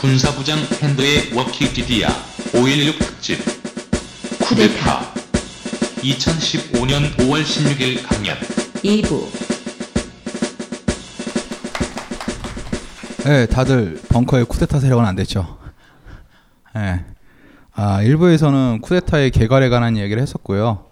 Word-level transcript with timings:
군사부장 0.00 0.58
핸드의 0.82 1.30
워키디디아 1.34 2.08
516 2.54 2.98
특집 2.98 3.38
쿠데타 4.40 5.12
2015년 5.96 7.14
5월 7.16 7.42
16일 7.42 8.02
강연 8.08 8.34
2부 8.82 9.28
네, 13.24 13.44
다들 13.44 14.00
벙커의 14.08 14.46
쿠데타 14.46 14.80
세력은 14.80 15.04
안 15.04 15.14
됐죠. 15.16 15.58
네. 16.74 17.04
아, 17.72 18.00
일부에서는 18.00 18.80
쿠데타의 18.80 19.30
개괄에 19.30 19.68
관한 19.68 19.98
얘기를 19.98 20.22
했었고요. 20.22 20.86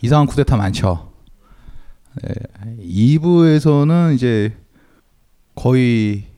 이상한 0.00 0.26
쿠데타 0.26 0.56
많죠. 0.56 1.12
네, 2.22 2.32
2부에서는 2.82 4.14
이제 4.14 4.56
거의 5.54 6.33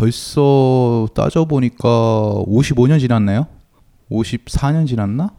벌써 0.00 1.06
따져보니까 1.14 2.42
55년 2.46 2.98
지났나요? 3.00 3.46
54년 4.10 4.86
지났나? 4.86 5.30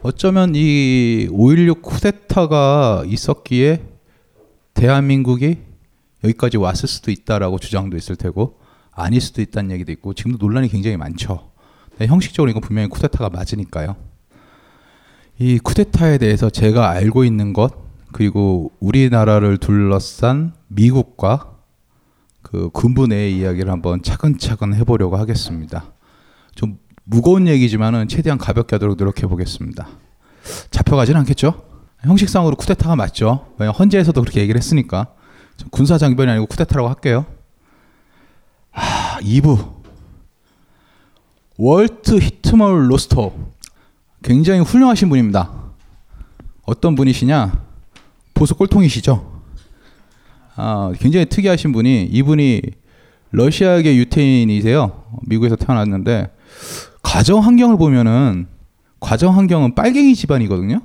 어쩌면 0.00 0.54
이 0.54 1.28
5.16 1.30 1.82
쿠데타가 1.82 3.02
있었기에 3.06 3.84
대한민국이 4.72 5.58
여기까지 6.24 6.56
왔을 6.56 6.88
수도 6.88 7.10
있다라고 7.10 7.58
주장도 7.58 7.98
있을 7.98 8.16
테고 8.16 8.60
아닐 8.92 9.20
수도 9.20 9.42
있다는 9.42 9.72
얘기도 9.72 9.92
있고 9.92 10.14
지금도 10.14 10.38
논란이 10.38 10.68
굉장히 10.68 10.96
많죠. 10.96 11.50
네, 11.98 12.06
형식적으로 12.06 12.50
이건 12.50 12.62
분명히 12.62 12.88
쿠데타가 12.88 13.28
맞으니까요. 13.28 13.94
이 15.38 15.58
쿠데타에 15.58 16.16
대해서 16.16 16.48
제가 16.48 16.88
알고 16.88 17.24
있는 17.24 17.52
것 17.52 17.74
그리고 18.10 18.72
우리나라를 18.80 19.58
둘러싼 19.58 20.54
미국과 20.68 21.57
그 22.50 22.70
군부 22.70 23.06
내의 23.06 23.36
이야기를 23.36 23.70
한번 23.70 24.02
차근차근 24.02 24.74
해보려고 24.74 25.18
하겠습니다. 25.18 25.92
좀 26.54 26.78
무거운 27.04 27.46
얘기지만은 27.46 28.08
최대한 28.08 28.38
가볍게 28.38 28.76
하도록 28.76 28.96
노력해 28.96 29.26
보겠습니다. 29.26 29.86
잡혀가진 30.70 31.16
않겠죠? 31.16 31.62
형식상으로 32.00 32.56
쿠데타가 32.56 32.96
맞죠. 32.96 33.52
왜냐 33.58 33.72
헌재에서도 33.72 34.18
그렇게 34.18 34.40
얘기를 34.40 34.58
했으니까 34.58 35.08
군사 35.70 35.98
장변이 35.98 36.30
아니고 36.30 36.46
쿠데타라고 36.46 36.88
할게요. 36.88 37.26
아, 38.72 39.18
2부 39.20 39.76
월트 41.58 42.18
히트멀 42.18 42.90
로스터 42.90 43.32
굉장히 44.22 44.60
훌륭하신 44.60 45.10
분입니다. 45.10 45.52
어떤 46.64 46.94
분이시냐? 46.94 47.62
보수 48.32 48.54
꼴통이시죠. 48.54 49.27
아, 50.60 50.92
굉장히 50.98 51.24
특이하신 51.26 51.70
분이 51.70 52.08
이분이 52.10 52.62
러시아계 53.30 53.94
유태인이세요. 53.96 55.04
미국에서 55.26 55.54
태어났는데 55.54 56.30
가정 57.00 57.44
환경을 57.44 57.78
보면은 57.78 58.48
가정 58.98 59.36
환경은 59.36 59.76
빨갱이 59.76 60.16
집안이거든요. 60.16 60.80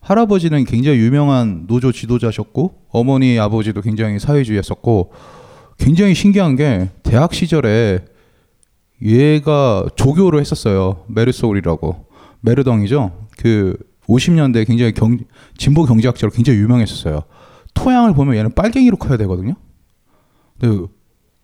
할아버지는 0.00 0.64
굉장히 0.64 0.98
유명한 0.98 1.66
노조 1.66 1.92
지도자셨고 1.92 2.86
어머니 2.88 3.38
아버지도 3.38 3.82
굉장히 3.82 4.18
사회주의였었고 4.18 5.12
굉장히 5.76 6.14
신기한 6.14 6.56
게 6.56 6.88
대학 7.02 7.34
시절에 7.34 7.98
얘가 9.02 9.84
조교를 9.94 10.40
했었어요. 10.40 11.04
메르소울이라고 11.08 12.06
메르덩이죠. 12.40 13.12
그 13.38 13.76
50년대 14.08 14.66
굉장히 14.66 14.92
경, 14.92 15.18
진보 15.58 15.84
경제학자로 15.84 16.30
굉장히 16.32 16.60
유명했었어요. 16.60 17.24
토양을 17.74 18.14
보면 18.14 18.36
얘는 18.36 18.54
빨갱이로 18.54 18.96
커야 18.96 19.16
되거든요. 19.18 19.54
근데 20.58 20.86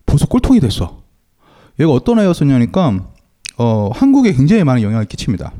벌써 0.04 0.26
꼴통이 0.26 0.60
됐어. 0.60 1.02
얘가 1.80 1.90
어떤 1.90 2.18
애였었냐니까 2.18 3.06
어, 3.58 3.90
한국에 3.92 4.32
굉장히 4.32 4.64
많은 4.64 4.82
영향을 4.82 5.06
끼칩니다. 5.06 5.52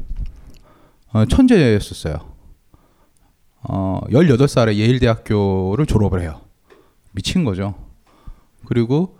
어, 1.12 1.24
천재였었어요. 1.24 2.16
어, 3.62 4.00
18살에 4.10 4.74
예일대학교를 4.74 5.86
졸업을 5.86 6.20
해요. 6.20 6.40
미친 7.12 7.44
거죠. 7.44 7.74
그리고 8.66 9.16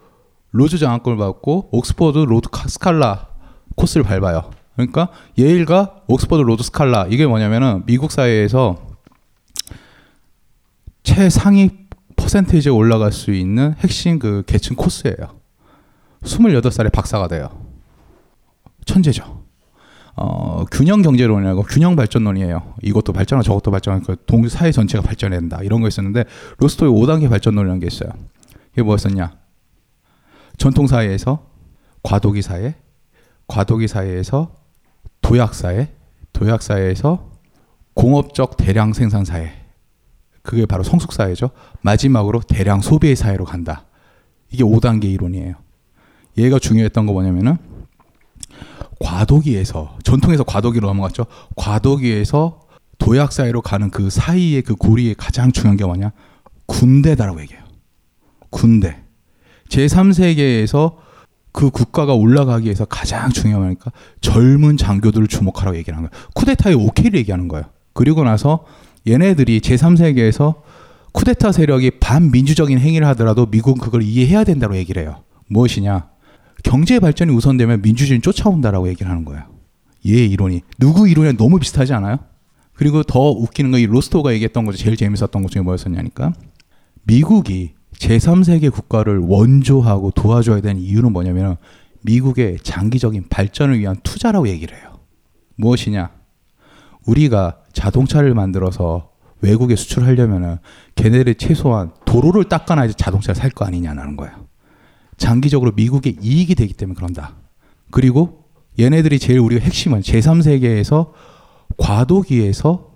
로즈 0.50 0.78
장학금을 0.78 1.16
받고 1.16 1.70
옥스퍼드 1.72 2.18
Rhodes 2.18 2.48
Scholar 2.68 3.28
코스를 3.74 4.04
밟아요. 4.04 4.50
그러니까 4.74 5.10
예일과 5.38 6.02
옥스퍼드 6.06 6.42
Rhodes 6.42 6.62
Scholar 6.62 7.06
이게 7.10 7.26
뭐냐면은 7.26 7.82
미국 7.86 8.12
사회에서 8.12 8.85
최상위 11.06 11.70
퍼센테이지에 12.16 12.72
올라갈 12.72 13.12
수 13.12 13.32
있는 13.32 13.74
핵심 13.78 14.18
그 14.18 14.42
계층 14.44 14.74
코스예요. 14.74 15.40
28살에 16.24 16.90
박사가 16.90 17.28
돼요. 17.28 17.48
천재죠. 18.84 19.44
어, 20.16 20.64
균형 20.72 21.02
경제론이라고 21.02 21.62
균형 21.62 21.94
발전론이에요. 21.94 22.74
이것도 22.82 23.12
발전하고 23.12 23.44
저것도 23.44 23.70
발전하고 23.70 24.04
그동 24.04 24.48
사회 24.48 24.72
전체가 24.72 25.02
발전해야 25.02 25.38
된다. 25.38 25.60
이런 25.62 25.80
거 25.80 25.88
있었는데 25.88 26.24
로스토의 26.58 26.90
5단계 26.90 27.30
발전론이라는 27.30 27.80
게 27.80 27.86
있어요. 27.86 28.10
이게 28.72 28.82
뭐였었냐? 28.82 29.36
전통 30.58 30.88
사회에서 30.88 31.46
과도기 32.02 32.42
사회, 32.42 32.74
과도기 33.46 33.86
사회에서 33.86 34.54
도약 35.20 35.54
사회, 35.54 35.94
도약 36.32 36.62
사회에서 36.62 37.30
공업적 37.94 38.56
대량 38.56 38.92
생산 38.92 39.24
사회. 39.24 39.65
그게 40.46 40.64
바로 40.64 40.82
성숙 40.82 41.12
사회죠. 41.12 41.50
마지막으로 41.82 42.40
대량 42.40 42.80
소비의 42.80 43.16
사회로 43.16 43.44
간다. 43.44 43.84
이게 44.50 44.62
5단계 44.62 45.04
이론이에요. 45.04 45.54
얘가 46.38 46.58
중요했던 46.58 47.06
거 47.06 47.12
뭐냐면은 47.12 47.56
과도기에서 49.00 49.98
전통에서 50.04 50.44
과도기로 50.44 50.86
넘어갔죠. 50.86 51.26
과도기에서 51.56 52.60
도약 52.98 53.32
사이로 53.32 53.60
가는 53.60 53.90
그 53.90 54.08
사이의 54.08 54.62
그 54.62 54.74
고리에 54.74 55.14
가장 55.18 55.52
중요한 55.52 55.76
게 55.76 55.84
뭐냐? 55.84 56.12
군대다라고 56.66 57.40
얘기해요. 57.42 57.64
군대. 58.50 59.02
제3세계에서 59.68 60.94
그 61.52 61.70
국가가 61.70 62.14
올라가기 62.14 62.66
위해서 62.66 62.84
가장 62.84 63.30
중요하니까 63.30 63.90
젊은 64.20 64.76
장교들을 64.76 65.26
주목하라고 65.26 65.76
얘기하는 65.78 66.08
거예요. 66.08 66.24
쿠데타의 66.34 66.76
오케이를 66.76 67.18
얘기하는 67.18 67.48
거예요. 67.48 67.64
그리고 67.92 68.22
나서 68.24 68.64
얘네들이 69.06 69.60
제3세계에서 69.60 70.62
쿠데타 71.12 71.52
세력이 71.52 71.92
반민주적인 72.00 72.78
행위를 72.78 73.06
하더라도 73.08 73.46
미국은 73.46 73.80
그걸 73.80 74.02
이해해야 74.02 74.44
된다고 74.44 74.76
얘기를 74.76 75.02
해요. 75.02 75.22
무엇이냐? 75.48 76.08
경제 76.62 76.98
발전이 76.98 77.32
우선되면 77.32 77.82
민주주의는 77.82 78.22
쫓아온다라고 78.22 78.88
얘기를 78.88 79.10
하는 79.10 79.24
거예요. 79.24 79.44
얘 80.06 80.24
이론이 80.24 80.62
누구 80.78 81.08
이론이 81.08 81.36
너무 81.36 81.58
비슷하지 81.58 81.92
않아요? 81.94 82.18
그리고 82.74 83.02
더 83.02 83.30
웃기는 83.30 83.70
건 83.70 83.80
이 83.80 83.86
로스토가 83.86 84.32
얘기했던 84.34 84.66
거 84.66 84.72
제일 84.72 84.96
재밌었던 84.96 85.42
것 85.42 85.50
중에 85.50 85.62
뭐였었냐니까 85.62 86.32
미국이 87.04 87.72
제3세계 87.98 88.70
국가를 88.72 89.18
원조하고 89.18 90.10
도와줘야 90.10 90.60
되는 90.60 90.80
이유는 90.80 91.12
뭐냐면 91.12 91.56
미국의 92.02 92.58
장기적인 92.62 93.28
발전을 93.30 93.78
위한 93.78 93.96
투자라고 94.02 94.48
얘기를 94.48 94.76
해요. 94.76 94.98
무엇이냐? 95.56 96.10
우리가 97.06 97.58
자동차를 97.76 98.32
만들어서 98.34 99.10
외국에 99.42 99.76
수출하려면은 99.76 100.56
걔네들이 100.94 101.34
최소한 101.34 101.92
도로를 102.06 102.44
닦아놔야지 102.44 102.94
자동차를 102.94 103.36
살 103.36 103.50
거 103.50 103.66
아니냐는 103.66 104.16
거예요. 104.16 104.46
장기적으로 105.18 105.72
미국의 105.72 106.16
이익이 106.22 106.54
되기 106.54 106.72
때문에 106.72 106.96
그런다. 106.96 107.34
그리고 107.90 108.44
얘네들이 108.78 109.18
제일 109.18 109.40
우리가 109.40 109.62
핵심은 109.62 110.00
제3세계에서 110.00 111.12
과도기에서 111.76 112.92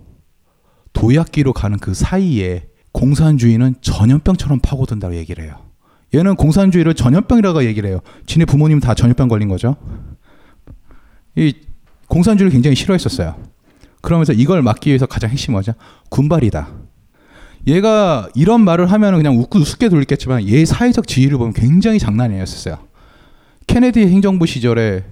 도약기로 0.93 1.53
가는 1.53 1.77
그 1.77 1.93
사이에 1.93 2.67
공산주의는 2.91 3.75
전염병처럼 3.81 4.59
파고든다고 4.61 5.15
얘기를 5.15 5.43
해요. 5.43 5.55
얘는 6.13 6.35
공산주의를 6.35 6.95
전염병이라고 6.95 7.65
얘기를 7.65 7.87
해요. 7.89 7.99
지네 8.25 8.45
부모님 8.45 8.79
다 8.79 8.95
전염병 8.95 9.27
걸린 9.27 9.47
거죠. 9.47 9.75
이 11.35 11.53
공산주의를 12.07 12.51
굉장히 12.51 12.75
싫어했었어요. 12.75 13.50
그러면서 14.01 14.33
이걸 14.33 14.61
막기 14.61 14.89
위해서 14.89 15.05
가장 15.05 15.29
핵심이 15.29 15.53
뭐죠? 15.53 15.73
군발이다. 16.09 16.69
얘가 17.67 18.27
이런 18.33 18.61
말을 18.61 18.91
하면 18.91 19.17
그냥 19.17 19.37
웃고 19.37 19.59
우습게 19.59 19.89
돌리겠지만 19.89 20.47
얘 20.47 20.65
사회적 20.65 21.07
지위를 21.07 21.37
보면 21.37 21.53
굉장히 21.53 21.99
장난이 21.99 22.33
아니었어요. 22.33 22.79
케네디 23.67 24.01
행정부 24.07 24.47
시절에 24.47 25.05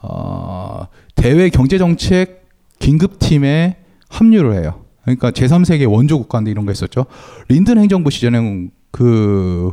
어, 0.00 0.86
대외 1.14 1.48
경제정책 1.50 2.48
긴급팀에 2.78 3.78
합류를 4.08 4.54
해요. 4.54 4.84
그러니까 5.02 5.30
제3세계 5.30 5.90
원조 5.90 6.18
국가인데 6.18 6.50
이런 6.50 6.66
거 6.66 6.72
있었죠. 6.72 7.06
린든 7.48 7.78
행정부 7.78 8.10
시절에는 8.10 8.70
그 8.92 9.72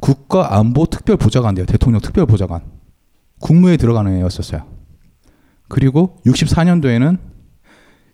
국가 0.00 0.56
안보 0.58 0.86
특별 0.86 1.16
보좌관 1.16 1.54
돼요. 1.54 1.66
대통령 1.66 2.00
특별 2.00 2.26
보좌관. 2.26 2.62
국무에 3.40 3.76
들어가는 3.76 4.14
애였었어요. 4.16 4.64
그리고 5.68 6.16
64년도에는 6.26 7.18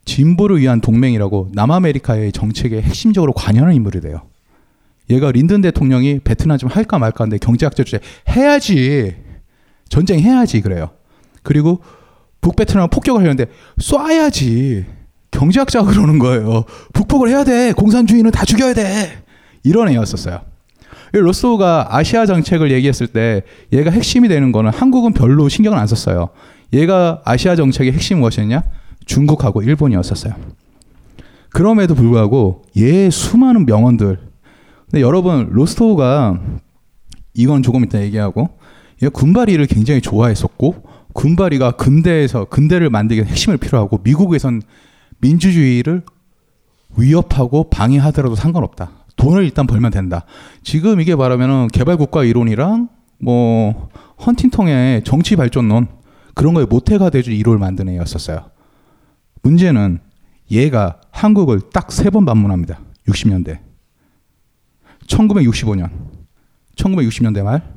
진보를 0.09 0.59
위한 0.59 0.81
동맹이라고 0.81 1.51
남아메리카의 1.53 2.33
정책에 2.33 2.81
핵심적으로 2.81 3.33
관여하는 3.35 3.75
인물이 3.77 4.01
돼요. 4.01 4.23
얘가 5.11 5.31
린든 5.31 5.61
대통령이 5.61 6.21
베트남 6.21 6.59
좀 6.59 6.71
할까 6.71 6.99
말까 6.99 7.25
하는데 7.25 7.39
경제학자 7.39 7.85
주제 7.85 8.01
해야지. 8.29 9.15
전쟁 9.89 10.19
해야지 10.21 10.61
그래요. 10.63 10.91
그리고 11.43 11.83
북베트남 12.41 12.89
폭격을 12.89 13.21
하려는데 13.21 13.51
쏴야지. 13.81 14.87
경제학자가 15.31 15.91
그러는 15.91 16.19
거예요. 16.19 16.65
북폭을 16.95 17.29
해야 17.29 17.45
돼. 17.45 17.73
공산주의는 17.73 18.31
다 18.31 18.45
죽여야 18.45 18.75
돼. 18.75 19.23
이런 19.63 19.89
애였었어요. 19.91 20.41
로스가 21.13 21.89
아시아 21.91 22.27
정책을 22.27 22.71
얘기했을 22.71 23.07
때 23.07 23.43
얘가 23.73 23.91
핵심이 23.91 24.29
되는 24.29 24.53
거는 24.53 24.71
한국은 24.73 25.13
별로 25.13 25.49
신경을 25.49 25.79
안 25.79 25.87
썼어요. 25.87 26.31
얘가 26.73 27.21
아시아 27.25 27.57
정책의 27.57 27.93
핵심이 27.93 28.21
무엇이었냐? 28.21 28.63
중국하고 29.09 29.63
일본이었었어요. 29.63 30.35
그럼에도 31.51 31.95
불구하고 31.97 32.63
얘 32.77 33.11
수많은 33.11 33.67
명언들. 33.67 34.19
근데 34.85 35.01
여러분 35.01 35.49
로스토가 35.51 36.39
이건 37.35 37.63
조금 37.63 37.85
이따 37.85 38.01
얘기하고 38.01 38.51
얘 39.03 39.09
군바리를 39.09 39.65
굉장히 39.67 40.01
좋아했었고 40.01 40.85
군바리가 41.15 41.73
근대에서 41.73 42.45
근대를 42.45 42.91
만들기 42.91 43.23
핵심을 43.23 43.57
필요하고 43.59 44.01
미국에선 44.05 44.63
민주주의를 45.21 46.03
위협하고 46.97 47.71
방해하더라도 47.71 48.35
상관없다. 48.37 48.91
돈을 49.17 49.43
일단 49.45 49.67
벌면 49.67 49.91
된다. 49.91 50.25
지금 50.63 51.01
이게 51.01 51.17
말하면은 51.17 51.69
개발국가 51.69 52.25
이론이랑 52.25 52.89
뭐 53.21 53.89
헌팅턴의 54.25 55.03
정치 55.05 55.35
발전론 55.35 55.89
그런 56.35 56.55
거에 56.55 56.67
모태가 56.67 57.11
돼줄 57.11 57.33
이론을 57.33 57.59
만든 57.59 57.89
애였었어요. 57.89 58.58
문제는 59.43 60.01
얘가 60.51 61.01
한국을 61.11 61.61
딱 61.71 61.89
세 61.91 62.11
번 62.11 62.25
방문합니다. 62.25 62.81
60년대. 63.07 63.61
1965년, 65.07 65.91
1960년대 66.77 67.43
말, 67.43 67.75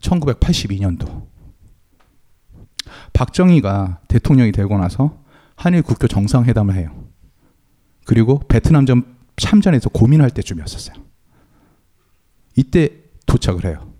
1982년도. 0.00 1.26
박정희가 3.12 4.00
대통령이 4.08 4.52
되고 4.52 4.76
나서 4.76 5.22
한일 5.54 5.82
국교 5.82 6.08
정상회담을 6.08 6.74
해요. 6.74 6.90
그리고 8.04 8.40
베트남전 8.40 9.16
참전에서 9.36 9.90
고민할 9.90 10.30
때쯤이었었어요. 10.30 10.96
이때 12.56 12.90
도착을 13.26 13.64
해요. 13.66 13.92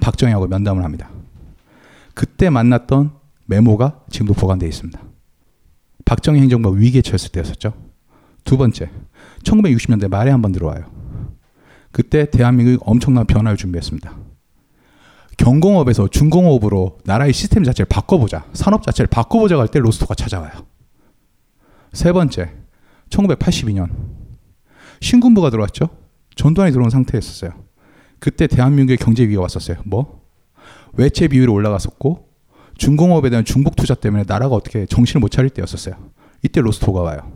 박정희하고 0.00 0.46
면담을 0.46 0.84
합니다. 0.84 1.10
그때 2.14 2.50
만났던 2.50 3.12
메모가 3.46 4.04
지금도 4.10 4.34
보관되어 4.34 4.68
있습니다. 4.68 5.00
박정희 6.06 6.40
행정부가 6.40 6.74
위기에 6.76 7.02
처했을 7.02 7.30
때였었죠. 7.32 7.74
두 8.44 8.56
번째, 8.56 8.90
1960년대 9.42 10.08
말에 10.08 10.30
한 10.30 10.40
번 10.40 10.52
들어와요. 10.52 10.84
그때 11.92 12.30
대한민국이 12.30 12.78
엄청난 12.82 13.26
변화를 13.26 13.56
준비했습니다. 13.58 14.16
경공업에서 15.36 16.08
중공업으로 16.08 16.98
나라의 17.04 17.32
시스템 17.32 17.64
자체를 17.64 17.86
바꿔보자, 17.88 18.46
산업 18.54 18.82
자체를 18.82 19.08
바꿔보자 19.08 19.58
할 19.58 19.68
때 19.68 19.78
로스토가 19.80 20.14
찾아와요. 20.14 20.52
세 21.92 22.12
번째, 22.12 22.52
1982년 23.10 23.90
신군부가 25.00 25.50
들어왔죠. 25.50 25.88
전두환이 26.36 26.72
들어온 26.72 26.88
상태였었어요. 26.90 27.50
그때 28.18 28.46
대한민국의 28.46 28.96
경제 28.98 29.24
위기가 29.24 29.42
왔었어요. 29.42 29.78
뭐? 29.84 30.22
외채 30.94 31.28
비율이 31.28 31.50
올라갔었고 31.50 32.25
중공업에 32.78 33.30
대한 33.30 33.44
중복 33.44 33.76
투자 33.76 33.94
때문에 33.94 34.24
나라가 34.26 34.54
어떻게 34.54 34.86
정신을 34.86 35.20
못 35.20 35.30
차릴 35.30 35.50
때였었어요. 35.50 35.94
이때 36.42 36.60
로스토가 36.60 37.00
와요. 37.00 37.32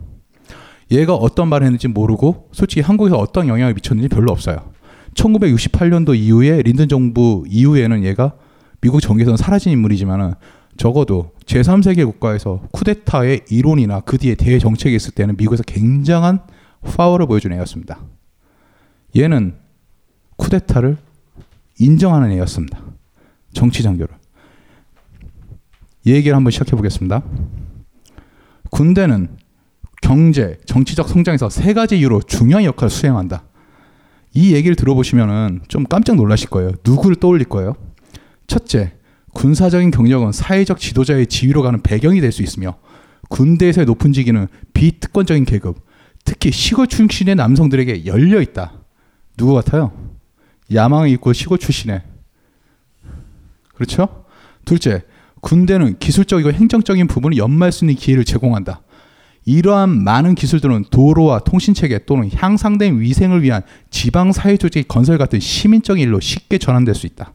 얘가 0.91 1.15
어떤 1.15 1.47
말을 1.47 1.65
했는지 1.65 1.87
모르고 1.87 2.49
솔직히 2.51 2.81
한국에서 2.81 3.17
어떤 3.17 3.47
영향을 3.47 3.73
미쳤는지 3.73 4.09
별로 4.09 4.31
없어요. 4.31 4.71
1968년도 5.15 6.15
이후에 6.15 6.61
린든 6.61 6.89
정부 6.89 7.43
이후에는 7.47 8.03
얘가 8.03 8.33
미국 8.81 9.01
정계에서는 9.01 9.37
사라진 9.37 9.71
인물이지만은 9.71 10.33
적어도 10.77 11.31
제3세계 11.45 12.05
국가에서 12.05 12.63
쿠데타의 12.71 13.41
이론이나 13.49 14.01
그 14.01 14.17
뒤에 14.17 14.35
대정책이 14.35 14.95
있을 14.95 15.11
때는 15.13 15.35
미국에서 15.37 15.63
굉장한 15.63 16.39
파워를 16.81 17.27
보여준 17.27 17.53
애였습니다. 17.53 17.99
얘는 19.15 19.55
쿠데타를 20.37 20.97
인정하는 21.79 22.31
애였습니다. 22.31 22.79
정치 23.53 23.83
장교를. 23.83 24.20
이 26.03 26.11
얘기를 26.13 26.35
한번 26.35 26.51
시작해 26.51 26.71
보겠습니다. 26.71 27.21
군대는 28.71 29.37
경제, 30.01 30.57
정치적 30.65 31.07
성장에서 31.07 31.49
세 31.49 31.73
가지 31.73 31.99
이유로 31.99 32.21
중요한 32.23 32.63
역할을 32.63 32.89
수행한다. 32.89 33.43
이 34.33 34.53
얘기를 34.55 34.75
들어보시면은 34.75 35.61
좀 35.67 35.83
깜짝 35.83 36.15
놀라실 36.15 36.49
거예요. 36.49 36.71
누구를 36.85 37.17
떠올릴 37.17 37.45
거예요? 37.45 37.75
첫째, 38.47 38.93
군사적인 39.33 39.91
경력은 39.91 40.31
사회적 40.31 40.79
지도자의 40.79 41.27
지위로 41.27 41.61
가는 41.61 41.81
배경이 41.81 42.19
될 42.19 42.31
수 42.31 42.41
있으며 42.41 42.77
군대에서의 43.29 43.85
높은 43.85 44.11
직위는 44.11 44.47
비특권적인 44.73 45.45
계급, 45.45 45.85
특히 46.25 46.51
시골 46.51 46.87
출신의 46.87 47.35
남성들에게 47.35 48.05
열려 48.05 48.41
있다. 48.41 48.73
누구 49.37 49.53
같아요? 49.53 49.93
야망을 50.73 51.09
입고 51.09 51.33
시골 51.33 51.57
출신의 51.57 52.01
그렇죠? 53.75 54.25
둘째, 54.65 55.03
군대는 55.41 55.97
기술적이고 55.99 56.51
행정적인 56.51 57.07
부분을 57.07 57.37
연마할 57.37 57.71
수 57.71 57.83
있는 57.83 57.95
기회를 57.95 58.23
제공한다. 58.23 58.81
이러한 59.45 60.03
많은 60.03 60.35
기술들은 60.35 60.85
도로와 60.91 61.39
통신체계 61.39 62.05
또는 62.05 62.29
향상된 62.31 62.99
위생을 62.99 63.41
위한 63.41 63.63
지방 63.89 64.31
사회 64.31 64.55
조직 64.55 64.87
건설 64.87 65.17
같은 65.17 65.39
시민적인 65.39 66.01
일로 66.03 66.19
쉽게 66.19 66.59
전환될 66.59 66.93
수 66.93 67.07
있다. 67.07 67.33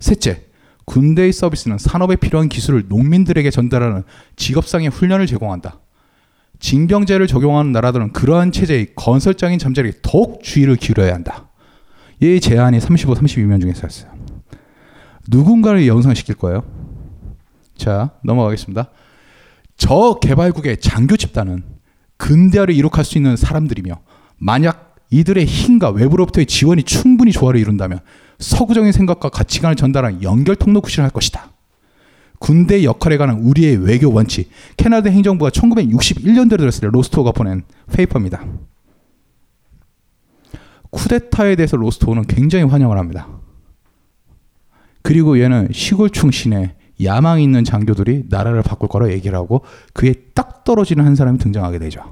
셋째, 0.00 0.46
군대의 0.86 1.32
서비스는 1.32 1.78
산업에 1.78 2.16
필요한 2.16 2.48
기술을 2.48 2.86
농민들에게 2.88 3.50
전달하는 3.50 4.02
직업상의 4.36 4.88
훈련을 4.88 5.26
제공한다. 5.26 5.78
징병제를 6.58 7.26
적용하는 7.26 7.72
나라들은 7.72 8.12
그러한 8.12 8.52
체제의 8.52 8.94
건설적인 8.94 9.58
잠재력에 9.58 9.98
더욱 10.02 10.42
주의를 10.42 10.76
기울여야 10.76 11.12
한다. 11.12 11.48
이 12.20 12.40
제안이 12.40 12.80
35, 12.80 13.14
32면 13.14 13.60
중에서였어요. 13.60 14.12
누군가를 15.28 15.86
연상시킬 15.86 16.36
거예요. 16.36 16.81
자, 17.82 18.10
넘어가겠습니다. 18.22 18.90
저 19.76 20.20
개발국의 20.22 20.76
장교 20.76 21.16
집단은 21.16 21.64
근대화를 22.16 22.76
이룩할 22.76 23.04
수 23.04 23.18
있는 23.18 23.34
사람들이며 23.34 23.98
만약 24.38 24.94
이들의 25.10 25.44
힘과 25.44 25.90
외부로부터의 25.90 26.46
지원이 26.46 26.84
충분히 26.84 27.32
조화를 27.32 27.58
이룬다면 27.58 27.98
서구적인 28.38 28.92
생각과 28.92 29.30
가치관을 29.30 29.74
전달하는 29.74 30.22
연결 30.22 30.54
통로 30.54 30.80
구실을 30.80 31.02
할 31.02 31.10
것이다. 31.10 31.50
군대 32.38 32.84
역할에 32.84 33.16
관한 33.16 33.40
우리의 33.40 33.78
외교 33.78 34.12
원칙. 34.12 34.48
캐나다 34.76 35.10
행정부가 35.10 35.50
1961년도에 35.50 36.58
들었을 36.58 36.82
때 36.82 36.88
로스토가 36.92 37.32
보낸 37.32 37.64
페이퍼입니다. 37.92 38.44
쿠데타에 40.90 41.56
대해서 41.56 41.76
로스토는 41.76 42.26
굉장히 42.28 42.64
환영을 42.64 42.96
합니다. 42.96 43.26
그리고 45.02 45.40
얘는 45.40 45.70
시골 45.72 46.10
충신의 46.10 46.76
야망 47.02 47.40
있는 47.40 47.64
장교들이 47.64 48.24
나라를 48.28 48.62
바꿀 48.62 48.88
거라 48.88 49.10
얘기를 49.10 49.36
하고 49.36 49.62
그에 49.92 50.14
딱 50.34 50.64
떨어지는 50.64 51.04
한 51.04 51.14
사람이 51.14 51.38
등장하게 51.38 51.78
되죠. 51.78 52.02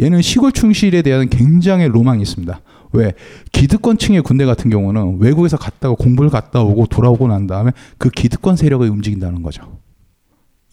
얘는 0.00 0.22
시골 0.22 0.52
충실에 0.52 1.02
대한 1.02 1.28
굉장히 1.28 1.88
로망이 1.88 2.22
있습니다. 2.22 2.60
왜 2.92 3.12
기득권층의 3.52 4.22
군대 4.22 4.44
같은 4.44 4.70
경우는 4.70 5.18
외국에서 5.20 5.56
갔다가 5.56 5.94
공부를 5.94 6.30
갔다 6.30 6.62
오고 6.62 6.86
돌아오고 6.86 7.28
난 7.28 7.46
다음에 7.46 7.72
그 7.98 8.08
기득권 8.08 8.56
세력을 8.56 8.88
움직인다는 8.88 9.42
거죠. 9.42 9.78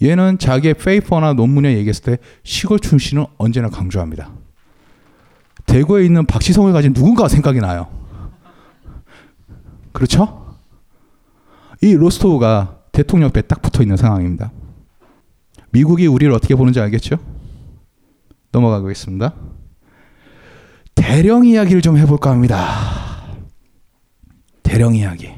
얘는 0.02 0.38
자기의 0.38 0.76
페이퍼나 0.76 1.34
논문에 1.34 1.76
얘기했을 1.78 2.04
때 2.04 2.18
시골 2.44 2.80
출신은 2.80 3.26
언제나 3.38 3.70
강조합니다. 3.70 4.30
대구에 5.66 6.06
있는 6.06 6.26
박시성을 6.26 6.72
가진 6.74 6.94
누군가 6.94 7.28
생각이 7.28 7.60
나요. 7.60 7.88
그렇죠? 9.92 10.45
이 11.82 11.94
로스토브가 11.94 12.80
대통령 12.92 13.28
옆에 13.28 13.42
딱 13.42 13.62
붙어 13.62 13.82
있는 13.82 13.98
상황입니다. 13.98 14.52
미국이 15.72 16.08
우리를 16.08 16.32
어떻게 16.34 16.56
보는지 16.56 16.80
알겠죠? 16.80 17.18
넘어가겠습니다. 18.52 19.34
대령 20.96 21.46
이야기를 21.46 21.82
좀 21.82 21.98
해볼까 21.98 22.32
합니다. 22.32 23.36
대령 24.64 24.96
이야기. 24.96 25.30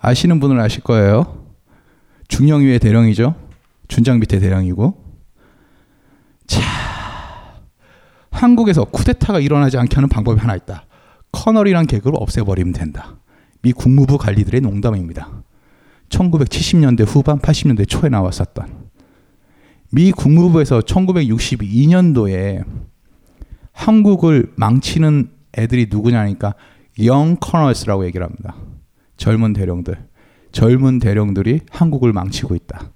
아시는 0.00 0.40
분은 0.40 0.58
아실 0.58 0.82
거예요. 0.82 1.44
중령 2.28 2.62
위의 2.62 2.78
대령이죠. 2.78 3.34
준장 3.88 4.20
밑에 4.20 4.38
대령이고. 4.38 5.04
자, 6.46 6.62
한국에서 8.30 8.84
쿠데타가 8.84 9.40
일어나지 9.40 9.76
않게 9.76 9.94
하는 9.94 10.08
방법이 10.08 10.40
하나 10.40 10.56
있다. 10.56 10.86
커널이란 11.32 11.86
계급을 11.86 12.14
없애버리면 12.16 12.72
된다. 12.72 13.17
미 13.62 13.72
국무부 13.72 14.18
관리들의 14.18 14.60
농담입니다. 14.60 15.42
1970년대 16.08 17.04
후반, 17.06 17.38
80년대 17.38 17.88
초에 17.88 18.08
나왔었던 18.08 18.88
미 19.90 20.12
국무부에서 20.12 20.80
1962년도에 20.80 22.64
한국을 23.72 24.52
망치는 24.56 25.30
애들이 25.56 25.86
누구냐니까 25.90 26.54
영 27.04 27.36
커널스라고 27.40 28.04
얘기를 28.06 28.26
합니다. 28.26 28.54
젊은 29.16 29.52
대령들. 29.52 30.08
젊은 30.52 30.98
대령들이 30.98 31.60
한국을 31.70 32.12
망치고 32.12 32.54
있다. 32.54 32.92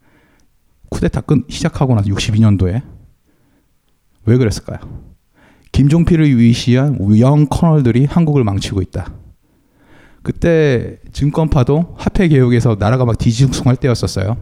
쿠데타 0.91 1.23
끈 1.23 1.45
시작하고 1.49 1.95
나서 1.95 2.09
62년도에 2.11 2.83
왜 4.25 4.37
그랬을까요? 4.37 4.79
김종필을 5.73 6.39
위시한 6.39 6.99
영 7.19 7.47
커널들이 7.47 8.05
한국을 8.05 8.45
망치고 8.45 8.83
있다. 8.83 9.22
그때 10.23 10.99
증권파도 11.13 11.97
화폐 11.99 12.29
개혁에서 12.29 12.77
나라가 12.79 13.05
막 13.05 13.19
뒤숭숭할 13.19 13.77
때였었어요. 13.77 14.37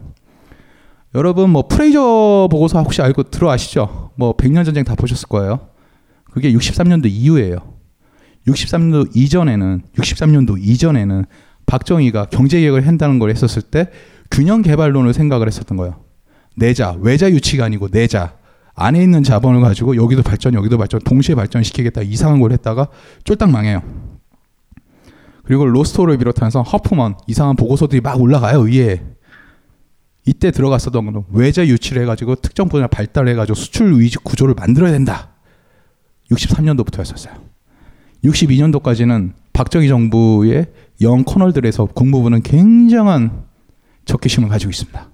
여러분 1.15 1.51
뭐 1.51 1.67
프레이저 1.67 2.49
보고서 2.51 2.81
혹시 2.83 3.03
알고 3.03 3.25
들어 3.25 3.51
아시죠? 3.51 4.11
뭐 4.15 4.35
백년 4.35 4.65
전쟁 4.65 4.85
다 4.85 4.95
보셨을 4.95 5.29
거예요. 5.29 5.69
그게 6.31 6.53
63년도 6.53 7.07
이후에요. 7.11 7.57
63년도 8.47 9.17
이전에는 9.17 9.83
63년도 9.97 10.57
이전에는 10.61 11.25
박정희가 11.67 12.27
경제 12.27 12.61
개혁을 12.61 12.87
한다는 12.87 13.19
걸 13.19 13.31
했었을 13.31 13.63
때 13.63 13.91
균형 14.31 14.63
개발론을 14.63 15.13
생각을 15.13 15.47
했었던 15.47 15.77
거예요. 15.77 16.05
내자, 16.57 16.97
외자 17.01 17.31
유치가 17.31 17.65
아니고 17.65 17.89
내자. 17.89 18.37
안에 18.75 19.03
있는 19.03 19.23
자본을 19.23 19.61
가지고 19.61 19.97
여기도 19.97 20.23
발전, 20.23 20.55
여기도 20.55 20.79
발전, 20.79 21.01
동시에 21.01 21.35
발전시키겠다 21.35 22.03
이상한 22.03 22.41
걸 22.41 22.53
했다가 22.53 22.89
쫄딱 23.25 23.51
망해요. 23.51 23.83
그리고 25.51 25.65
로스토를 25.65 26.17
비롯해서 26.17 26.63
허프먼 26.63 27.17
이상한 27.27 27.57
보고서들이 27.57 28.01
막 28.03 28.21
올라가요 28.21 28.61
위에. 28.61 29.03
이때 30.25 30.53
들어갔었던 30.53 31.05
거는 31.05 31.25
외자 31.33 31.67
유치를 31.67 32.03
해가지고 32.03 32.37
특정 32.37 32.69
분야 32.69 32.87
발달해가지고 32.87 33.57
수출 33.57 33.99
위주 33.99 34.21
구조를 34.21 34.55
만들어야 34.55 34.93
된다. 34.93 35.31
63년도부터였었어요. 36.31 37.33
62년도까지는 38.23 39.33
박정희 39.53 39.89
정부의 39.89 40.67
영 41.01 41.25
코널들에서 41.25 41.87
국무부는 41.87 42.43
굉장한 42.43 43.47
적개심을 44.05 44.49
가지고 44.51 44.71
있습니다. 44.71 45.11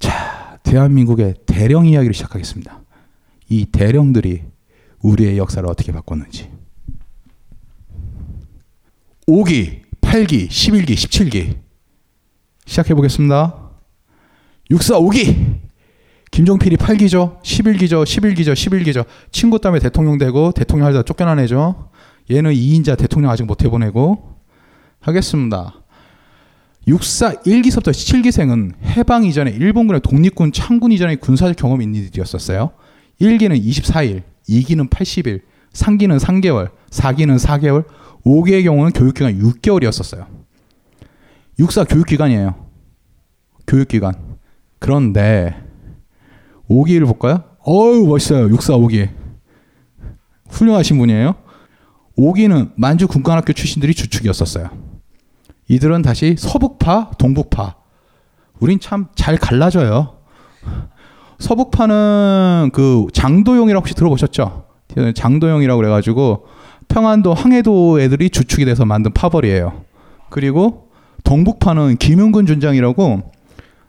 자, 0.00 0.58
대한민국의 0.64 1.36
대령 1.46 1.86
이야기를 1.86 2.12
시작하겠습니다. 2.12 2.78
이 3.48 3.64
대령들이 3.64 4.42
우리의 5.00 5.38
역사를 5.38 5.66
어떻게 5.66 5.92
바꿨는지. 5.92 6.61
5기, 9.28 9.82
8기, 10.00 10.48
11기, 10.48 10.94
17기. 10.94 11.56
시작해 12.66 12.94
보겠습니다. 12.94 13.70
64 14.70 14.98
5기. 14.98 15.60
김종필이 16.30 16.76
8기죠. 16.76 17.40
11기죠. 17.42 18.04
11기죠. 18.04 18.54
11기죠. 18.54 19.04
친구 19.30 19.60
때문에 19.60 19.80
대통령 19.80 20.18
되고 20.18 20.50
대통령 20.50 20.88
하다 20.88 21.02
쫓겨난 21.02 21.38
애죠. 21.40 21.90
얘는 22.30 22.52
2인자 22.52 22.98
대통령 22.98 23.30
아직 23.30 23.44
못 23.44 23.62
해보내고 23.62 24.36
하겠습니다. 25.00 25.74
64 26.88 27.42
1기서부터 27.42 27.90
7기생은 27.90 28.72
해방 28.84 29.24
이전에 29.24 29.50
일본군의 29.52 30.00
독립군 30.00 30.52
창군 30.52 30.90
이전의 30.90 31.18
군사적 31.18 31.56
경험이 31.56 31.84
있는 31.84 32.00
이들이었었어요. 32.00 32.72
1기는 33.20 33.62
24일, 33.62 34.22
2기는 34.48 34.88
80일, 34.88 35.42
3기는 35.72 36.18
3개월, 36.18 36.70
4기는 36.90 37.38
4개월, 37.38 37.84
5기의 38.24 38.64
경우는 38.64 38.92
교육기간 38.92 39.38
6개월이었었어요. 39.38 40.26
64 41.58 41.84
교육기간이에요. 41.84 42.54
교육기간. 43.66 44.14
그런데 44.78 45.56
5기를 46.68 47.06
볼까요? 47.06 47.44
어우 47.60 48.06
멋있어요. 48.06 48.48
64 48.48 48.74
5기. 48.74 49.08
훌륭하신 50.48 50.98
분이에요. 50.98 51.34
5기는 52.18 52.72
만주 52.76 53.08
군관학교 53.08 53.52
출신들이 53.52 53.94
주축이었었어요. 53.94 54.68
이들은 55.68 56.02
다시 56.02 56.36
서북파, 56.38 57.12
동북파. 57.18 57.76
우린 58.60 58.78
참 58.80 59.08
잘 59.14 59.36
갈라져요. 59.36 60.18
서북파는 61.38 62.70
그 62.72 63.06
장도용이라고 63.12 63.80
혹시 63.80 63.94
들어보셨죠? 63.94 64.66
장도용이라고 65.14 65.78
그래가지고 65.80 66.46
평안도 66.92 67.32
항해도 67.32 68.00
애들이 68.00 68.28
주축이 68.28 68.66
돼서 68.66 68.84
만든 68.84 69.12
파벌이에요. 69.12 69.84
그리고 70.28 70.90
동북파는 71.24 71.96
김용근 71.96 72.44
준장이라고 72.44 73.32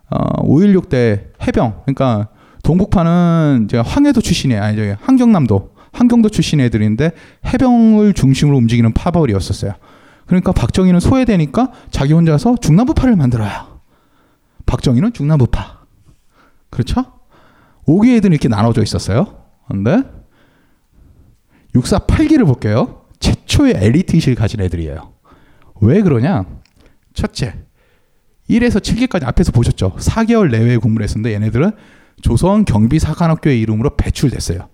어, 0.09 0.17
5.16때 0.43 1.25
해병, 1.45 1.81
그러니까 1.85 2.29
동북파는 2.63 3.67
황해도 3.83 4.21
출신이 4.21 4.55
아니 4.55 4.77
저기 4.77 4.95
한경남도 5.01 5.73
한경도 5.91 6.29
출신 6.29 6.61
애들인데 6.61 7.11
해병을 7.45 8.13
중심으로 8.13 8.57
움직이는 8.57 8.93
파벌이었었어요. 8.93 9.73
그러니까 10.25 10.53
박정희는 10.53 11.01
소외되니까 11.01 11.71
자기 11.91 12.13
혼자서 12.13 12.55
중남부파를 12.61 13.17
만들어요. 13.17 13.51
박정희는 14.65 15.11
중남부파. 15.11 15.79
그렇죠? 16.69 17.03
5기 17.85 18.15
애들이 18.15 18.35
이렇게 18.35 18.47
나눠져 18.47 18.81
있었어요. 18.81 19.43
근데 19.67 20.03
648기를 21.75 22.45
볼게요. 22.45 23.05
최초의 23.19 23.75
엘리트 23.77 24.15
의식을 24.15 24.35
가진 24.35 24.61
애들이에요. 24.61 25.13
왜 25.81 26.01
그러냐? 26.01 26.45
첫째, 27.13 27.55
1에서 28.49 28.79
7기까지 28.79 29.25
앞에서 29.25 29.51
보셨죠? 29.51 29.95
4개월 29.97 30.51
내외에 30.51 30.77
근무를 30.77 31.03
했었는데 31.03 31.33
얘네들은 31.33 31.71
조선 32.21 32.65
경비사관학교의 32.65 33.59
이름으로 33.61 33.95
배출됐어요. 33.95 34.69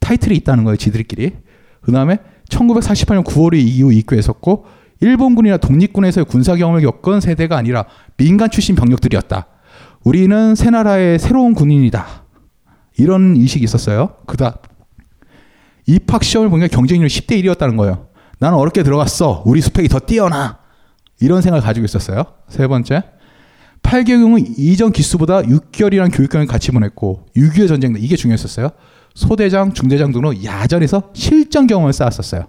타이틀이 0.00 0.36
있다는 0.36 0.64
거예요, 0.64 0.76
지들끼리. 0.76 1.32
그 1.80 1.92
다음에 1.92 2.18
1948년 2.48 3.24
9월에 3.24 3.56
이후 3.56 3.92
입교했었고 3.92 4.66
일본군이나 5.00 5.58
독립군에서의 5.58 6.24
군사 6.26 6.56
경험을 6.56 6.80
겪은 6.82 7.20
세대가 7.20 7.56
아니라 7.56 7.84
민간 8.16 8.50
출신 8.50 8.74
병력들이었다. 8.74 9.46
우리는 10.02 10.54
새 10.54 10.70
나라의 10.70 11.18
새로운 11.18 11.54
군인이다. 11.54 12.24
이런 12.98 13.36
인식이 13.36 13.64
있었어요. 13.64 14.16
그다 14.26 14.58
입학 15.86 16.24
시험을 16.24 16.50
보니까 16.50 16.68
경쟁률 16.68 17.08
10대 17.08 17.42
1이었다는 17.42 17.76
거예요. 17.76 18.08
나는 18.38 18.58
어렵게 18.58 18.82
들어갔어. 18.82 19.42
우리 19.46 19.60
스펙이 19.60 19.88
더 19.88 19.98
뛰어나. 19.98 20.58
이런 21.20 21.42
생각을 21.42 21.62
가지고 21.62 21.84
있었어요. 21.84 22.24
세 22.48 22.66
번째. 22.66 23.02
8개국은 23.82 24.54
이전 24.56 24.92
기수보다 24.92 25.42
6개월이라는 25.42 26.14
교육경을 26.14 26.46
같이 26.46 26.70
보냈고 26.72 27.26
6.25 27.36 27.68
전쟁 27.68 27.94
이게 27.98 28.16
중요했었어요. 28.16 28.70
소대장, 29.14 29.72
중대장 29.72 30.10
등으로 30.10 30.42
야전에서 30.42 31.10
실전 31.12 31.66
경험을 31.66 31.92
쌓았었어요. 31.92 32.46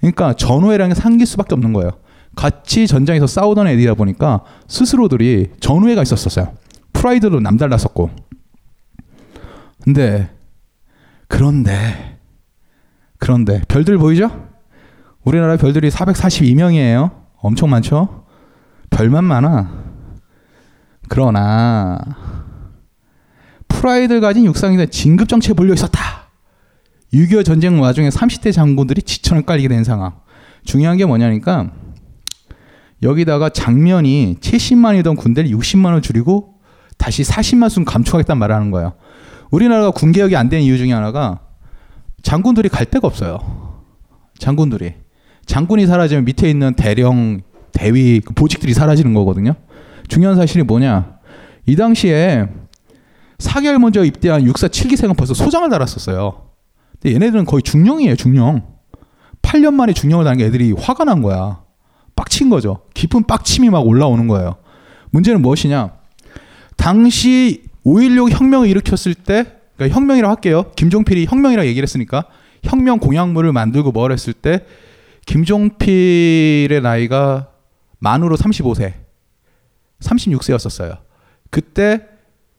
그러니까 0.00 0.34
전후회라는 0.34 0.94
게 0.94 1.00
상기수밖에 1.00 1.54
없는 1.54 1.72
거예요. 1.72 1.92
같이 2.36 2.86
전장에서 2.86 3.26
싸우던 3.26 3.68
애들이다 3.68 3.94
보니까 3.94 4.42
스스로들이 4.68 5.52
전후회가 5.60 6.02
있었었어요. 6.02 6.52
프라이드도 6.92 7.40
남달랐었고. 7.40 8.10
근데 9.82 10.30
그런데 11.28 12.13
그런데 13.24 13.62
별들 13.68 13.96
보이죠? 13.96 14.50
우리나라 15.24 15.56
별들이 15.56 15.88
442명이에요. 15.88 17.10
엄청 17.36 17.70
많죠? 17.70 18.26
별만 18.90 19.24
많아. 19.24 19.82
그러나 21.08 21.98
프라이드 23.66 24.20
가진 24.20 24.44
육상이들 24.44 24.88
진급 24.88 25.30
정체에 25.30 25.54
몰려 25.54 25.72
있었다. 25.72 26.28
6.25 27.14 27.46
전쟁 27.46 27.80
와중에 27.80 28.10
30대 28.10 28.52
장군들이 28.52 29.00
지천을 29.00 29.44
깔리게 29.46 29.68
된 29.68 29.84
상황. 29.84 30.12
중요한 30.62 30.98
게 30.98 31.06
뭐냐니까 31.06 31.70
여기다가 33.02 33.48
장면이 33.48 34.36
70만이던 34.38 35.16
군대를 35.16 35.48
60만을 35.50 36.02
줄이고 36.02 36.56
다시 36.98 37.22
40만 37.22 37.70
순 37.70 37.86
감축하겠다는 37.86 38.38
말을 38.38 38.54
하는 38.54 38.70
거예요. 38.70 38.92
우리나라가 39.50 39.92
군개혁이 39.92 40.36
안 40.36 40.50
된 40.50 40.60
이유 40.60 40.76
중에 40.76 40.92
하나가 40.92 41.40
장군들이 42.24 42.68
갈 42.70 42.86
데가 42.86 43.06
없어요. 43.06 43.82
장군들이. 44.38 44.94
장군이 45.46 45.86
사라지면 45.86 46.24
밑에 46.24 46.50
있는 46.50 46.74
대령, 46.74 47.42
대위, 47.72 48.20
그 48.20 48.32
보직들이 48.34 48.72
사라지는 48.74 49.14
거거든요. 49.14 49.54
중요한 50.08 50.36
사실이 50.36 50.64
뭐냐. 50.64 51.18
이 51.66 51.76
당시에 51.76 52.46
4개월 53.38 53.78
먼저 53.78 54.02
입대한 54.04 54.42
육사 54.44 54.68
7기생은 54.68 55.16
벌써 55.16 55.34
소장을 55.34 55.68
달았었어요. 55.68 56.48
근데 56.92 57.14
얘네들은 57.14 57.44
거의 57.44 57.62
중령이에요, 57.62 58.16
중령. 58.16 58.62
8년 59.42 59.74
만에 59.74 59.92
중령을 59.92 60.24
다는 60.24 60.38
게 60.38 60.46
애들이 60.46 60.72
화가 60.72 61.04
난 61.04 61.20
거야. 61.20 61.62
빡친 62.16 62.48
거죠. 62.48 62.80
깊은 62.94 63.24
빡침이 63.24 63.68
막 63.68 63.86
올라오는 63.86 64.26
거예요. 64.28 64.56
문제는 65.10 65.42
무엇이냐. 65.42 65.92
당시 66.76 67.64
5.16 67.84 68.30
혁명을 68.30 68.68
일으켰을 68.68 69.14
때, 69.14 69.53
그러니까 69.76 69.96
혁명이라고 69.96 70.34
할게요. 70.34 70.70
김종필이 70.76 71.26
혁명이라고 71.26 71.66
얘기를 71.66 71.82
했으니까, 71.82 72.24
혁명 72.62 72.98
공약물을 72.98 73.52
만들고 73.52 73.92
뭘 73.92 74.12
했을 74.12 74.32
때, 74.32 74.64
김종필의 75.26 76.80
나이가 76.82 77.48
만으로 77.98 78.36
35세, 78.36 78.94
36세였었어요. 80.00 80.98
그때 81.50 82.06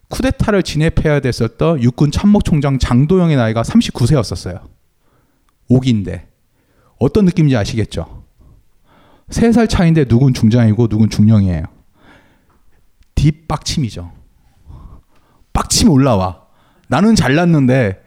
쿠데타를 0.10 0.64
진입해야 0.64 1.20
됐었던 1.20 1.82
육군 1.82 2.12
참모총장 2.12 2.80
장도영의 2.80 3.36
나이가 3.38 3.62
39세였었어요. 3.64 4.62
5기인데. 5.70 6.28
어떤 7.00 7.26
느낌인지 7.26 7.58
아시겠죠? 7.58 8.24
3살 9.30 9.68
차인데 9.68 10.06
누군 10.06 10.34
중장이고 10.34 10.88
누군 10.88 11.10
중령이에요. 11.10 11.66
뒷빡침이죠. 13.16 14.12
빡침 15.54 15.90
올라와. 15.90 16.45
나는 16.88 17.16
잘났는데 17.16 18.02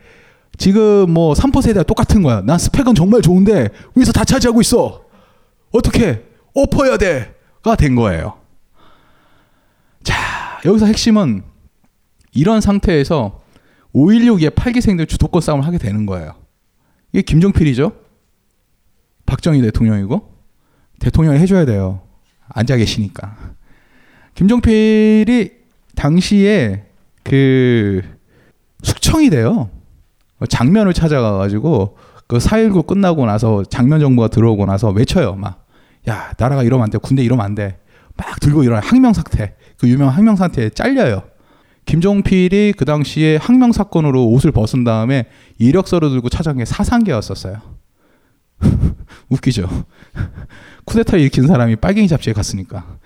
지금 0.56 1.10
뭐 1.10 1.34
3포 1.34 1.62
세대가 1.62 1.84
똑같은 1.84 2.22
거야. 2.22 2.40
난 2.40 2.58
스펙은 2.58 2.94
정말 2.94 3.22
좋은데 3.22 3.68
위에서 3.94 4.12
다 4.12 4.24
차지하고 4.24 4.60
있어. 4.60 5.04
어떻게 5.70 6.24
엎어야 6.54 6.96
돼?가 6.96 7.76
된 7.76 7.94
거예요. 7.94 8.38
자, 10.02 10.14
여기서 10.64 10.86
핵심은 10.86 11.42
이런 12.32 12.60
상태에서 12.60 13.40
5.16의 13.94 14.50
8기생들 14.50 15.08
주도권 15.08 15.40
싸움을 15.40 15.66
하게 15.66 15.78
되는 15.78 16.06
거예요. 16.06 16.34
이게 17.12 17.22
김종필이죠. 17.22 17.92
박정희 19.26 19.60
대통령이고 19.62 20.34
대통령이 21.00 21.38
해줘야 21.38 21.64
돼요. 21.64 22.02
앉아 22.48 22.76
계시니까. 22.76 23.36
김종필이 24.34 25.52
당시에 25.94 26.84
그 27.22 28.02
숙청이 28.82 29.30
돼요. 29.30 29.70
장면을 30.48 30.92
찾아가가지고 30.92 31.96
그 32.26 32.38
4.19 32.38 32.86
끝나고 32.86 33.26
나서 33.26 33.64
장면 33.64 34.00
정부가 34.00 34.28
들어오고 34.28 34.66
나서 34.66 34.90
외쳐요. 34.90 35.34
막, 35.34 35.66
야, 36.08 36.32
나라가 36.38 36.62
이러면 36.62 36.84
안 36.84 36.90
돼. 36.90 36.98
군대 36.98 37.24
이러면 37.24 37.44
안 37.44 37.54
돼. 37.54 37.78
막 38.16 38.38
들고 38.40 38.64
일어나 38.64 38.80
항명 38.80 39.12
사태. 39.12 39.54
그 39.78 39.88
유명 39.88 40.08
항명 40.08 40.36
사태에 40.36 40.70
잘려요. 40.70 41.22
김종필이 41.86 42.74
그 42.76 42.84
당시에 42.84 43.36
항명 43.36 43.72
사건으로 43.72 44.26
옷을 44.28 44.52
벗은 44.52 44.84
다음에 44.84 45.26
이력서를 45.58 46.10
들고 46.10 46.28
찾아간 46.28 46.58
게 46.58 46.64
사상계였었어요. 46.66 47.56
웃기죠. 49.30 49.68
쿠데타를 50.84 51.20
일으킨 51.20 51.46
사람이 51.46 51.76
빨갱이 51.76 52.08
잡지에 52.08 52.34
갔으니까. 52.34 52.98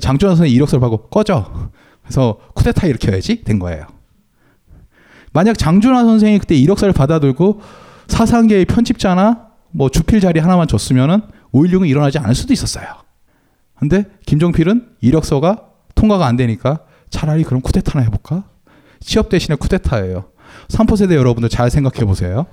장준환 0.00 0.36
선생 0.36 0.52
이력서를 0.52 0.80
받고 0.80 1.08
꺼져. 1.10 1.70
그래서 2.02 2.38
쿠데타 2.54 2.88
일으켜야지 2.88 3.44
된 3.44 3.60
거예요. 3.60 3.86
만약 5.34 5.58
장준환 5.58 6.06
선생이 6.06 6.38
그때 6.38 6.54
이력서를 6.54 6.94
받아들고 6.94 7.60
사상계의 8.06 8.64
편집자나 8.66 9.48
뭐 9.72 9.90
주필 9.90 10.20
자리 10.20 10.38
하나만 10.38 10.68
줬으면은 10.68 11.22
5.16은 11.52 11.88
일어나지 11.88 12.18
않을 12.18 12.36
수도 12.36 12.52
있었어요. 12.52 12.86
근데 13.76 14.04
김종필은 14.26 14.90
이력서가 15.00 15.64
통과가 15.96 16.24
안 16.24 16.36
되니까 16.36 16.80
차라리 17.10 17.42
그럼 17.42 17.60
쿠데타나 17.62 18.04
해볼까? 18.04 18.44
취업 19.00 19.28
대신에 19.28 19.56
쿠데타예요. 19.56 20.30
3포 20.68 20.96
세대 20.96 21.16
여러분들 21.16 21.48
잘 21.48 21.68
생각해 21.68 22.04
보세요. 22.06 22.46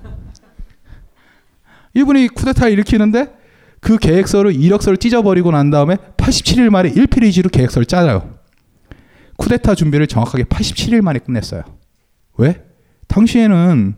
이분이 1.93 2.29
쿠데타 2.29 2.67
일으키는데 2.69 3.31
그 3.79 3.97
계획서를 3.97 4.55
이력서를 4.55 4.97
찢어버리고 4.97 5.51
난 5.51 5.69
다음에 5.69 5.97
87일 6.17 6.71
만에 6.71 6.91
1페이지로 6.91 7.51
계획서를 7.51 7.85
짜요. 7.85 8.37
쿠데타 9.37 9.75
준비를 9.75 10.07
정확하게 10.07 10.45
87일 10.45 11.01
만에 11.01 11.19
끝냈어요. 11.19 11.63
왜? 12.37 12.70
당시에는 13.11 13.95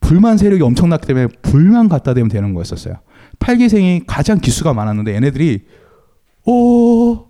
불만 0.00 0.38
세력이 0.38 0.62
엄청났기 0.62 1.06
때문에 1.06 1.28
불만 1.42 1.88
갖다 1.88 2.14
대면 2.14 2.28
되는 2.28 2.54
거였었어요. 2.54 2.94
8기생이 3.38 4.04
가장 4.06 4.40
기수가 4.40 4.72
많았는데 4.74 5.14
얘네들이 5.14 5.66
오 6.46 7.26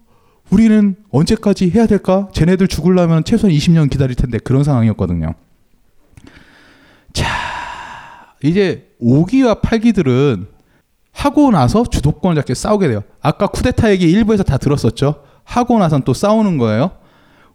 우리는 0.50 0.96
언제까지 1.10 1.70
해야 1.70 1.86
될까? 1.86 2.28
쟤네들 2.32 2.68
죽으려면 2.68 3.24
최소한 3.24 3.54
20년 3.54 3.90
기다릴 3.90 4.16
텐데 4.16 4.38
그런 4.38 4.64
상황이었거든요. 4.64 5.34
자, 7.12 7.26
이제 8.42 8.90
5기와 9.02 9.62
8기들은 9.62 10.46
하고 11.12 11.50
나서 11.50 11.84
주도권을 11.84 12.36
잡게 12.36 12.54
싸우게 12.54 12.88
돼요. 12.88 13.02
아까 13.20 13.48
쿠데타 13.48 13.90
얘기 13.90 14.10
일부에서 14.10 14.42
다 14.42 14.58
들었었죠. 14.58 15.22
하고 15.44 15.78
나선 15.78 16.02
또 16.02 16.14
싸우는 16.14 16.58
거예요. 16.58 16.92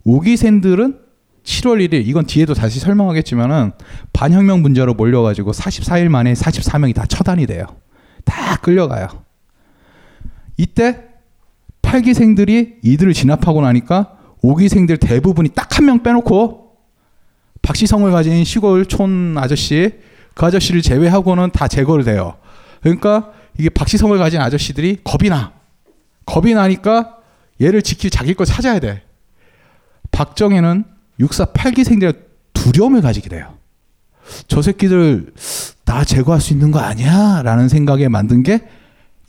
5기생들은 0.06 1.05
7월 1.46 1.86
1일 1.88 2.06
이건 2.06 2.26
뒤에도 2.26 2.52
다시 2.54 2.80
설명하겠지만은 2.80 3.72
반혁명 4.12 4.62
분자로 4.62 4.94
몰려가지고 4.94 5.52
44일 5.52 6.08
만에 6.08 6.32
44명이 6.34 6.94
다 6.94 7.06
처단이 7.06 7.46
돼요. 7.46 7.64
다 8.24 8.56
끌려가요. 8.56 9.08
이때 10.56 11.04
8기생들이 11.82 12.78
이들을 12.82 13.12
진압하고 13.12 13.62
나니까 13.62 14.16
5기생들 14.42 15.00
대부분이 15.00 15.50
딱 15.50 15.66
한 15.76 15.84
명 15.86 16.02
빼놓고 16.02 16.72
박시성을 17.62 18.10
가진 18.10 18.42
시골촌 18.44 19.36
아저씨 19.38 19.92
그 20.34 20.46
아저씨를 20.46 20.80
제외하고는 20.82 21.50
다 21.50 21.68
제거를 21.68 22.04
돼요. 22.04 22.36
그러니까 22.80 23.30
이게 23.58 23.68
박시성을 23.68 24.16
가진 24.18 24.40
아저씨들이 24.40 24.98
겁이 25.04 25.28
나. 25.28 25.52
겁이 26.24 26.54
나니까 26.54 27.18
얘를 27.60 27.82
지킬 27.82 28.10
자기 28.10 28.34
걸 28.34 28.46
찾아야 28.46 28.78
돼. 28.78 29.02
박정희는 30.12 30.84
육사 31.20 31.46
8기생들의 31.46 32.16
두려움을 32.52 33.00
가지게 33.00 33.28
돼요. 33.28 33.58
저 34.48 34.60
새끼들 34.60 35.32
나 35.84 36.04
제거할 36.04 36.40
수 36.40 36.52
있는 36.52 36.70
거 36.70 36.80
아니야? 36.80 37.42
라는 37.42 37.68
생각에 37.68 38.08
만든 38.08 38.42
게 38.42 38.66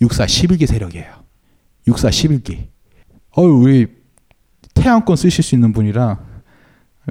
육사 0.02 0.26
11기 0.26 0.66
세력이에요. 0.66 1.24
육사 1.88 2.10
11기. 2.10 2.68
어유 3.38 3.48
우리 3.48 3.88
태양권 4.74 5.16
쓰실 5.16 5.44
수 5.44 5.56
있는 5.56 5.72
분이라 5.74 6.20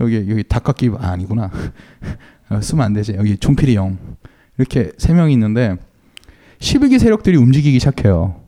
여기 0.01 0.17
여기 0.29 0.43
닭깎기 0.45 0.91
아, 0.99 1.11
아니구나. 1.13 1.51
쓰면 2.61 2.85
안 2.85 2.93
되지. 2.93 3.15
여기 3.17 3.37
종필이 3.37 3.77
형. 3.77 3.99
이렇게 4.59 4.93
세 4.99 5.13
명이 5.13 5.33
있는데 5.33 5.77
11기 6.59 6.99
세력들이 6.99 7.37
움직이기 7.37 7.79
시작해요. 7.79 8.43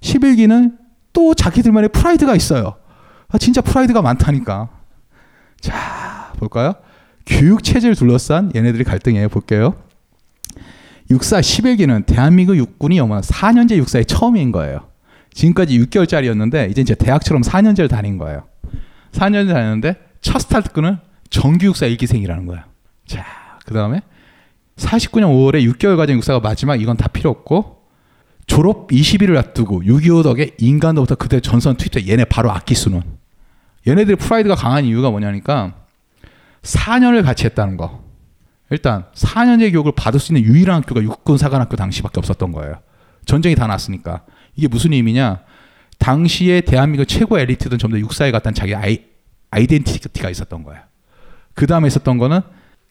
11기는 0.00 0.78
또 1.12 1.34
자기들만의 1.34 1.90
프라이드가 1.90 2.34
있어요. 2.34 2.76
아, 3.28 3.38
진짜 3.38 3.60
프라이드가 3.60 4.02
많다니까. 4.02 4.68
자, 5.62 6.32
볼까요? 6.36 6.74
교육 7.24 7.62
체제를 7.62 7.94
둘러싼 7.94 8.52
얘네들이 8.54 8.84
갈등이에요. 8.84 9.28
볼게요. 9.28 9.76
육사 11.10 11.40
11기는 11.40 12.04
대한민국 12.04 12.56
육군이 12.56 12.98
어머 13.00 13.20
4년제 13.20 13.76
육사의 13.76 14.04
처음인 14.04 14.52
거예요. 14.52 14.88
지금까지 15.32 15.78
6개월짜리였는데 15.78 16.70
이제 16.70 16.82
이제 16.82 16.94
대학처럼 16.94 17.42
4년제를 17.42 17.88
다닌 17.88 18.18
거예요. 18.18 18.44
4년제 19.12 19.48
다녔는데 19.48 19.96
첫 20.20 20.40
스타트끈은 20.40 20.98
정규 21.30 21.66
육사 21.66 21.86
1기생이라는 21.86 22.46
거예요. 22.46 22.62
자, 23.06 23.24
그다음에 23.64 24.02
49년 24.76 25.26
5월에 25.26 25.72
6개월 25.72 25.96
과정 25.96 26.16
육사가 26.16 26.40
마지막 26.40 26.80
이건 26.80 26.96
다 26.96 27.08
필요 27.08 27.30
없고 27.30 27.82
졸업 28.46 28.88
20일을 28.88 29.36
앞두고 29.36 29.82
6.25 29.82 30.22
덕에 30.24 30.50
인간도부터 30.58 31.14
그대 31.14 31.40
전선 31.40 31.76
트위터 31.76 32.00
얘네 32.06 32.24
바로 32.24 32.50
악기 32.50 32.74
수는 32.74 33.02
얘네들이 33.86 34.16
프라이드가 34.16 34.54
강한 34.54 34.84
이유가 34.84 35.10
뭐냐니까 35.10 35.74
4년을 36.62 37.24
같이 37.24 37.44
했다는 37.44 37.76
거. 37.76 38.02
일단 38.70 39.04
4년제 39.14 39.72
교육을 39.72 39.92
받을 39.96 40.18
수 40.18 40.32
있는 40.32 40.50
유일한 40.50 40.82
학교가 40.82 41.02
육군 41.02 41.36
사관학교 41.36 41.76
당시밖에 41.76 42.18
없었던 42.20 42.52
거예요. 42.52 42.80
전쟁이 43.26 43.54
다 43.54 43.66
났으니까. 43.66 44.22
이게 44.56 44.68
무슨 44.68 44.92
의미냐? 44.92 45.40
당시에 45.98 46.62
대한민국 46.62 47.06
최고 47.06 47.38
엘리트든 47.38 47.78
전부 47.78 47.96
다 47.96 48.00
육사에 48.00 48.30
갔다는 48.30 48.54
자기 48.54 48.74
아이, 48.74 49.04
아이덴티티가 49.50 50.30
있었던 50.30 50.62
거예요. 50.64 50.80
그 51.54 51.66
다음에 51.66 51.86
있었던 51.88 52.18
거는 52.18 52.40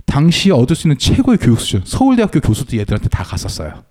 당시에 0.05 0.51
얻을 0.51 0.75
수 0.75 0.87
있는 0.87 0.97
최고의 0.97 1.37
교육 1.37 1.59
수준. 1.59 1.81
서울대학교 1.83 2.39
교수도 2.39 2.77
얘들한테 2.77 3.09
다 3.09 3.23
갔었어요. 3.23 3.83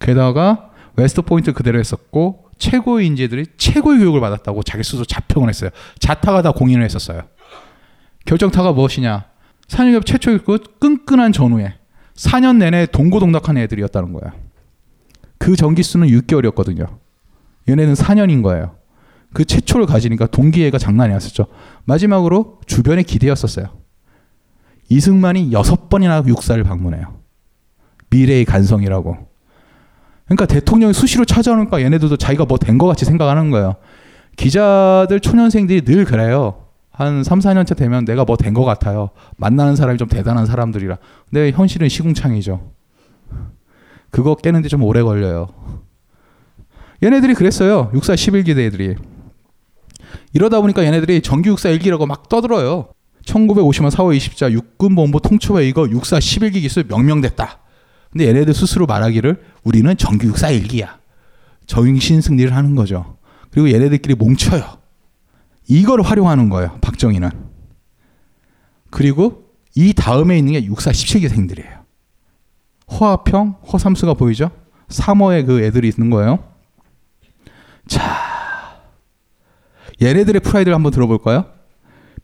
게다가 0.00 0.70
웨스트 0.96 1.22
포인트 1.22 1.52
그대로 1.52 1.78
했었고 1.78 2.43
최고의 2.58 3.06
인재들이 3.06 3.46
최고의 3.56 3.98
교육을 3.98 4.20
받았다고 4.20 4.62
자기 4.62 4.82
스스로 4.84 5.04
자평을 5.04 5.48
했어요. 5.48 5.70
자타가 5.98 6.42
다 6.42 6.52
공인을 6.52 6.84
했었어요. 6.84 7.22
결정타가 8.26 8.72
무엇이냐? 8.72 9.26
산유협 9.68 10.06
최초의 10.06 10.40
그 10.44 10.58
끈끈한 10.78 11.32
전후에 11.32 11.74
4년 12.14 12.56
내내 12.56 12.86
동고동락한 12.86 13.56
애들이었다는 13.58 14.12
거야. 14.12 14.34
그 15.38 15.56
전기수는 15.56 16.08
6개월이었거든요. 16.08 16.98
얘네는 17.68 17.94
4년인 17.94 18.42
거예요. 18.42 18.76
그 19.32 19.44
최초를 19.44 19.86
가지니까 19.86 20.26
동기애가 20.28 20.78
장난이 20.78 21.12
아니었죠. 21.12 21.46
마지막으로 21.84 22.60
주변의 22.66 23.04
기대였었어요. 23.04 23.66
이승만이 24.88 25.52
여섯 25.52 25.88
번이나 25.88 26.22
육사를 26.26 26.62
방문해요. 26.62 27.20
미래의 28.10 28.44
간성이라고. 28.44 29.33
그러니까 30.26 30.46
대통령이 30.46 30.94
수시로 30.94 31.24
찾아오니까 31.24 31.82
얘네들도 31.82 32.16
자기가 32.16 32.46
뭐 32.46 32.58
된 32.58 32.78
것 32.78 32.86
같이 32.86 33.04
생각하는 33.04 33.50
거예요. 33.50 33.76
기자들 34.36 35.20
초년생들이 35.20 35.82
늘 35.82 36.04
그래요. 36.04 36.60
한 36.90 37.24
3, 37.24 37.40
4년차 37.40 37.76
되면 37.76 38.04
내가 38.04 38.24
뭐 38.24 38.36
된 38.36 38.54
것 38.54 38.64
같아요. 38.64 39.10
만나는 39.36 39.76
사람이 39.76 39.98
좀 39.98 40.08
대단한 40.08 40.46
사람들이라. 40.46 40.96
근데 41.30 41.50
현실은 41.50 41.88
시궁창이죠. 41.88 42.70
그거 44.10 44.34
깨는데 44.36 44.68
좀 44.68 44.82
오래 44.82 45.02
걸려요. 45.02 45.48
얘네들이 47.02 47.34
그랬어요. 47.34 47.90
육사 47.94 48.14
11기대 48.14 48.58
애들이. 48.60 48.94
이러다 50.32 50.60
보니까 50.60 50.84
얘네들이 50.84 51.20
정규 51.20 51.50
육사 51.50 51.68
1기라고 51.70 52.06
막 52.06 52.28
떠들어요. 52.28 52.88
1950년 53.26 53.90
4월 53.90 54.16
20일 54.16 54.52
육군본부 54.52 55.20
통초회 55.20 55.66
이거 55.66 55.88
육사 55.90 56.18
11기 56.18 56.60
기술 56.60 56.84
명명됐다. 56.88 57.58
근데 58.14 58.28
얘네들 58.28 58.54
스스로 58.54 58.86
말하기를 58.86 59.42
우리는 59.64 59.96
정규 59.96 60.28
육사 60.28 60.48
1기야. 60.52 60.98
정신 61.66 62.20
승리를 62.20 62.54
하는 62.54 62.76
거죠. 62.76 63.16
그리고 63.50 63.68
얘네들끼리 63.72 64.14
뭉쳐요. 64.14 64.78
이걸 65.66 66.00
활용하는 66.00 66.48
거예요. 66.48 66.78
박정희는. 66.80 67.30
그리고 68.90 69.50
이 69.74 69.92
다음에 69.94 70.38
있는 70.38 70.52
게 70.52 70.64
육사 70.64 70.92
17기생들이에요. 70.92 71.82
허화평, 72.92 73.56
허삼수가 73.72 74.14
보이죠? 74.14 74.52
3호에 74.86 75.44
그 75.44 75.64
애들이 75.64 75.88
있는 75.88 76.10
거예요. 76.10 76.38
자, 77.88 78.80
얘네들의 80.00 80.40
프라이드를 80.40 80.72
한번 80.72 80.92
들어볼까요? 80.92 81.46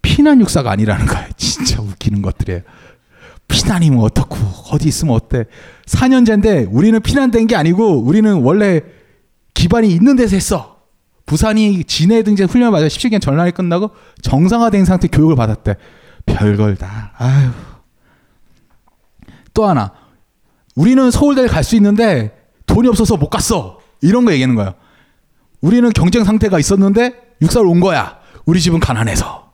피난 0.03 0.41
육사가 0.41 0.71
아니라는 0.71 1.07
거예요. 1.07 1.29
진짜 1.37 1.83
웃기는 1.83 2.23
것들이에요. 2.23 2.63
피난이면 3.51 3.99
어떻고 4.01 4.37
어디 4.73 4.89
있으면 4.89 5.15
어때? 5.15 5.45
4년제인데 5.87 6.69
우리는 6.71 7.01
피난된 7.01 7.47
게 7.47 7.57
아니고 7.57 8.01
우리는 8.03 8.33
원래 8.43 8.81
기반이 9.55 9.91
있는 9.91 10.17
데서 10.17 10.37
했어. 10.37 10.77
부산이 11.27 11.85
진해 11.85 12.23
등재 12.23 12.45
훈련을 12.45 12.73
받아 12.73 12.87
17개년 12.87 13.21
전란이 13.21 13.53
끝나고 13.53 13.91
정상화된 14.23 14.85
상태 14.85 15.09
교육을 15.09 15.37
받았대. 15.37 15.77
별걸 16.27 16.77
다. 16.77 17.13
아유. 17.19 17.51
또 19.55 19.67
하나. 19.67 19.93
우리는 20.75 21.11
서울대를 21.11 21.49
갈 21.49 21.63
수 21.65 21.77
있는데 21.77 22.37
돈이 22.67 22.89
없어서 22.89 23.17
못 23.17 23.29
갔어. 23.29 23.81
이런 24.01 24.25
거 24.25 24.33
얘기하는 24.33 24.55
거예요. 24.55 24.75
우리는 25.61 25.91
경쟁 25.93 26.25
상태가 26.25 26.59
있었는데 26.59 27.15
육사를 27.43 27.67
온 27.67 27.81
거야. 27.81 28.19
우리 28.47 28.61
집은 28.61 28.81
가난해서. 28.81 29.53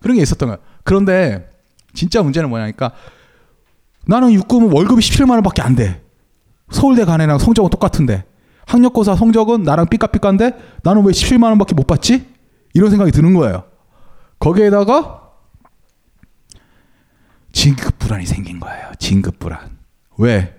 그런 0.00 0.16
게 0.16 0.22
있었던 0.22 0.48
거예요. 0.48 0.58
그런데 0.84 1.50
진짜 1.92 2.22
문제는 2.22 2.48
뭐냐니까 2.48 2.92
나는 4.06 4.32
육군 4.32 4.72
월급이 4.72 5.00
17만 5.00 5.30
원밖에 5.30 5.62
안 5.62 5.74
돼. 5.74 6.02
서울대 6.70 7.04
간 7.04 7.20
애랑 7.20 7.38
성적은 7.38 7.70
똑같은데 7.70 8.24
학력고사 8.66 9.16
성적은 9.16 9.64
나랑 9.64 9.86
삐까삐까인데 9.88 10.52
나는 10.82 11.04
왜 11.04 11.12
17만 11.12 11.44
원밖에 11.44 11.74
못 11.74 11.86
받지? 11.86 12.26
이런 12.74 12.90
생각이 12.90 13.10
드는 13.10 13.34
거예요. 13.34 13.64
거기에다가 14.38 15.30
진급 17.52 17.98
불안이 17.98 18.26
생긴 18.26 18.60
거예요. 18.60 18.90
진급 18.98 19.38
불안. 19.38 19.78
왜? 20.18 20.54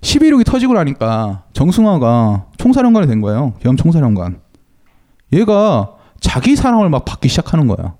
11.6이 0.00 0.44
터지고 0.44 0.74
나니까 0.74 1.44
정승화가 1.52 2.46
총사령관이 2.56 3.06
된 3.06 3.20
거예요. 3.20 3.54
계엄 3.60 3.76
총사령관. 3.76 4.40
얘가 5.32 5.94
자기 6.20 6.56
사람을 6.56 6.88
막 6.88 7.04
받기 7.04 7.28
시작하는 7.28 7.66
거예요. 7.68 7.96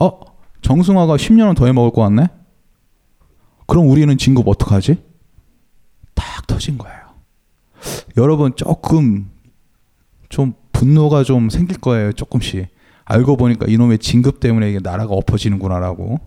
어? 0.00 0.20
정승화가 0.62 1.16
10년은 1.16 1.56
더 1.56 1.66
해먹을 1.66 1.90
것 1.90 2.02
같네? 2.02 2.28
그럼 3.68 3.88
우리는 3.88 4.16
진급 4.16 4.48
어떡하지? 4.48 4.96
딱 6.14 6.46
터진 6.46 6.78
거예요. 6.78 6.98
여러분 8.16 8.56
조금 8.56 9.30
좀 10.30 10.54
분노가 10.72 11.22
좀 11.22 11.50
생길 11.50 11.78
거예요. 11.78 12.12
조금씩. 12.12 12.66
알고 13.04 13.36
보니까 13.36 13.66
이놈의 13.68 13.98
진급 13.98 14.40
때문에 14.40 14.70
이게 14.70 14.80
나라가 14.82 15.14
엎어지는구나라고. 15.14 16.18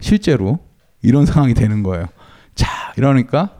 실제로 0.00 0.58
이런 1.02 1.24
상황이 1.24 1.54
되는 1.54 1.82
거예요. 1.84 2.06
자, 2.56 2.92
이러니까 2.96 3.56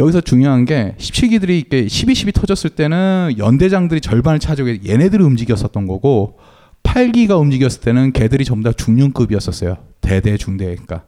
여기서 0.00 0.20
중요한 0.20 0.64
게 0.64 0.96
17기들이 0.98 1.50
이렇게 1.50 1.86
12, 1.88 2.14
12 2.14 2.32
터졌을 2.32 2.70
때는 2.70 3.34
연대장들이 3.38 4.00
절반을 4.00 4.40
차지하고 4.40 4.84
얘네들이 4.86 5.22
움직였었던 5.22 5.86
거고 5.86 6.38
8기가 6.82 7.40
움직였을 7.40 7.80
때는 7.80 8.12
걔들이 8.12 8.44
전부 8.44 8.68
다 8.68 8.72
중령급이었었어요. 8.76 9.76
대대 10.00 10.36
중대 10.36 10.64
그러니까 10.66 11.04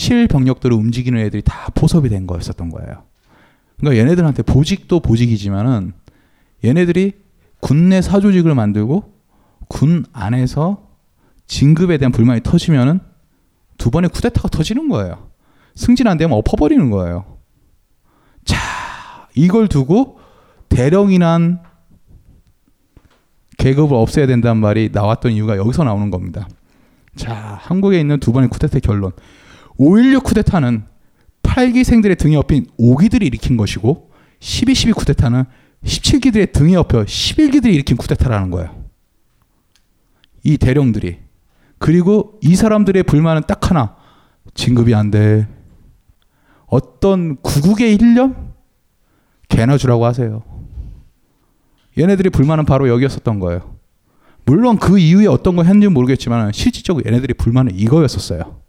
실병력들을 0.00 0.74
움직이는 0.74 1.20
애들이 1.20 1.42
다 1.42 1.70
포섭이 1.74 2.08
된 2.08 2.26
거였었던 2.26 2.70
거예요. 2.70 3.02
그러니까 3.76 4.00
얘네들한테 4.00 4.42
보직도 4.44 5.00
보직이지만은 5.00 5.92
얘네들이 6.64 7.12
군내 7.60 8.00
사조직을 8.00 8.54
만들고 8.54 9.12
군 9.68 10.06
안에서 10.14 10.88
진급에 11.46 11.98
대한 11.98 12.12
불만이 12.12 12.40
터지면은 12.42 13.00
두 13.76 13.90
번의 13.90 14.08
쿠데타가 14.08 14.48
터지는 14.48 14.88
거예요. 14.88 15.28
승진 15.74 16.06
안 16.06 16.16
되면 16.16 16.36
엎어버리는 16.38 16.90
거예요. 16.90 17.36
자, 18.46 18.56
이걸 19.34 19.68
두고 19.68 20.18
대령이란 20.70 21.60
계급을 23.58 23.94
없애야 23.94 24.26
된다는 24.26 24.62
말이 24.62 24.88
나왔던 24.90 25.32
이유가 25.32 25.58
여기서 25.58 25.84
나오는 25.84 26.10
겁니다. 26.10 26.48
자, 27.16 27.34
한국에 27.34 28.00
있는 28.00 28.18
두 28.18 28.32
번의 28.32 28.48
쿠데타 28.48 28.78
결론. 28.78 29.12
5.16 29.80 30.22
쿠데타는 30.22 30.84
8기생들의 31.42 32.18
등에 32.18 32.36
업힌 32.36 32.66
5기들이 32.78 33.22
일으킨 33.22 33.56
것이고 33.56 34.10
12.12 34.38 34.94
쿠데타는 34.94 35.44
17기들의 35.84 36.52
등에 36.52 36.76
업혀 36.76 37.02
11기들이 37.04 37.72
일으킨 37.74 37.96
쿠데타라는 37.96 38.50
거예요. 38.50 38.84
이 40.44 40.58
대령들이. 40.58 41.18
그리고 41.78 42.38
이 42.42 42.54
사람들의 42.54 43.02
불만은 43.04 43.42
딱 43.46 43.70
하나. 43.70 43.96
진급이 44.52 44.94
안 44.94 45.10
돼. 45.10 45.48
어떤 46.66 47.36
구국의 47.40 47.94
일념? 47.94 48.52
개나 49.48 49.78
주라고 49.78 50.04
하세요. 50.04 50.42
얘네들이 51.98 52.30
불만은 52.30 52.66
바로 52.66 52.88
여기였었던 52.88 53.40
거예요. 53.40 53.76
물론 54.44 54.78
그 54.78 54.98
이후에 54.98 55.26
어떤 55.26 55.56
거 55.56 55.62
했는지 55.62 55.88
모르겠지만 55.88 56.52
실질적으로 56.52 57.04
얘네들이 57.06 57.34
불만은 57.34 57.74
이거였었어요. 57.74 58.59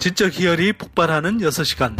지적 0.00 0.32
희열이 0.32 0.72
폭발하는 0.72 1.38
6시간. 1.40 1.94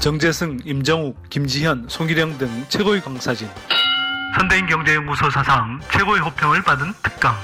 정재승, 0.00 0.60
임정욱, 0.64 1.28
김지현, 1.28 1.88
송기령 1.90 2.38
등 2.38 2.64
최고의 2.70 3.02
강사진. 3.02 3.46
현대인 4.34 4.64
경제연구소 4.64 5.28
사상 5.28 5.78
최고의 5.92 6.22
호평을 6.22 6.62
받은 6.62 6.94
특강. 7.02 7.36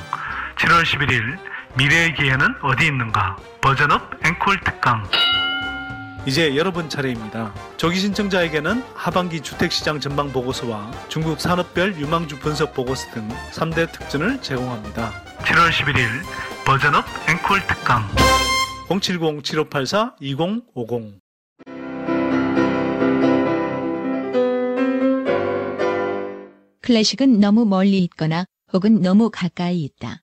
7월 0.57 0.85
11일 0.85 1.39
미래의 1.77 2.15
기회는 2.15 2.55
어디 2.63 2.87
있는가 2.87 3.37
버전업 3.61 4.11
앵콜 4.25 4.59
특강 4.61 5.07
이제 6.27 6.57
여러분 6.57 6.89
차례입니다. 6.89 7.55
조기 7.77 8.01
신청자에게는 8.01 8.83
하반기 8.95 9.41
주택시장 9.41 10.01
전망 10.01 10.33
보고서와 10.33 10.91
중국 11.09 11.41
산업별 11.41 11.95
유망주 11.95 12.41
분석 12.41 12.75
보고서 12.75 13.09
등 13.13 13.29
3대 13.53 13.93
특전을 13.93 14.43
제공합니다. 14.43 15.13
7월 15.39 15.71
11일 15.71 16.09
버전업 16.67 17.05
앵콜 17.29 17.65
특강 17.69 18.03
070-7584-2050 18.89 21.21
클래식은 26.83 27.39
너무 27.39 27.65
멀리 27.65 27.99
있거나 28.05 28.47
혹은 28.73 29.01
너무 29.01 29.31
가까이 29.31 29.85
있다. 29.85 30.23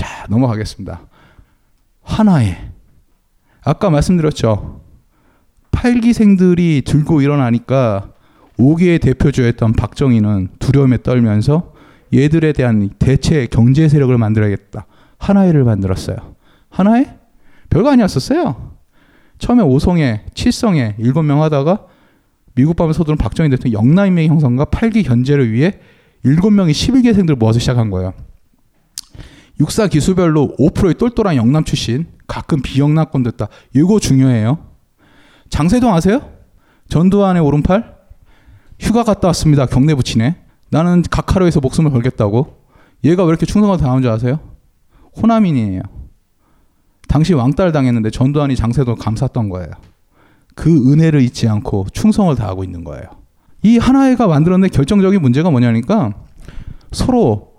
자, 0.00 0.24
넘어가겠습니다. 0.30 0.98
하나에 2.02 2.56
아까 3.62 3.90
말씀드렸죠. 3.90 4.80
8기생들이 5.72 6.86
들고 6.86 7.20
일어나니까 7.20 8.10
5개의 8.58 9.02
대표주였던 9.02 9.74
박정희는 9.74 10.48
두려움에 10.58 11.02
떨면서 11.02 11.74
얘들에 12.14 12.54
대한 12.54 12.88
대체 12.98 13.46
경제 13.46 13.90
세력을 13.90 14.16
만들어야겠다. 14.16 14.86
하나회를 15.18 15.64
만들었어요. 15.64 16.16
하나회? 16.70 17.18
별거 17.68 17.90
아니었었어요. 17.90 18.72
처음에 19.36 19.62
5성에, 19.62 20.32
7성에 20.32 20.98
7명 20.98 21.40
하다가 21.40 21.84
미국 22.54 22.74
밤에 22.74 22.94
서두른 22.94 23.18
박정희 23.18 23.50
대통령 23.50 23.82
영남인명 23.82 24.28
형성과 24.28 24.64
8기 24.64 25.04
견제를 25.06 25.52
위해 25.52 25.78
7명이 26.24 26.70
11개생들을 26.70 27.36
모아서 27.36 27.58
시작한 27.58 27.90
거예요. 27.90 28.14
육사 29.60 29.86
기수별로 29.88 30.54
5%의 30.58 30.94
똘똘한 30.94 31.36
영남 31.36 31.64
출신, 31.64 32.06
가끔 32.26 32.62
비영남권 32.62 33.22
됐다. 33.22 33.48
이거 33.74 34.00
중요해요. 34.00 34.58
장세동 35.50 35.92
아세요? 35.92 36.30
전두환의 36.88 37.42
오른팔? 37.42 37.96
휴가 38.80 39.04
갔다 39.04 39.28
왔습니다. 39.28 39.66
경내 39.66 39.94
부치네. 39.94 40.36
나는 40.70 41.02
각하로에서 41.02 41.60
목숨을 41.60 41.90
걸겠다고. 41.90 42.58
얘가 43.04 43.24
왜 43.24 43.28
이렇게 43.28 43.44
충성을 43.44 43.76
당한 43.76 44.00
줄 44.00 44.10
아세요? 44.10 44.40
호남인이에요. 45.20 45.82
당시 47.08 47.34
왕따를 47.34 47.72
당했는데 47.72 48.10
전두환이 48.10 48.56
장세동을 48.56 48.98
감쌌던 48.98 49.50
거예요. 49.50 49.70
그 50.54 50.92
은혜를 50.92 51.20
잊지 51.22 51.48
않고 51.48 51.86
충성을 51.92 52.34
다하고 52.34 52.64
있는 52.64 52.84
거예요. 52.84 53.04
이 53.62 53.78
하나회가 53.78 54.26
만들어낸 54.26 54.70
결정적인 54.70 55.20
문제가 55.20 55.50
뭐냐니까 55.50 56.14
서로 56.92 57.49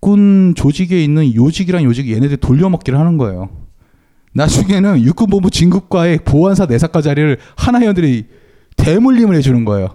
국군 0.00 0.54
조직에 0.56 1.02
있는 1.04 1.34
요직이란 1.34 1.84
요직이 1.84 2.14
얘네들 2.14 2.38
돌려먹기를 2.38 2.98
하는 2.98 3.18
거예요. 3.18 3.50
나중에는 4.32 5.02
육군본부 5.02 5.50
진급과의 5.50 6.20
보안사 6.24 6.66
내사과 6.66 7.02
자리를 7.02 7.36
하나회원들이 7.56 8.26
대물림을 8.76 9.36
해주는 9.36 9.64
거예요. 9.64 9.88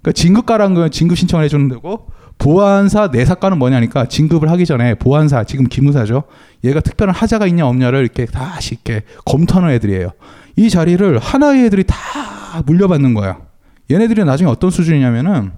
그러니까 0.00 0.12
진급가라는 0.12 0.74
건 0.74 0.90
진급 0.90 1.18
신청을 1.18 1.44
해주는 1.44 1.68
데고 1.68 2.06
보안사 2.38 3.08
내사과는 3.08 3.58
뭐냐니까 3.58 4.06
진급을 4.06 4.50
하기 4.50 4.64
전에 4.64 4.94
보안사 4.94 5.44
지금 5.44 5.66
기무사죠. 5.66 6.24
얘가 6.64 6.80
특별한 6.80 7.14
하자가 7.14 7.46
있냐 7.48 7.66
없냐를 7.66 8.00
이렇게 8.00 8.26
다시 8.26 8.74
이렇게 8.74 9.02
검토하는 9.24 9.74
애들이에요. 9.74 10.10
이 10.56 10.70
자리를 10.70 11.18
하나의 11.18 11.66
애들이 11.66 11.84
다 11.86 11.96
물려받는 12.66 13.14
거야. 13.14 13.40
얘네들이 13.90 14.24
나중에 14.24 14.48
어떤 14.48 14.70
수준이냐면은 14.70 15.52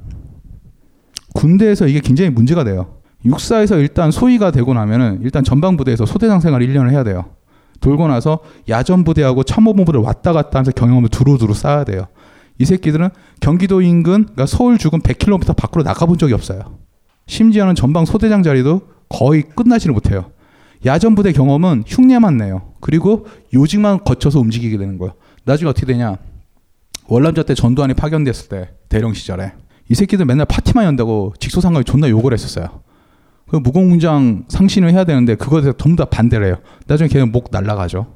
군대에서 1.34 1.86
이게 1.86 2.00
굉장히 2.00 2.30
문제가 2.30 2.64
돼요. 2.64 3.03
육사에서 3.24 3.78
일단 3.78 4.10
소위가 4.10 4.50
되고 4.50 4.74
나면은 4.74 5.20
일단 5.22 5.44
전방부대에서 5.44 6.06
소대장 6.06 6.40
생활을 6.40 6.66
1년을 6.66 6.90
해야 6.90 7.04
돼요. 7.04 7.24
돌고 7.80 8.08
나서 8.08 8.40
야전부대하고 8.68 9.44
참모본부를 9.44 10.00
왔다 10.00 10.32
갔다 10.32 10.58
하면서 10.58 10.72
경험을 10.72 11.08
두루두루 11.08 11.54
쌓아야 11.54 11.84
돼요. 11.84 12.06
이 12.58 12.64
새끼들은 12.64 13.10
경기도 13.40 13.82
인근, 13.82 14.22
그러니까 14.22 14.46
서울 14.46 14.78
주근 14.78 15.00
100km 15.00 15.56
밖으로 15.56 15.82
나가본 15.82 16.18
적이 16.18 16.34
없어요. 16.34 16.78
심지어는 17.26 17.74
전방 17.74 18.04
소대장 18.04 18.42
자리도 18.42 18.82
거의 19.08 19.42
끝나지를 19.42 19.92
못해요. 19.92 20.30
야전부대 20.86 21.32
경험은 21.32 21.84
흉내만 21.86 22.36
내요. 22.36 22.72
그리고 22.80 23.26
요직만 23.52 24.04
거쳐서 24.04 24.38
움직이게 24.40 24.76
되는 24.76 24.98
거예요. 24.98 25.14
나중에 25.44 25.68
어떻게 25.68 25.86
되냐? 25.86 26.16
월남자 27.06 27.42
때 27.42 27.54
전두환이 27.54 27.94
파견됐을 27.94 28.48
때 28.48 28.70
대령 28.88 29.12
시절에 29.14 29.52
이 29.90 29.94
새끼들 29.94 30.24
맨날 30.24 30.46
파티만 30.46 30.84
연다고 30.84 31.34
직소상관이 31.38 31.84
존나 31.84 32.08
욕을 32.08 32.32
했었어요. 32.32 32.83
그 33.48 33.56
무공문장 33.56 34.44
상신을 34.48 34.90
해야 34.92 35.04
되는데 35.04 35.34
그거에 35.34 35.60
대해서 35.60 35.76
전부 35.76 35.96
다 35.96 36.08
반대를 36.08 36.46
해요. 36.46 36.56
나중에 36.86 37.08
걔는 37.08 37.32
목 37.32 37.48
날라가죠. 37.50 38.06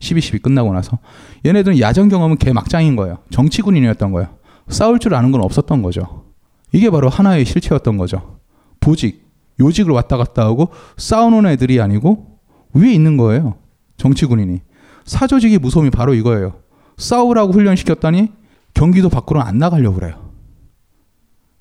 12.12 0.00 0.42
끝나고 0.42 0.72
나서. 0.72 0.98
얘네들은 1.44 1.80
야전 1.80 2.08
경험은 2.08 2.36
개 2.36 2.52
막장인 2.52 2.96
거예요. 2.96 3.18
정치군인이었던 3.30 4.12
거예요. 4.12 4.28
싸울 4.68 4.98
줄 4.98 5.14
아는 5.14 5.32
건 5.32 5.42
없었던 5.42 5.82
거죠. 5.82 6.24
이게 6.72 6.90
바로 6.90 7.08
하나의 7.08 7.44
실체였던 7.44 7.96
거죠. 7.96 8.38
보직, 8.80 9.26
요직을 9.58 9.92
왔다 9.92 10.16
갔다 10.16 10.44
하고 10.44 10.70
싸우는 10.96 11.46
애들이 11.50 11.80
아니고 11.80 12.38
위에 12.74 12.92
있는 12.92 13.16
거예요. 13.16 13.56
정치군인이. 13.96 14.60
사조직의 15.04 15.58
무서움이 15.58 15.90
바로 15.90 16.14
이거예요. 16.14 16.60
싸우라고 16.96 17.52
훈련시켰더니 17.52 18.32
경기도 18.74 19.08
밖으로는 19.08 19.46
안 19.46 19.58
나가려고 19.58 19.96
그래요. 19.96 20.30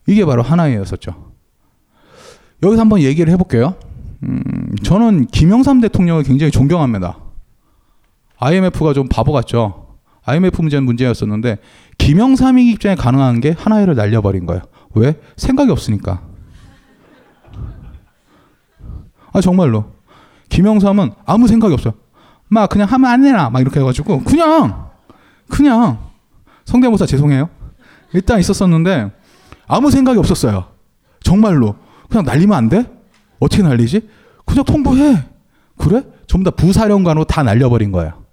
이게 0.08 0.26
바로 0.26 0.42
하나였었죠. 0.42 1.25
여기서 2.65 2.82
한번 2.82 3.01
얘기를 3.01 3.32
해볼게요. 3.34 3.75
음, 4.23 4.41
저는 4.84 5.28
김영삼 5.28 5.82
대통령을 5.82 6.23
굉장히 6.23 6.51
존경합니다. 6.51 7.17
IMF가 8.38 8.93
좀 8.93 9.08
바보 9.08 9.32
같죠. 9.32 9.97
IMF 10.23 10.62
문제는 10.62 10.84
문제였었는데 10.86 11.58
김영삼이 11.99 12.71
입장에 12.71 12.95
가능한 12.95 13.39
게 13.39 13.56
하나회를 13.58 13.95
날려버린 13.95 14.45
거예요. 14.47 14.63
왜? 14.95 15.19
생각이 15.38 15.71
없으니까. 15.71 16.21
아 19.32 19.41
정말로 19.41 19.91
김영삼은 20.49 21.12
아무 21.25 21.47
생각이 21.47 21.73
없어요. 21.73 21.93
막 22.47 22.69
그냥 22.69 22.88
하면 22.89 23.12
안 23.12 23.21
되나 23.21 23.49
막 23.49 23.60
이렇게 23.60 23.80
해가지고 23.80 24.23
그냥 24.23 24.89
그냥 25.49 25.99
성대모사 26.65 27.06
죄송해요. 27.06 27.49
일단 28.13 28.39
있었었는데 28.39 29.12
아무 29.67 29.91
생각이 29.91 30.17
없었어요. 30.17 30.65
정말로 31.21 31.75
그냥 32.10 32.26
날리면 32.26 32.58
안 32.58 32.70
돼? 32.70 32.86
어떻게 33.39 33.63
날리지? 33.63 34.08
그냥 34.46 34.63
통보해. 34.65 35.24
그래? 35.78 36.04
전부 36.28 36.50
다 36.50 36.56
부사령관으로 36.56 37.26
다 37.26 37.44
날려버린 37.44 37.91
거예요. 37.91 38.24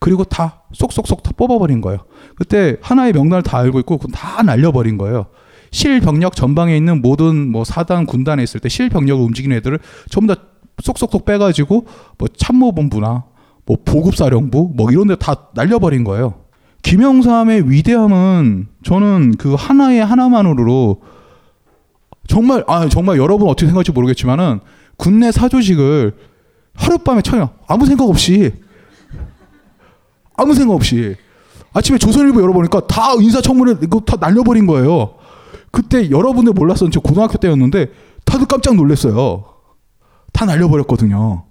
그리고 0.00 0.24
다 0.24 0.62
쏙쏙쏙 0.72 1.22
다 1.22 1.32
뽑아버린 1.36 1.80
거예요. 1.80 2.00
그때 2.36 2.76
하나의 2.80 3.12
명단을 3.12 3.42
다 3.42 3.58
알고 3.58 3.80
있고 3.80 3.98
다 4.12 4.42
날려버린 4.42 4.96
거예요. 4.98 5.26
실병력 5.70 6.34
전방에 6.34 6.76
있는 6.76 7.02
모든 7.02 7.50
뭐 7.50 7.64
사단 7.64 8.06
군단에 8.06 8.42
있을 8.42 8.60
때 8.60 8.68
실병력을 8.68 9.22
움직이는 9.24 9.56
애들을 9.58 9.78
전부 10.08 10.34
다 10.34 10.40
쏙쏙쏙 10.82 11.24
빼가지고 11.24 11.86
뭐 12.16 12.28
참모본부나 12.36 13.24
뭐 13.66 13.76
보급사령부 13.84 14.72
뭐 14.74 14.90
이런 14.90 15.08
데 15.08 15.16
다 15.16 15.48
날려버린 15.54 16.04
거예요. 16.04 16.34
김영삼의 16.82 17.70
위대함은 17.70 18.68
저는 18.84 19.34
그 19.36 19.54
하나의 19.54 20.04
하나만으로 20.04 21.02
정말 22.28 22.62
아 22.68 22.88
정말 22.88 23.16
여러분 23.18 23.48
어떻게 23.48 23.66
생각할지 23.66 23.90
모르겠지만은 23.90 24.60
군내 24.96 25.32
사조직을 25.32 26.14
하룻밤에 26.74 27.22
쳐요. 27.22 27.50
아무 27.66 27.86
생각 27.86 28.08
없이 28.08 28.52
아무 30.36 30.54
생각 30.54 30.74
없이 30.74 31.16
아침에 31.72 31.98
조선일보 31.98 32.40
열어보니까 32.40 32.86
다 32.86 33.14
인사청문회 33.14 33.76
이거 33.82 34.00
다 34.00 34.16
날려버린 34.20 34.66
거예요. 34.66 35.16
그때 35.70 36.10
여러분들 36.10 36.52
몰랐었는데 36.52 36.94
저 36.94 37.00
고등학교 37.00 37.38
때였는데 37.38 37.92
다들 38.24 38.46
깜짝 38.46 38.76
놀랐어요. 38.76 39.44
다 40.32 40.44
날려버렸거든요. 40.44 41.44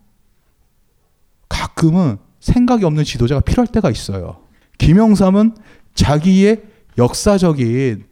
가끔은 1.50 2.18
생각이 2.40 2.86
없는 2.86 3.04
지도자가 3.04 3.42
필요할 3.42 3.68
때가 3.68 3.90
있어요. 3.90 4.38
김영삼은 4.78 5.56
자기의 5.96 6.62
역사적인 6.98 8.06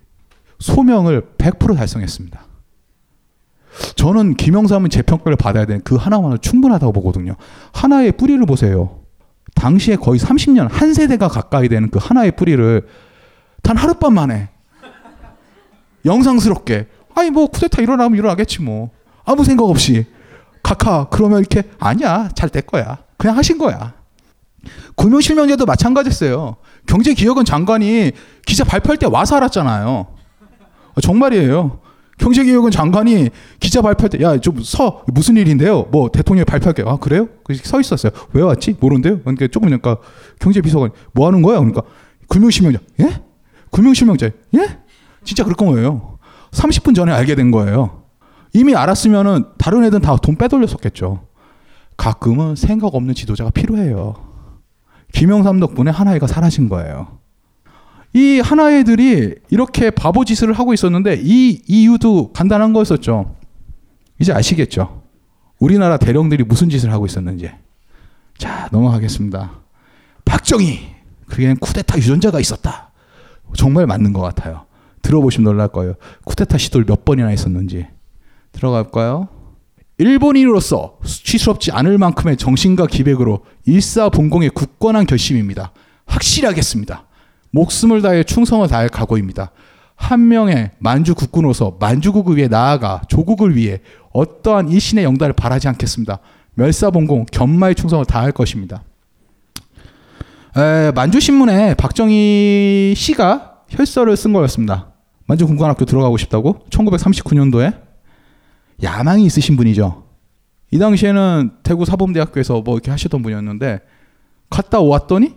소명을 0.59 1.33
100% 1.37 1.75
달성했습니다. 1.75 2.44
저는 3.95 4.35
김영삼은 4.35 4.89
재평가를 4.89 5.35
받아야 5.35 5.65
되는 5.65 5.81
그 5.83 5.95
하나만은 5.95 6.37
충분하다고 6.41 6.93
보거든요. 6.93 7.35
하나의 7.73 8.13
뿌리를 8.13 8.43
보세요. 8.45 8.99
당시에 9.55 9.95
거의 9.95 10.19
30년, 10.19 10.67
한 10.69 10.93
세대가 10.93 11.27
가까이 11.27 11.69
되는 11.69 11.89
그 11.89 11.99
하나의 12.01 12.31
뿌리를 12.35 12.87
단 13.61 13.77
하룻밤 13.77 14.13
만에 14.13 14.49
영상스럽게 16.05 16.87
아니 17.15 17.29
뭐 17.31 17.47
쿠데타 17.47 17.81
일어나면 17.81 18.17
일어나겠지 18.17 18.61
뭐. 18.61 18.91
아무 19.23 19.43
생각 19.43 19.63
없이 19.65 20.05
카카 20.61 21.07
그러면 21.09 21.39
이렇게 21.39 21.63
아니야 21.79 22.29
잘 22.35 22.49
될 22.49 22.63
거야. 22.63 22.99
그냥 23.17 23.37
하신 23.37 23.57
거야. 23.57 23.93
금융실명제도 24.95 25.65
마찬가지였어요. 25.65 26.57
경제기획원 26.87 27.45
장관이 27.45 28.11
기자 28.45 28.63
발표할 28.63 28.97
때 28.97 29.07
와서 29.07 29.35
알았잖아요. 29.37 30.07
정말이에요 31.01 31.79
경제기획원 32.17 32.71
장관이 32.71 33.29
기자 33.59 33.81
발표할 33.81 34.09
때야 34.09 34.37
좀 34.39 34.61
서. 34.63 35.03
무슨 35.07 35.35
일인데요? 35.37 35.83
뭐 35.91 36.09
대통령이 36.09 36.45
발표할게 36.45 36.83
아 36.85 36.97
그래요? 36.97 37.27
서 37.63 37.79
있었어요. 37.79 38.11
왜 38.33 38.41
왔지? 38.41 38.77
모르는데요? 38.79 39.19
그러니까 39.19 39.47
조금 39.47 39.67
그러니까 39.67 39.97
경제비서관 40.39 40.91
뭐 41.13 41.27
하는 41.27 41.41
거야? 41.41 41.57
그러니까 41.59 41.81
금융실명제 42.29 42.79
예? 43.01 43.21
금융실명제 43.71 44.31
예? 44.55 44.79
진짜 45.23 45.43
그럴 45.43 45.55
거예요. 45.55 46.17
30분 46.51 46.95
전에 46.95 47.11
알게 47.11 47.35
된 47.35 47.51
거예요. 47.51 48.03
이미 48.53 48.73
알았으면은 48.75 49.45
다른 49.57 49.83
애들은 49.83 50.01
다 50.01 50.15
돈 50.15 50.37
빼돌렸었겠죠. 50.37 51.27
가끔은 51.97 52.55
생각 52.55 52.95
없는 52.95 53.13
지도자가 53.13 53.49
필요해요. 53.49 54.15
김영삼 55.13 55.59
덕분에 55.59 55.91
하나이가 55.91 56.27
사라진 56.27 56.69
거예요. 56.69 57.19
이 58.15 58.39
하나 58.39 58.71
애들이 58.71 59.35
이렇게 59.49 59.89
바보 59.89 60.23
짓을 60.23 60.53
하고 60.53 60.73
있었는데 60.73 61.19
이 61.21 61.61
이유도 61.67 62.31
간단한 62.31 62.71
거였었죠. 62.71 63.35
이제 64.19 64.31
아시겠죠? 64.31 65.03
우리나라 65.59 65.97
대령들이 65.97 66.45
무슨 66.45 66.69
짓을 66.69 66.93
하고 66.93 67.05
있었는지. 67.05 67.51
자, 68.37 68.69
넘어가겠습니다. 68.71 69.59
박정희! 70.23 70.95
그게는 71.27 71.57
쿠데타 71.57 71.97
유전자가 71.97 72.39
있었다. 72.39 72.91
정말 73.53 73.85
맞는 73.85 74.13
것 74.13 74.21
같아요. 74.21 74.65
들어보시면 75.01 75.43
놀랄 75.43 75.67
거예요. 75.67 75.95
쿠데타 76.23 76.57
시도를 76.57 76.85
몇 76.85 77.03
번이나 77.03 77.27
했었는지. 77.27 77.85
들어갈까요? 78.53 79.27
일본인으로서 79.97 80.99
수치스럽지 81.03 81.71
않을 81.71 81.97
만큼의 81.97 82.37
정신과 82.37 82.87
기백으로 82.87 83.43
일사봉공의 83.65 84.51
굳건한 84.51 85.05
결심입니다. 85.05 85.73
확실하겠습니다. 86.05 87.07
목숨을 87.55 88.01
다해 88.01 88.23
충성을 88.23 88.67
다할 88.67 88.89
각오입니다. 88.89 89.51
한 89.95 90.27
명의 90.27 90.71
만주 90.79 91.15
국군으로서 91.15 91.77
만주국을 91.79 92.35
위해 92.35 92.49
나아가 92.49 93.01
조국을 93.07 93.55
위해 93.55 93.79
어떠한 94.11 94.69
일신의 94.69 95.05
영달을 95.05 95.33
바라지 95.33 95.69
않겠습니다. 95.69 96.19
멸사봉공 96.55 97.27
견마의 97.31 97.75
충성을 97.75 98.03
다할 98.05 98.33
것입니다. 98.33 98.83
에, 100.57 100.91
만주신문에 100.91 101.75
박정희 101.75 102.93
씨가 102.95 103.61
혈서를 103.69 104.17
쓴 104.17 104.33
거였습니다. 104.33 104.91
만주 105.25 105.47
군관학교 105.47 105.85
들어가고 105.85 106.17
싶다고 106.17 106.65
1939년도에 106.69 107.81
야망이 108.83 109.25
있으신 109.25 109.55
분이죠. 109.55 110.03
이 110.71 110.77
당시에는 110.77 111.51
대구 111.63 111.85
사범대학교에서 111.85 112.61
뭐 112.61 112.75
이렇게 112.75 112.91
하시던 112.91 113.21
분이었는데 113.21 113.79
갔다 114.49 114.81
왔더니 114.81 115.35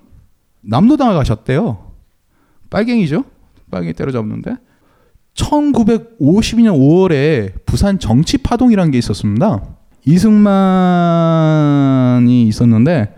남로당을 0.62 1.14
가셨대요. 1.14 1.87
빨갱이죠. 2.70 3.24
빨갱이 3.70 3.94
때려잡는데 3.94 4.54
1952년 5.34 6.78
5월에 6.78 7.52
부산 7.66 7.98
정치 7.98 8.38
파동이라는 8.38 8.90
게 8.90 8.98
있었습니다. 8.98 9.62
이승만이 11.38 12.48
있었는데 12.48 13.14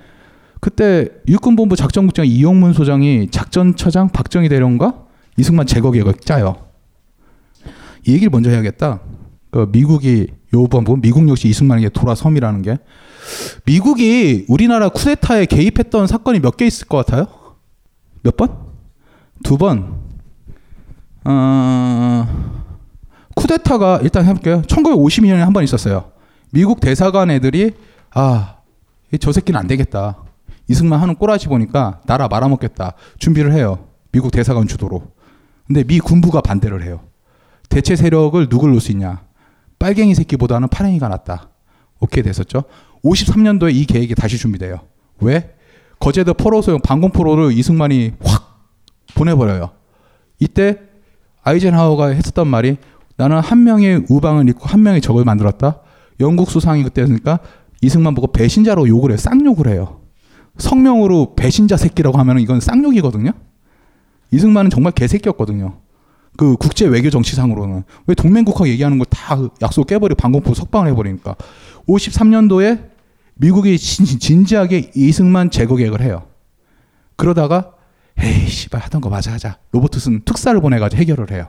그때 0.60 1.08
육군본부 1.28 1.76
작전국장 1.76 2.26
이용문 2.26 2.72
소장이 2.74 3.28
작전처장 3.30 4.10
박정희 4.10 4.48
대령과 4.48 5.06
이승만 5.38 5.66
제거 5.66 5.90
계획을 5.90 6.14
짜요. 6.14 6.56
이 8.06 8.12
얘기를 8.12 8.30
먼저 8.30 8.50
해야겠다. 8.50 9.00
그 9.50 9.68
미국이 9.72 10.28
요번 10.52 10.84
미국 11.00 11.28
역시 11.28 11.48
이승만에게 11.48 11.88
돌아섬이라는 11.90 12.62
게 12.62 12.78
미국이 13.64 14.44
우리나라 14.48 14.88
쿠데타에 14.88 15.46
개입했던 15.46 16.06
사건이 16.06 16.40
몇 16.40 16.56
개 16.56 16.66
있을 16.66 16.88
것 16.88 16.98
같아요? 16.98 17.26
몇 18.22 18.36
번? 18.36 18.59
두 19.42 19.56
번. 19.58 20.00
어... 21.24 22.26
쿠데타가 23.34 24.00
일단 24.02 24.24
해볼게요. 24.26 24.62
1952년에 24.62 25.38
한 25.38 25.52
번 25.52 25.64
있었어요. 25.64 26.12
미국 26.52 26.80
대사관 26.80 27.30
애들이 27.30 27.72
아, 28.12 28.56
저 29.20 29.32
새끼는 29.32 29.58
안 29.58 29.66
되겠다. 29.66 30.16
이승만 30.68 31.00
하는 31.00 31.14
꼬라지 31.14 31.46
보니까 31.48 32.00
나라 32.06 32.28
말아먹겠다. 32.28 32.94
준비를 33.18 33.52
해요. 33.52 33.86
미국 34.12 34.30
대사관 34.30 34.66
주도로. 34.66 35.02
근데 35.66 35.84
미 35.84 36.00
군부가 36.00 36.40
반대를 36.40 36.82
해요. 36.82 37.00
대체 37.68 37.94
세력을 37.96 38.48
누굴 38.48 38.70
놓을 38.70 38.80
수 38.80 38.90
있냐? 38.92 39.22
빨갱이 39.78 40.14
새끼보다는 40.14 40.68
파랭이가 40.68 41.08
낫다. 41.08 41.48
오케이 42.00 42.22
됐었죠. 42.24 42.64
53년도에 43.04 43.72
이 43.74 43.84
계획이 43.86 44.14
다시 44.14 44.36
준비돼요. 44.38 44.80
왜? 45.20 45.54
거제도 46.00 46.34
포로소형 46.34 46.80
방공포로를 46.80 47.52
이승만이 47.52 48.14
확 48.24 48.49
보내버려요. 49.14 49.70
이때 50.38 50.78
아이젠하워가 51.42 52.08
했었던 52.08 52.46
말이 52.48 52.76
나는 53.16 53.38
한 53.40 53.64
명의 53.64 54.04
우방을 54.08 54.46
잃고 54.48 54.66
한 54.66 54.82
명의 54.82 55.00
적을 55.00 55.24
만들었다. 55.24 55.80
영국 56.20 56.50
수상이 56.50 56.82
그때니까 56.82 57.40
이승만 57.82 58.14
보고 58.14 58.32
배신자로 58.32 58.88
욕을 58.88 59.10
해요. 59.10 59.16
쌍욕을 59.16 59.68
해요. 59.68 60.00
성명으로 60.58 61.34
배신자 61.34 61.76
새끼라고 61.76 62.18
하면 62.18 62.40
이건 62.40 62.60
쌍욕이거든요. 62.60 63.32
이승만은 64.30 64.70
정말 64.70 64.92
개새끼였거든요. 64.92 65.80
그 66.36 66.56
국제 66.56 66.86
외교 66.86 67.10
정치상으로는 67.10 67.82
왜 68.06 68.14
동맹국하고 68.14 68.68
얘기하는 68.68 68.98
걸 68.98 69.06
다 69.10 69.36
약속 69.62 69.86
깨버리고 69.86 70.16
방공포 70.16 70.54
석방을 70.54 70.90
해버리니까 70.90 71.36
53년도에 71.88 72.90
미국이 73.34 73.78
진, 73.78 74.44
지하게 74.44 74.90
이승만 74.94 75.50
제거 75.50 75.76
계획을 75.76 76.02
해요. 76.02 76.24
그러다가 77.16 77.72
에이 78.22 78.46
씨발 78.48 78.80
하던 78.82 79.00
거 79.00 79.08
맞아 79.08 79.32
하자. 79.32 79.58
로버트슨 79.72 80.22
특사를 80.24 80.58
보내가지고 80.60 81.00
해결을 81.00 81.30
해요. 81.30 81.48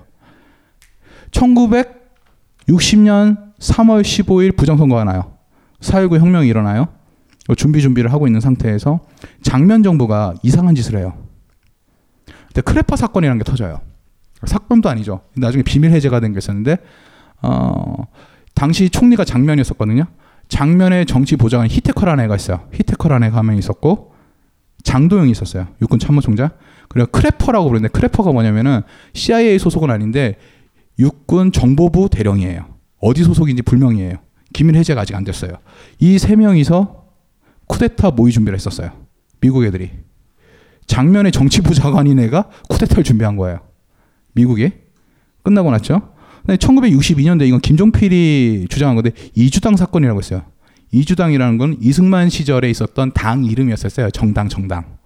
1960년 2.68 3.54
3월 3.60 4.02
15일 4.02 4.56
부정선거가 4.56 5.04
나요. 5.04 5.34
4.19 5.82 6.20
혁명이 6.20 6.48
일어나요. 6.48 6.88
준비 7.58 7.82
준비를 7.82 8.14
하고 8.14 8.28
있는 8.28 8.40
상태에서 8.40 9.02
장면 9.42 9.84
정부가 9.84 10.36
이상한 10.44 10.76
짓을 10.76 10.98
해요. 10.98 11.14
근데 12.48 12.62
크래퍼 12.62 12.96
사건이라는 12.96 13.38
게 13.40 13.44
터져요. 13.44 13.82
사건도 14.46 14.90
아니죠. 14.90 15.22
나중에 15.36 15.64
비밀 15.64 15.92
해제가 15.92 16.20
된 16.20 16.34
게 16.34 16.38
있었는데 16.38 16.78
어, 17.42 18.06
당시 18.54 18.90
총리가 18.90 19.26
장면이었었거든요. 19.26 20.06
장면의 20.48 21.06
정치 21.06 21.36
보좌관 21.36 21.68
히테커라는 21.68 22.24
애가 22.26 22.36
있어요. 22.36 22.68
히테커라는 22.74 23.28
애가 23.28 23.38
한 23.38 23.46
명 23.46 23.58
있었고 23.58 24.11
장도영이 24.84 25.32
있었어요. 25.32 25.68
육군 25.82 26.00
참모총장. 26.00 26.50
그리고 26.90 27.10
크래퍼라고 27.12 27.68
부르는데 27.70 27.92
크래퍼가 27.92 28.32
뭐냐면은 28.32 28.82
CIA 29.14 29.60
소속은 29.60 29.90
아닌데 29.90 30.36
육군 31.00 31.52
정보부 31.52 32.10
대령이에요. 32.10 32.66
어디 33.00 33.24
소속인지 33.24 33.62
불명이에요. 33.64 34.18
기밀 34.54 34.76
해제가 34.76 35.02
아직 35.02 35.16
안 35.16 35.24
됐어요. 35.24 35.54
이 36.00 36.18
세 36.18 36.36
명이서 36.36 37.06
쿠데타 37.68 38.12
모의 38.12 38.34
준비를 38.34 38.58
했었어요. 38.58 38.92
미국 39.40 39.64
애들이. 39.64 39.92
장면의 40.88 41.32
정치부 41.32 41.74
장관인 41.76 42.20
애가 42.20 42.50
쿠데타를 42.70 43.04
준비한 43.04 43.38
거예요. 43.38 43.60
미국이. 44.34 44.72
끝나고 45.44 45.72
났죠. 45.72 46.12
1962년도에 46.48 47.48
이건 47.48 47.62
김종필이 47.62 48.68
주장한 48.70 48.96
건데 48.96 49.12
이주당 49.36 49.76
사건이라고 49.78 50.20
했어요. 50.20 50.44
이주당이라는 50.92 51.58
건 51.58 51.78
이승만 51.80 52.30
시절에 52.30 52.70
있었던 52.70 53.14
당 53.14 53.46
이름이었어요. 53.46 54.10
정당 54.12 54.50
정당. 54.50 54.98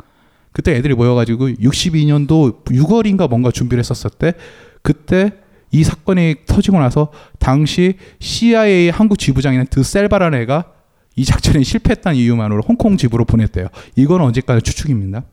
그때 0.52 0.74
애들이 0.76 0.94
모여가지고 0.94 1.50
62년도 1.50 2.66
6월인가 2.66 3.30
뭔가 3.30 3.52
준비를 3.52 3.80
했었을 3.80 4.10
때 4.12 4.34
그때 4.82 5.34
이 5.72 5.84
사건이 5.84 6.36
터지고 6.46 6.80
나서 6.80 7.12
당시 7.40 7.98
CIA 8.20 8.90
한국 8.90 9.20
지부장인 9.20 9.66
드셀바라는 9.70 10.40
애가 10.42 10.72
이 11.18 11.26
작전에 11.26 11.64
실패했다는 11.64 12.18
이유만으로 12.18 12.62
홍콩 12.62 12.98
지부로 12.98 13.26
보냈대요. 13.26 13.68
이건 13.96 14.22
언제까지 14.22 14.62
추측입니다. 14.62 15.24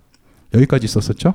여기까지 0.54 0.84
있었었죠. 0.84 1.34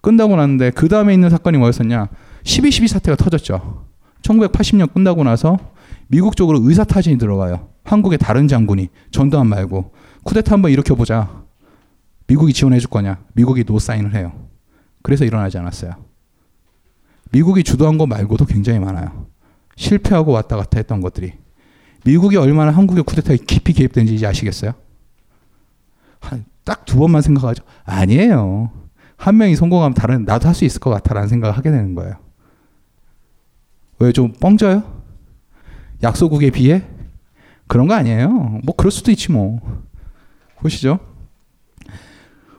끝나고 0.00 0.36
났는데 0.36 0.70
그 0.70 0.88
다음에 0.88 1.14
있는 1.14 1.30
사건이 1.30 1.58
뭐였었냐? 1.58 2.08
12.12 2.42 2.88
사태가 2.88 3.16
터졌죠. 3.16 3.86
1980년 4.22 4.92
끝나고 4.92 5.22
나서 5.24 5.58
미국 6.08 6.36
쪽으로 6.36 6.60
의사 6.62 6.84
타진이 6.84 7.18
들어가요. 7.18 7.71
한국의 7.84 8.18
다른 8.18 8.48
장군이 8.48 8.88
전두환 9.10 9.46
말고 9.48 9.92
쿠데타 10.24 10.52
한번 10.54 10.70
일으켜보자. 10.70 11.42
미국이 12.26 12.52
지원해 12.52 12.78
줄 12.78 12.88
거냐? 12.90 13.18
미국이 13.34 13.64
노 13.64 13.78
사인을 13.78 14.14
해요. 14.14 14.32
그래서 15.02 15.24
일어나지 15.24 15.58
않았어요. 15.58 15.92
미국이 17.32 17.64
주도한 17.64 17.98
거 17.98 18.06
말고도 18.06 18.44
굉장히 18.46 18.78
많아요. 18.78 19.26
실패하고 19.76 20.32
왔다 20.32 20.56
갔다 20.56 20.78
했던 20.78 21.00
것들이. 21.00 21.32
미국이 22.04 22.36
얼마나 22.36 22.70
한국의 22.72 23.04
쿠데타에 23.04 23.36
깊이 23.38 23.72
개입된지 23.72 24.14
이제 24.14 24.26
아시겠어요? 24.26 24.72
딱 26.64 26.84
두 26.84 26.96
번만 26.98 27.22
생각하죠. 27.22 27.64
아니에요. 27.84 28.70
한 29.16 29.36
명이 29.36 29.56
성공하면 29.56 29.94
다른 29.94 30.24
나도 30.24 30.46
할 30.46 30.54
수 30.54 30.64
있을 30.64 30.78
것 30.78 30.90
같아라는 30.90 31.28
생각을 31.28 31.56
하게 31.56 31.70
되는 31.72 31.94
거예요. 31.96 32.14
왜 33.98 34.12
좀 34.12 34.32
뻥져요? 34.32 35.02
약소국에 36.02 36.50
비해 36.50 36.84
그런 37.66 37.86
거 37.86 37.94
아니에요. 37.94 38.60
뭐 38.64 38.74
그럴 38.76 38.90
수도 38.90 39.10
있지 39.10 39.32
뭐. 39.32 39.60
보시죠. 40.60 40.98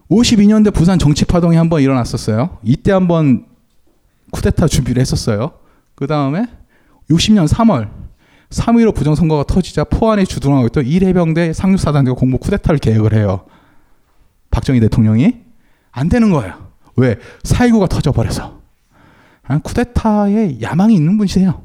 52년대 0.10 0.74
부산 0.74 1.00
정치 1.00 1.26
파동이 1.26 1.56
한번 1.56 1.82
일어났었어요. 1.82 2.58
이때 2.64 2.92
한번 2.92 3.46
쿠데타 4.32 4.68
준비를 4.68 5.00
했었어요. 5.02 5.54
그 5.96 6.08
다음에 6.08 6.46
60년 7.10 7.48
3월 7.48 7.90
3.15 8.50 8.94
부정선거가 8.94 9.44
터지자 9.44 9.86
포안에 9.86 10.26
주둔하고 10.26 10.68
있던 10.68 10.84
1해병대 10.84 11.54
상륙사단대가 11.54 12.16
공모 12.16 12.38
쿠데타를 12.38 12.80
계획을 12.80 13.14
해요. 13.14 13.46
박정희 14.52 14.80
대통령이 14.82 15.38
안 15.92 16.10
되는 16.10 16.30
거예요. 16.30 16.70
왜? 16.96 17.16
4.19가 17.44 17.90
터져버려서. 17.90 18.62
아, 19.46 19.58
쿠데타에 19.60 20.62
야망이 20.62 20.94
있는 20.94 21.18
분이세요. 21.18 21.64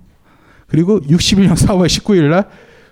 그리고 0.66 1.00
61년 1.00 1.52
4월 1.52 1.86
19일 1.86 2.30
날 2.30 2.48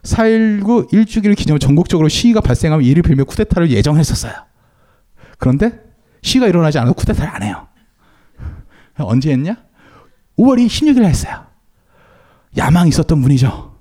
4.19 0.06 0.92
일주기를 0.92 1.34
기념 1.34 1.58
전국적으로 1.58 2.08
시위가 2.08 2.40
발생하면 2.40 2.84
이를 2.84 3.02
빌며 3.02 3.24
쿠데타를 3.24 3.70
예정했었어요. 3.70 4.32
그런데 5.38 5.72
시위가 6.22 6.46
일어나지 6.46 6.78
않아도 6.78 6.94
쿠데타를 6.94 7.34
안 7.34 7.42
해요. 7.42 7.66
언제 8.98 9.30
했냐? 9.32 9.56
5월 10.38 10.64
16일 10.66 11.04
했어요. 11.04 11.46
야망이 12.56 12.88
있었던 12.88 13.20
분이죠. 13.20 13.74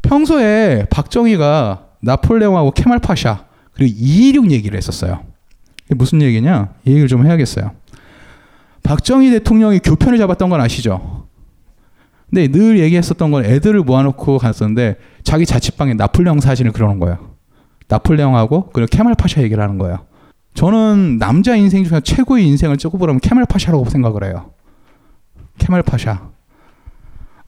평소에 0.00 0.86
박정희가 0.90 1.88
나폴레옹하고 2.00 2.70
케말파샤 2.72 3.44
그리고 3.74 3.94
216 3.96 4.50
얘기를 4.50 4.76
했었어요. 4.76 5.24
무슨 5.88 6.22
얘기냐? 6.22 6.74
이 6.84 6.90
얘기를 6.90 7.08
좀 7.08 7.26
해야겠어요. 7.26 7.72
박정희 8.82 9.30
대통령이 9.30 9.78
교편을 9.80 10.18
잡았던 10.18 10.48
건 10.48 10.60
아시죠? 10.60 11.28
근데 12.32 12.48
늘 12.48 12.78
얘기했었던 12.78 13.30
건 13.30 13.44
애들을 13.44 13.80
모아놓고 13.82 14.38
갔었는데 14.38 14.96
자기 15.22 15.44
자취방에 15.44 15.92
나폴레옹 15.92 16.40
사진을 16.40 16.72
그려놓은 16.72 16.98
거예요. 16.98 17.18
나폴레옹하고 17.88 18.70
그리고 18.72 18.88
케말 18.90 19.14
파샤 19.14 19.42
얘기를 19.42 19.62
하는 19.62 19.76
거예요. 19.76 19.98
저는 20.54 21.18
남자 21.18 21.54
인생 21.56 21.84
중에 21.84 22.00
최고의 22.00 22.46
인생을 22.48 22.78
꼽으라면 22.78 23.20
케말 23.20 23.44
파샤라고 23.44 23.84
생각을 23.84 24.24
해요. 24.24 24.52
케말 25.58 25.82
파샤. 25.82 26.30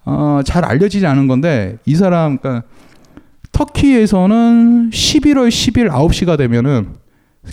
어, 0.05 0.41
잘 0.45 0.67
알려지지 0.67 1.07
않은 1.07 1.29
건데 1.29 1.79
이 1.87 1.95
사람 1.95 2.37
그러니까 2.37 2.69
터키에서는 3.53 4.91
11월 4.91 5.49
10일 5.49 5.89
9시가 5.89 6.37
되면은 6.37 6.97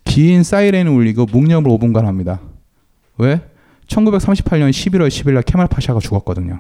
긴 0.04 0.44
사이렌이 0.44 0.90
울리고 0.90 1.28
묵념을 1.28 1.72
5분간 1.72 2.04
합니다. 2.04 2.42
왜? 3.18 3.40
1938년 3.88 4.70
11월 4.72 5.08
10일 5.08 5.34
날 5.36 5.44
케말 5.44 5.68
파샤가 5.68 6.02
죽었거든요. 6.02 6.60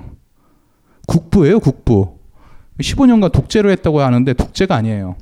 국부예요, 1.11 1.59
국부. 1.59 2.19
15년간 2.79 3.33
독재를 3.33 3.69
했다고 3.71 3.99
하는데 3.99 4.33
독재가 4.33 4.73
아니에요. 4.75 5.17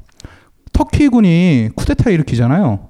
터키군이 0.71 1.69
쿠데타 1.75 2.11
일으키잖아요. 2.11 2.89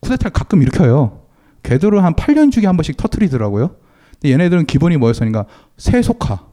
쿠데타를 0.00 0.32
가끔 0.32 0.62
일으켜요. 0.62 1.22
걔들은 1.64 2.02
한 2.02 2.14
8년 2.14 2.52
주기 2.52 2.66
한 2.66 2.76
번씩 2.76 2.96
터트리더라고요. 2.96 3.74
근데 4.12 4.32
얘네들은 4.32 4.66
기본이 4.66 4.96
뭐였으니까 4.96 5.46
세속화. 5.76 6.46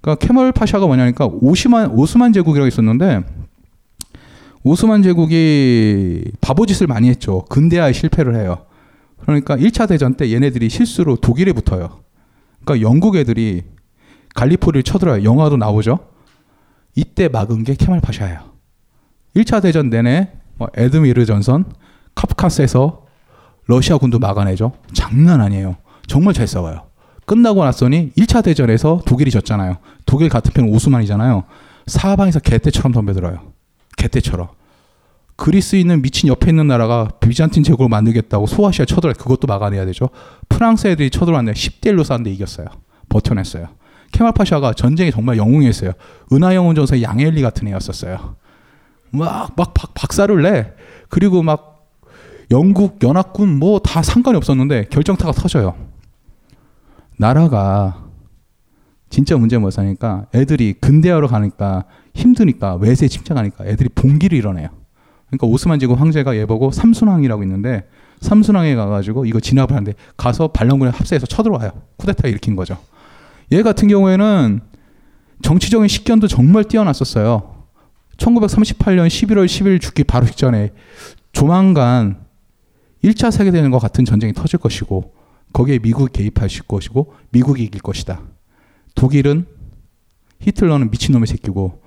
그러니까 0.00 0.26
케멀 0.26 0.50
파샤가 0.50 0.86
뭐냐니까 0.86 1.26
오스만 1.26 1.92
오스만 1.92 2.32
제국이라고 2.32 2.66
있었는데 2.66 3.20
오스만 4.64 5.02
제국이 5.02 6.24
바보짓을 6.40 6.88
많이 6.88 7.08
했죠. 7.08 7.44
근대화에 7.48 7.92
실패를 7.92 8.34
해요. 8.34 8.66
그러니까 9.20 9.56
1차 9.56 9.88
대전 9.88 10.14
때 10.14 10.30
얘네들이 10.32 10.68
실수로 10.68 11.16
독일에 11.16 11.52
붙어요. 11.52 12.00
그러니까 12.64 12.86
영국 12.86 13.16
애들이 13.16 13.62
갈리포리를 14.34 14.82
쳐들어요. 14.82 15.24
영화도 15.24 15.56
나오죠. 15.56 15.98
이때 16.94 17.28
막은 17.28 17.64
게 17.64 17.74
케말 17.74 18.00
파샤예요. 18.00 18.40
1차 19.36 19.62
대전 19.62 19.90
내내 19.90 20.32
뭐 20.56 20.68
에드미 20.76 21.12
르 21.12 21.26
전선, 21.26 21.64
카프카스에서 22.14 23.04
러시아 23.66 23.98
군도 23.98 24.18
막아내죠. 24.18 24.72
장난 24.92 25.40
아니에요. 25.40 25.76
정말 26.06 26.34
잘 26.34 26.46
싸워요. 26.46 26.82
끝나고 27.26 27.64
났더니 27.64 28.12
1차 28.18 28.44
대전에서 28.44 29.00
독일이 29.06 29.30
졌잖아요. 29.30 29.78
독일 30.06 30.28
같은 30.28 30.52
편은 30.52 30.72
오스만이잖아요. 30.74 31.44
사방에서 31.86 32.40
개떼처럼 32.40 32.92
덤벼들어요. 32.92 33.52
개떼처럼. 33.96 34.48
그리스 35.36 35.76
있는 35.76 36.02
미친 36.02 36.28
옆에 36.28 36.50
있는 36.50 36.68
나라가 36.68 37.08
비잔틴 37.20 37.64
제국을 37.64 37.88
만들겠다고 37.88 38.46
소아시아 38.46 38.84
쳐들어 38.84 39.12
그것도 39.14 39.46
막아내야 39.46 39.84
되죠. 39.86 40.10
프랑스 40.48 40.86
애들이 40.86 41.10
쳐들어왔는데 41.10 41.58
10대 41.58 41.92
1로 41.92 42.04
쌌는데 42.04 42.30
이겼어요. 42.30 42.66
버텨냈어요. 43.08 43.68
케말 44.14 44.32
파샤가 44.32 44.72
전쟁에 44.74 45.10
정말 45.10 45.36
영웅이었어요. 45.36 45.90
은하영웅 46.32 46.76
전사의 46.76 47.02
양엘리 47.02 47.42
같은 47.42 47.66
애였었어요. 47.66 48.36
막, 49.10 49.52
막 49.56 49.74
박, 49.74 49.92
박살을 49.94 50.42
내. 50.42 50.72
그리고 51.08 51.42
막 51.42 51.88
영국 52.52 53.02
연합군 53.02 53.58
뭐 53.58 53.80
다 53.80 54.02
상관이 54.02 54.36
없었는데 54.36 54.84
결정타가 54.90 55.32
터져요. 55.32 55.74
나라가 57.18 58.04
진짜 59.10 59.36
문제 59.36 59.58
뭐사니까 59.58 60.26
애들이 60.34 60.74
근대화로 60.74 61.26
가니까 61.26 61.84
힘드니까 62.14 62.76
외세 62.76 63.08
침략하니까 63.08 63.66
애들이 63.66 63.88
봉기를 63.88 64.38
일어내요. 64.38 64.68
그러니까 65.26 65.46
오스만 65.48 65.80
제국 65.80 66.00
황제가 66.00 66.36
얘 66.36 66.46
보고 66.46 66.70
삼순왕이라고 66.70 67.42
있는데 67.42 67.88
삼순왕에 68.20 68.76
가가지고 68.76 69.24
이거 69.26 69.40
진압을 69.40 69.72
하는데 69.72 69.94
가서 70.16 70.48
반란군에 70.48 70.90
합세해서 70.92 71.26
쳐들어와요. 71.26 71.70
쿠데타 71.96 72.28
일으킨 72.28 72.54
거죠. 72.54 72.78
얘 73.52 73.62
같은 73.62 73.88
경우에는 73.88 74.60
정치적인 75.42 75.88
식견도 75.88 76.28
정말 76.28 76.64
뛰어났었어요. 76.64 77.66
1938년 78.16 79.08
11월 79.08 79.46
10일 79.46 79.80
죽기 79.80 80.04
바로 80.04 80.26
직전에 80.26 80.72
조만간 81.32 82.24
1차 83.02 83.30
세계대전과 83.30 83.78
같은 83.78 84.04
전쟁이 84.04 84.32
터질 84.32 84.58
것이고 84.58 85.14
거기에 85.52 85.78
미국이 85.78 86.12
개입할 86.12 86.48
것이고 86.66 87.14
미국이 87.30 87.64
이길 87.64 87.80
것이다. 87.82 88.22
독일은 88.94 89.46
히틀러는 90.40 90.90
미친놈의 90.90 91.26
새끼고 91.26 91.82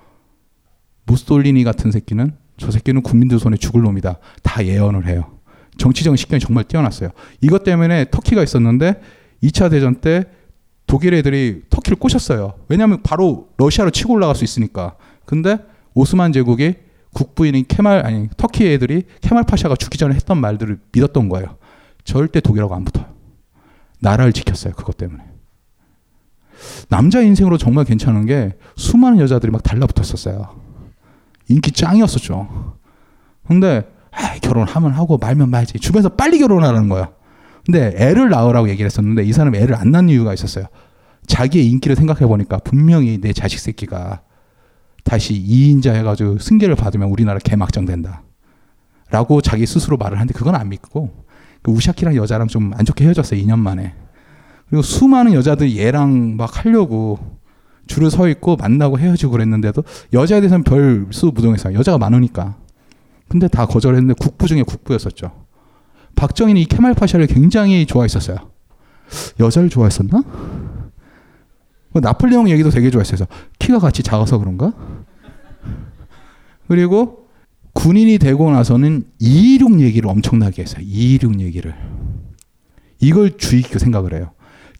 무솔리니 1.04 1.64
같은 1.64 1.90
새끼는 1.90 2.36
저 2.56 2.70
새끼는 2.70 3.02
국민들 3.02 3.38
손에 3.38 3.56
죽을 3.56 3.82
놈이다. 3.82 4.18
다 4.42 4.64
예언을 4.64 5.06
해요. 5.06 5.38
정치적인 5.78 6.16
식견이 6.16 6.40
정말 6.40 6.64
뛰어났어요. 6.64 7.10
이것 7.40 7.62
때문에 7.64 8.06
터키가 8.10 8.42
있었는데 8.42 9.00
2차 9.42 9.70
대전 9.70 9.96
때 9.96 10.26
독일 10.88 11.14
애들이 11.14 11.62
터키를 11.70 11.98
꼬셨어요. 11.98 12.54
왜냐하면 12.68 13.02
바로 13.02 13.50
러시아로 13.58 13.90
치고 13.90 14.14
올라갈 14.14 14.34
수 14.34 14.42
있으니까. 14.42 14.96
근데 15.24 15.58
오스만 15.94 16.32
제국의 16.32 16.80
국부인인 17.12 17.64
케말 17.68 18.04
아니 18.04 18.28
터키 18.36 18.66
애들이 18.66 19.04
케말 19.20 19.44
파샤가 19.44 19.76
죽기 19.76 19.98
전에 19.98 20.14
했던 20.14 20.38
말들을 20.38 20.80
믿었던 20.92 21.28
거예요. 21.28 21.58
절대 22.04 22.40
독일하고 22.40 22.74
안 22.74 22.84
붙어요. 22.84 23.06
나라를 24.00 24.32
지켰어요. 24.32 24.72
그것 24.74 24.96
때문에. 24.96 25.22
남자 26.88 27.20
인생으로 27.20 27.58
정말 27.58 27.84
괜찮은 27.84 28.24
게 28.26 28.56
수많은 28.76 29.18
여자들이 29.20 29.52
막 29.52 29.62
달라붙었었어요. 29.62 30.58
인기 31.48 31.70
짱이었었죠. 31.70 32.76
근데 33.46 33.86
아, 34.10 34.38
결혼하면 34.40 34.92
하고 34.92 35.18
말면 35.18 35.50
말지. 35.50 35.78
주변에서 35.80 36.10
빨리 36.10 36.38
결혼하라는 36.38 36.88
거야. 36.88 37.10
근데 37.70 37.92
애를 37.98 38.30
낳으라고 38.30 38.70
얘기를 38.70 38.86
했었는데 38.86 39.24
이 39.24 39.32
사람이 39.34 39.58
애를 39.58 39.74
안 39.74 39.90
낳는 39.90 40.08
이유가 40.08 40.32
있었어요. 40.32 40.64
자기의 41.26 41.66
인기를 41.66 41.96
생각해 41.96 42.26
보니까 42.26 42.56
분명히 42.56 43.20
내 43.20 43.34
자식 43.34 43.58
새끼가 43.60 44.22
다시 45.04 45.34
이인자 45.34 45.92
해가지고 45.92 46.38
승계를 46.38 46.76
받으면 46.76 47.10
우리나라 47.10 47.38
개막장 47.38 47.84
된다. 47.84 48.22
라고 49.10 49.42
자기 49.42 49.66
스스로 49.66 49.98
말을 49.98 50.16
하는데 50.16 50.32
그건 50.32 50.54
안 50.54 50.70
믿고 50.70 51.10
그 51.60 51.70
우샤키라는 51.70 52.16
여자랑 52.16 52.48
좀 52.48 52.72
안 52.74 52.86
좋게 52.86 53.04
헤어졌어요. 53.04 53.38
2년 53.42 53.58
만에. 53.58 53.94
그리고 54.70 54.80
수많은 54.80 55.34
여자들이 55.34 55.78
얘랑 55.78 56.36
막 56.38 56.64
하려고 56.64 57.18
줄을 57.86 58.10
서 58.10 58.28
있고 58.30 58.56
만나고 58.56 58.98
헤어지고 58.98 59.32
그랬는데도 59.32 59.84
여자에 60.14 60.40
대해서는 60.40 60.64
별수 60.64 61.32
무동했어요. 61.34 61.76
여자가 61.78 61.98
많으니까. 61.98 62.56
근데 63.28 63.46
다 63.46 63.66
거절했는데 63.66 64.14
국부 64.18 64.46
중에 64.46 64.62
국부였었죠. 64.62 65.47
박정희는 66.18 66.60
이 66.60 66.64
케말 66.64 66.94
파샤를 66.94 67.28
굉장히 67.28 67.86
좋아했었어요. 67.86 68.50
여자를 69.38 69.70
좋아했었나? 69.70 70.22
뭐 71.90 72.00
나폴레옹 72.02 72.50
얘기도 72.50 72.70
되게 72.70 72.90
좋아했어요. 72.90 73.26
키가 73.60 73.78
같이 73.78 74.02
작아서 74.02 74.36
그런가? 74.36 74.72
그리고 76.66 77.28
군인이 77.72 78.18
되고 78.18 78.50
나서는 78.50 79.04
226 79.20 79.80
얘기를 79.80 80.10
엄청나게 80.10 80.62
했어요. 80.62 80.82
226 80.84 81.40
얘기를. 81.40 81.74
이걸 83.00 83.38
주의 83.38 83.62
깊게 83.62 83.78
생각을 83.78 84.12
해요. 84.14 84.32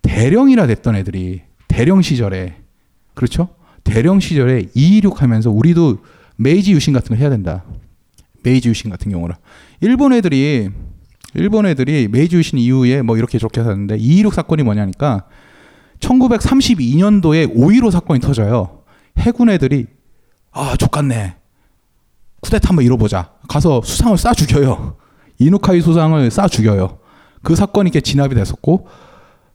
대령이라 0.02 0.66
됐던 0.66 0.96
애들이 0.96 1.42
대령 1.68 2.02
시절에 2.02 2.56
그렇죠? 3.14 3.48
대령 3.84 4.18
시절에 4.18 4.66
226 4.74 5.22
하면서 5.22 5.50
우리도 5.50 5.98
메이지 6.36 6.72
유신 6.72 6.92
같은 6.92 7.14
거 7.14 7.20
해야 7.20 7.30
된다. 7.30 7.64
메이지 8.42 8.68
유신 8.68 8.90
같은 8.90 9.12
경우는 9.12 9.36
일본 9.80 10.12
애들이 10.12 10.70
일본 11.34 11.66
애들이 11.66 12.08
메이지 12.08 12.36
유신 12.36 12.58
이후에 12.58 13.02
뭐 13.02 13.16
이렇게 13.16 13.38
저렇게 13.38 13.60
하는데 13.60 13.96
226 13.96 14.34
사건이 14.34 14.62
뭐냐니까 14.62 15.24
1932년도에 16.00 17.54
5.15 17.54 17.90
사건이 17.90 18.20
터져요. 18.20 18.82
해군 19.18 19.50
애들이 19.50 19.86
아 20.52 20.76
좆같네. 20.76 21.36
쿠데타 22.40 22.68
한번 22.68 22.84
이뤄보자. 22.84 23.32
가서 23.48 23.82
수상을 23.82 24.16
쏴 24.16 24.36
죽여요. 24.36 24.96
이누카이 25.38 25.80
수상을 25.80 26.28
쏴 26.28 26.50
죽여요. 26.50 26.98
그 27.42 27.54
사건이 27.54 27.88
이렇게 27.88 28.00
진압이 28.00 28.34
됐었고 28.34 28.86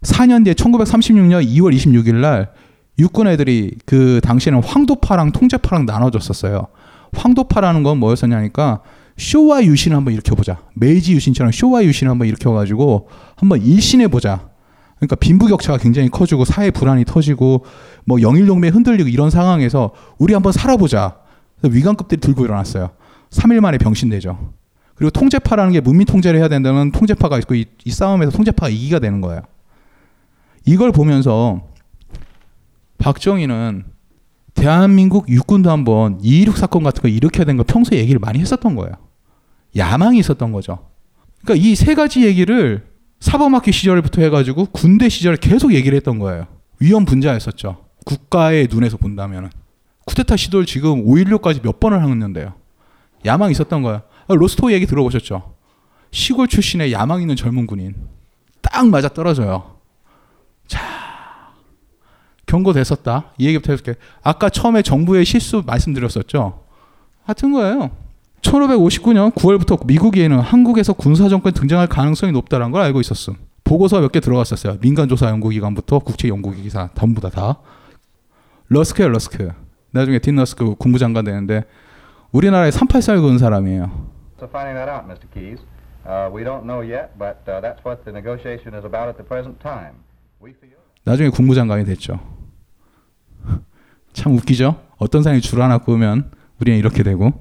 4년 0.02 0.44
뒤에 0.44 0.54
1936년 0.54 1.46
2월 1.46 1.76
26일 1.76 2.16
날 2.16 2.52
육군 3.00 3.28
애들이 3.28 3.76
그 3.86 4.20
당시에는 4.24 4.64
황도파랑 4.64 5.32
통제파랑 5.32 5.86
나눠졌었어요. 5.86 6.68
황도파라는 7.14 7.84
건 7.84 7.98
뭐였었냐니까 7.98 8.82
쇼와 9.18 9.64
유신을 9.64 9.96
한번 9.96 10.14
일으켜보자. 10.14 10.60
메이지 10.74 11.14
유신처럼 11.14 11.52
쇼와 11.52 11.84
유신을 11.84 12.10
한번 12.10 12.28
일으켜가지고 12.28 13.10
한번 13.36 13.62
일신해 13.62 14.08
보자. 14.08 14.50
그러니까 14.98 15.16
빈부격차가 15.18 15.78
굉장히 15.78 16.10
커지고 16.10 16.46
사회 16.46 16.72
불안이 16.72 17.06
터지고 17.06 17.66
뭐 18.06 18.22
영일동맹 18.22 18.74
흔들리고 18.74 19.10
이런 19.10 19.30
상황에서 19.30 19.92
우리 20.18 20.34
한번 20.34 20.52
살아보자. 20.52 21.18
위관급들이 21.62 22.20
들고 22.22 22.46
일어났어요. 22.46 22.92
3일 23.30 23.60
만에 23.60 23.78
병신되죠. 23.78 24.54
그리고 24.96 25.10
통제파라는 25.12 25.74
게 25.74 25.82
문민 25.82 26.06
통제를 26.06 26.40
해야 26.40 26.48
된다는 26.48 26.92
통제파가 26.92 27.38
있고 27.40 27.56
이, 27.56 27.66
이 27.84 27.92
싸움에서 27.92 28.32
통제파가 28.32 28.70
이기가 28.70 29.00
되는 29.00 29.22
거예요. 29.22 29.42
이걸 30.66 30.92
보면서 30.92 31.68
박정희는 32.98 33.86
대한민국 34.54 35.28
육군도 35.30 35.72
한번 35.72 36.20
2.16 36.20 36.56
사건 36.56 36.84
같은 36.84 37.02
거 37.02 37.08
일으켜야 37.08 37.46
되는 37.46 37.58
거 37.58 37.64
평소에 37.64 37.98
얘기를 37.98 38.20
많이 38.20 38.40
했었던 38.40 38.76
거예요. 38.76 38.94
야망이 39.76 40.20
있었던 40.20 40.52
거죠. 40.52 40.90
그러니까 41.44 41.66
이 41.68 41.76
세 41.76 41.96
가지 41.96 42.26
얘기를 42.26 42.86
사범학교 43.20 43.72
시절부터 43.72 44.22
해가지고 44.22 44.66
군대 44.68 45.10
시절에 45.10 45.38
계속 45.40 45.74
얘기를 45.74 45.96
했던 45.96 46.20
거예요. 46.20 46.48
위험 46.80 47.06
분자였었죠. 47.06 47.86
국가의 48.06 48.68
눈에서 48.70 48.98
본다면은. 48.98 49.50
쿠데타 50.06 50.36
시도를 50.36 50.66
지금 50.66 51.06
5.16까지 51.06 51.62
몇 51.64 51.80
번을 51.80 52.04
했는데요. 52.04 52.54
야망 53.26 53.52
있었던 53.52 53.82
거예요. 53.82 54.02
로스토 54.28 54.72
얘기 54.74 54.86
들어보셨죠? 54.86 55.54
시골 56.12 56.48
출신의 56.48 56.92
야망 56.92 57.22
있는 57.22 57.36
젊은 57.38 57.66
군인. 57.66 57.96
딱 58.62 58.86
맞아 58.88 59.08
떨어져요. 59.08 59.78
자, 60.68 60.82
경고됐었다. 62.46 63.32
이 63.38 63.48
얘기부터 63.48 63.72
해볼게. 63.74 63.96
아까 64.22 64.50
처음에 64.50 64.82
정부의 64.82 65.26
실수 65.26 65.64
말씀드렸었죠. 65.66 66.64
같은 67.26 67.54
거예요. 67.54 67.92
1559년 68.44 69.34
9월부터 69.34 69.86
미국에는 69.86 70.40
한국에서 70.40 70.94
군사정권 70.94 71.54
등장할 71.54 71.88
가능성이 71.88 72.32
높다는 72.34 72.72
걸 72.72 72.82
알고 72.82 73.00
있었음. 73.02 73.36
보고서 73.64 74.00
몇 74.02 74.12
개 74.12 74.20
들어갔었어요. 74.20 74.78
민간조사 74.82 75.30
연구기관부터 75.30 76.00
국제연구기사 76.00 76.90
전부 76.96 77.22
다 77.22 77.30
다. 77.30 77.58
러스크야 78.68 79.08
러스크. 79.08 79.52
나중에 79.92 80.20
딘 80.20 80.36
러스크 80.36 80.76
국무장관 80.76 81.24
되는데 81.26 81.64
우리나라에 82.32 82.70
38선 82.70 83.22
그은 83.22 83.38
사람이에요. 83.38 84.08
나중에 91.06 91.30
국무장관이 91.30 91.86
됐죠. 91.86 92.20
참 94.14 94.34
웃기죠? 94.36 94.76
어떤 94.98 95.24
사람이 95.24 95.42
줄 95.42 95.62
하나 95.62 95.78
그으면 95.78 96.32
우리는 96.60 96.78
이렇게 96.78 97.04
되고 97.04 97.32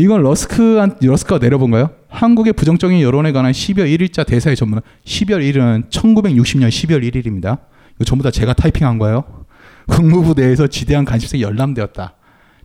이건 0.00 0.22
러스크 0.22 0.96
러스크가 1.00 1.38
내려본가요? 1.38 1.90
한국의 2.08 2.52
부정적인 2.52 3.00
여론에 3.00 3.32
관한 3.32 3.50
12월 3.50 3.92
1일자 3.92 4.24
대사의 4.24 4.54
전문은 4.54 4.80
12월 5.04 5.40
1일은 5.40 5.90
1960년 5.90 6.68
12월 6.68 7.02
1일입니다. 7.02 7.58
이거 7.96 8.04
전부 8.04 8.22
다 8.22 8.30
제가 8.30 8.52
타이핑한 8.52 8.98
거예요. 8.98 9.24
국무부 9.88 10.34
내에서 10.34 10.68
지대한 10.68 11.04
관심성이 11.04 11.42
열람되었다. 11.42 12.14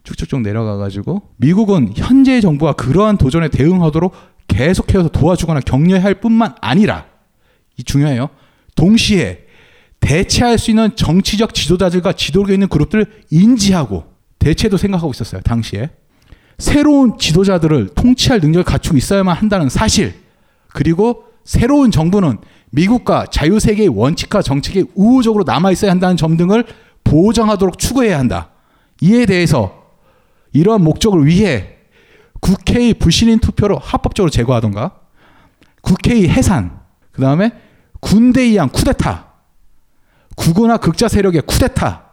쭉쭉쭉 0.04 0.42
내려가 0.42 0.78
가지고 0.78 1.24
미국은 1.38 1.94
현재 1.96 2.40
정부가 2.40 2.74
그러한 2.74 3.18
도전에 3.18 3.48
대응하도록 3.48 4.14
계속해서 4.48 5.10
도와주거나 5.10 5.62
격려할 5.62 6.20
뿐만 6.20 6.54
아니라 6.62 7.08
이 7.78 7.84
중요해요. 7.84 8.30
동시에 8.76 9.46
대체할 10.02 10.60
수 10.60 10.70
있는 10.70 10.96
정치적 10.96 11.56
지도자들과 11.56 12.14
지도력에 12.14 12.54
있는 12.54 12.68
그룹들을 12.68 13.08
인지하고 13.32 14.04
대체도 14.38 14.78
생각하고 14.78 15.12
있었어요. 15.12 15.42
당시에. 15.42 15.90
새로운 16.58 17.18
지도자들을 17.18 17.90
통치할 17.96 18.40
능력을 18.40 18.64
갖추고 18.64 18.98
있어야만 18.98 19.36
한다는 19.36 19.70
사실. 19.70 20.14
그리고 20.70 21.26
새로운 21.44 21.92
정부는 21.92 22.38
미국과 22.72 23.28
자유세계의 23.28 23.90
원칙과 23.90 24.42
정책에 24.42 24.84
우호적으로 24.96 25.44
남아있어야 25.46 25.92
한다는 25.92 26.18
점 26.18 26.38
등을 26.38 26.66
보장하도록 27.04 27.78
추구해야 27.78 28.18
한다. 28.18 28.50
이에 29.02 29.26
대해서 29.26 29.84
이러한 30.54 30.84
목적을 30.84 31.26
위해 31.26 31.76
국회의 32.40 32.94
불신임 32.94 33.40
투표로 33.40 33.78
합법적으로 33.78 34.30
제거하던가 34.30 35.00
국회의 35.82 36.30
해산, 36.30 36.80
그 37.12 37.22
다음에 37.22 37.52
군대에 38.00 38.46
의한 38.46 38.70
쿠데타, 38.70 39.28
국어나 40.36 40.78
극자 40.78 41.08
세력의 41.08 41.44
쿠데타, 41.44 42.04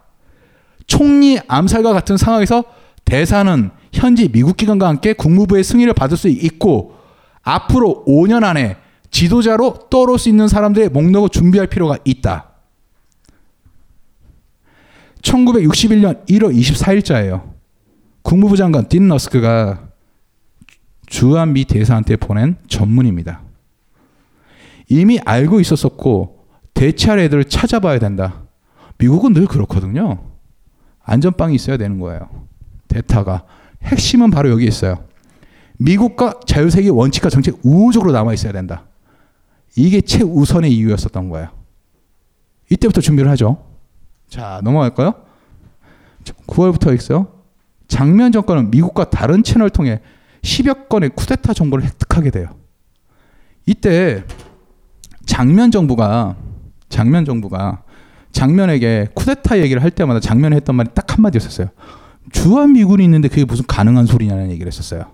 총리 0.87 1.39
암살과 1.47 1.93
같은 1.93 2.17
상황에서 2.17 2.63
대사는 3.05 3.71
현지 3.93 4.29
미국 4.29 4.57
기관과 4.57 4.87
함께 4.87 5.13
국무부의 5.13 5.63
승인을 5.63 5.93
받을 5.93 6.17
수 6.17 6.27
있고 6.27 6.95
앞으로 7.41 8.03
5년 8.07 8.43
안에 8.43 8.77
지도자로 9.09 9.89
떠오를 9.89 10.17
수 10.17 10.29
있는 10.29 10.47
사람들의 10.47 10.89
목록을 10.89 11.29
준비할 11.29 11.67
필요가 11.67 11.97
있다. 12.05 12.51
1961년 15.21 16.25
1월 16.27 16.55
24일자예요. 16.55 17.51
국무부 18.21 18.55
장관 18.55 18.87
딘 18.87 19.07
러스크가 19.07 19.89
주한 21.07 21.53
미 21.53 21.65
대사한테 21.65 22.15
보낸 22.15 22.55
전문입니다. 22.67 23.41
이미 24.87 25.19
알고 25.19 25.59
있었었고 25.59 26.45
대체할 26.73 27.19
애들을 27.19 27.45
찾아봐야 27.45 27.99
된다. 27.99 28.43
미국은 28.97 29.33
늘 29.33 29.45
그렇거든요. 29.45 30.23
안전빵이 31.03 31.55
있어야 31.55 31.77
되는 31.77 31.99
거예요. 31.99 32.29
대타가. 32.87 33.43
핵심은 33.83 34.31
바로 34.31 34.49
여기 34.49 34.65
있어요. 34.65 35.03
미국과 35.77 36.41
자유세계 36.45 36.89
원칙과 36.89 37.29
정책 37.29 37.59
우호적으로 37.63 38.11
남아 38.11 38.33
있어야 38.33 38.53
된다. 38.53 38.85
이게 39.75 40.01
최우선의 40.01 40.71
이유였었던 40.75 41.29
거예요. 41.29 41.49
이때부터 42.69 43.01
준비를 43.01 43.29
하죠. 43.31 43.63
자, 44.29 44.61
넘어갈까요? 44.63 45.13
9월부터 46.47 46.93
있어요. 46.95 47.41
장면 47.87 48.31
정권은 48.31 48.71
미국과 48.71 49.09
다른 49.09 49.43
채널을 49.43 49.69
통해 49.69 50.01
10여 50.43 50.87
건의 50.87 51.09
쿠데타 51.09 51.53
정보를 51.53 51.85
획득하게 51.85 52.31
돼요. 52.31 52.47
이때 53.65 54.23
장면 55.25 55.71
정부가 55.71 56.35
장면 56.89 57.25
정부가 57.25 57.83
장면에게 58.31 59.07
쿠데타 59.13 59.59
얘기를 59.59 59.83
할 59.83 59.91
때마다 59.91 60.19
장면에 60.19 60.55
했던 60.55 60.75
말이 60.75 60.89
딱 60.93 61.13
한마디였었어요. 61.13 61.67
주한 62.31 62.73
미군이 62.73 63.03
있는데 63.03 63.27
그게 63.27 63.45
무슨 63.45 63.65
가능한 63.65 64.05
소리냐는 64.05 64.51
얘기를 64.51 64.71
했었어요. 64.71 65.05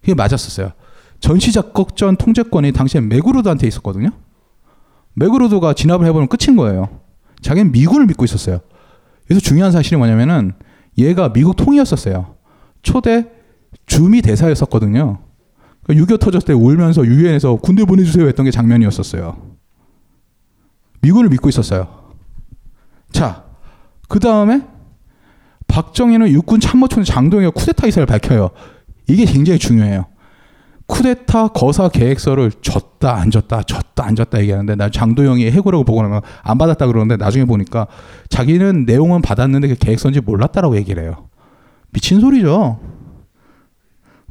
그게 0.00 0.14
맞았었어요. 0.14 0.72
전시작곡전 1.20 2.16
통제권이 2.16 2.72
당시에 2.72 3.00
메그루드한테 3.00 3.66
있었거든요. 3.66 4.10
메그루드가 5.14 5.74
진압을 5.74 6.06
해보면 6.06 6.28
끝인 6.28 6.56
거예요. 6.56 7.00
자기는 7.42 7.72
미군을 7.72 8.06
믿고 8.06 8.24
있었어요. 8.24 8.60
그래서 9.26 9.40
중요한 9.40 9.72
사실이 9.72 9.96
뭐냐면은 9.96 10.52
얘가 10.98 11.32
미국 11.32 11.56
통이었었어요. 11.56 12.34
초대 12.82 13.30
주미 13.86 14.22
대사였었거든요. 14.22 15.18
6.25 15.88 16.20
터졌을 16.20 16.46
때 16.46 16.52
울면서 16.52 17.04
유엔에서 17.04 17.56
군대 17.56 17.84
보내주세요 17.84 18.26
했던 18.26 18.44
게 18.44 18.50
장면이었었어요. 18.50 19.50
미군을 21.02 21.30
믿고 21.30 21.48
있었어요. 21.48 22.12
자, 23.12 23.44
그 24.08 24.20
다음에 24.20 24.66
박정희는 25.70 26.28
육군 26.30 26.60
참모총 26.60 27.04
장동혁 27.04 27.54
쿠데타 27.54 27.86
의사를 27.86 28.04
밝혀요. 28.04 28.50
이게 29.06 29.24
굉장히 29.24 29.58
중요해요. 29.58 30.06
쿠데타 30.86 31.48
거사 31.48 31.88
계획서를 31.88 32.50
줬다 32.60 33.14
안 33.14 33.30
줬다 33.30 33.62
줬다 33.62 34.04
안 34.04 34.16
줬다 34.16 34.40
얘기하는데 34.40 34.74
나 34.74 34.90
장도영이 34.90 35.48
해고라고 35.52 35.84
보고 35.84 36.02
나면 36.02 36.20
안 36.42 36.58
받았다 36.58 36.88
그러는데 36.88 37.16
나중에 37.16 37.44
보니까 37.44 37.86
자기는 38.28 38.86
내용은 38.86 39.22
받았는데 39.22 39.68
그 39.68 39.74
계획서인지 39.76 40.20
몰랐다라고 40.20 40.76
얘기를 40.76 41.04
해요. 41.04 41.28
미친 41.92 42.20
소리죠. 42.20 42.80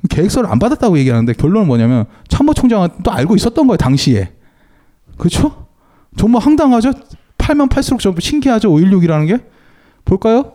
계획서를 0.09 0.49
안 0.49 0.59
받았다고 0.59 0.97
얘기하는데 0.99 1.31
결론은 1.33 1.67
뭐냐면 1.67 2.05
참모총장은 2.27 2.89
또 3.03 3.11
알고 3.11 3.35
있었던 3.37 3.65
거예요 3.67 3.77
당시에. 3.77 4.33
그렇죠? 5.17 5.67
정말 6.17 6.41
황당하죠. 6.41 6.91
팔면 7.37 7.69
팔수록 7.69 8.01
좀 8.01 8.15
신기하죠. 8.19 8.69
5.16이라는 8.69 9.27
게 9.27 9.45
볼까요? 10.03 10.53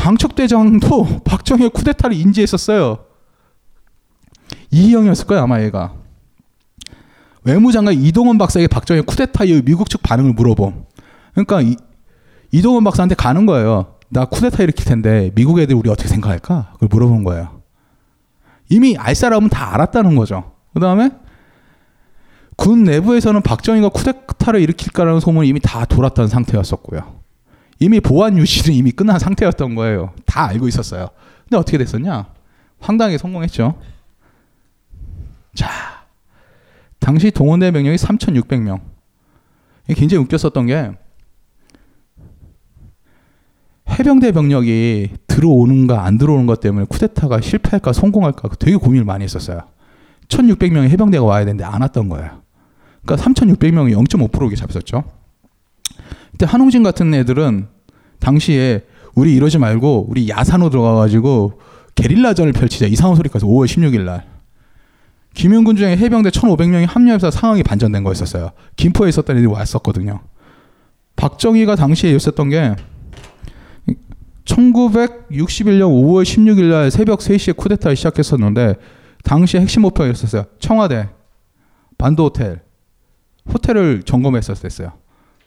방척대장도 0.00 1.20
박정희 1.24 1.68
쿠데타를 1.68 2.16
인지했었어요. 2.16 3.04
이희영이었을 4.70 5.26
거예요 5.26 5.42
아마 5.42 5.62
얘가. 5.62 5.92
외무장관 7.44 7.94
이동원 7.94 8.38
박사에게 8.38 8.66
박정희 8.66 9.02
쿠데타 9.02 9.44
이후 9.44 9.62
미국 9.62 9.90
측 9.90 10.02
반응을 10.02 10.32
물어봄. 10.32 10.86
그러니까 11.32 11.60
이, 11.60 11.76
이동원 12.50 12.82
박사한테 12.84 13.14
가는 13.14 13.44
거예요. 13.46 13.96
나 14.08 14.24
쿠데타 14.24 14.62
일으킬 14.62 14.84
텐데 14.86 15.30
미국 15.34 15.60
애들 15.60 15.74
우리 15.74 15.90
어떻게 15.90 16.08
생각할까? 16.08 16.72
그걸 16.74 16.88
물어본 16.90 17.24
거예요. 17.24 17.60
이미 18.68 18.96
알 18.96 19.14
사람은 19.14 19.48
다 19.50 19.74
알았다는 19.74 20.16
거죠. 20.16 20.52
그 20.72 20.80
다음에 20.80 21.10
군 22.56 22.84
내부에서는 22.84 23.42
박정희가 23.42 23.90
쿠데타를 23.90 24.60
일으킬까라는 24.60 25.20
소문이 25.20 25.48
이미 25.48 25.60
다 25.60 25.84
돌았던 25.84 26.28
상태였었고요. 26.28 27.19
이미 27.80 27.98
보안 27.98 28.36
유지는 28.38 28.76
이미 28.76 28.92
끝난 28.92 29.18
상태였던 29.18 29.74
거예요. 29.74 30.12
다 30.26 30.46
알고 30.48 30.68
있었어요. 30.68 31.08
근데 31.44 31.56
어떻게 31.56 31.78
됐었냐? 31.78 32.26
황당하게 32.78 33.18
성공했죠. 33.18 33.74
자, 35.54 35.68
당시 36.98 37.30
동원대 37.30 37.72
병력이 37.72 37.96
3,600명. 37.96 38.80
이게 39.84 39.94
굉장히 39.94 40.22
웃겼었던 40.24 40.66
게 40.66 40.92
해병대 43.88 44.32
병력이 44.32 45.10
들어오는가 45.26 46.04
안 46.04 46.18
들어오는 46.18 46.46
것 46.46 46.60
때문에 46.60 46.86
쿠데타가 46.86 47.40
실패할까 47.40 47.92
성공할까 47.92 48.50
되게 48.58 48.76
고민을 48.76 49.04
많이 49.04 49.24
했었어요. 49.24 49.62
1,600명의 50.28 50.90
해병대가 50.90 51.24
와야 51.24 51.44
되는데 51.44 51.64
안 51.64 51.80
왔던 51.80 52.08
거예요. 52.10 52.42
그러니까 53.04 53.26
3,600명이 53.26 53.96
0.5%게 54.06 54.54
잡혔었죠. 54.54 55.02
그때 56.40 56.50
한웅진 56.50 56.82
같은 56.82 57.12
애들은 57.12 57.68
당시에 58.18 58.86
우리 59.14 59.34
이러지 59.34 59.58
말고 59.58 60.06
우리 60.08 60.26
야산으로 60.30 60.70
들어가가지고 60.70 61.60
게릴라전을 61.94 62.54
펼치자 62.54 62.86
이상한 62.86 63.14
소리까지 63.14 63.44
5월 63.44 63.66
16일 63.66 64.04
날. 64.04 64.26
김영군 65.34 65.76
중에 65.76 65.98
해병대 65.98 66.30
1,500명이 66.30 66.86
합류해서 66.86 67.30
상황이 67.30 67.62
반전된 67.62 68.04
거였었어요. 68.04 68.52
김포에 68.76 69.10
있었던 69.10 69.36
애들이 69.36 69.52
왔었거든요. 69.52 70.20
박정희가 71.16 71.76
당시에 71.76 72.10
있었던 72.12 72.48
게 72.48 72.74
1961년 74.46 75.90
5월 75.90 76.22
16일 76.22 76.70
날 76.70 76.90
새벽 76.90 77.18
3시에 77.18 77.54
쿠데타를 77.54 77.96
시작했었는데 77.96 78.76
당시 79.24 79.58
핵심 79.58 79.82
목표였었어요. 79.82 80.44
청와대, 80.58 81.10
반도 81.98 82.24
호텔, 82.24 82.62
호텔을 83.52 84.04
점검했었어요. 84.04 84.92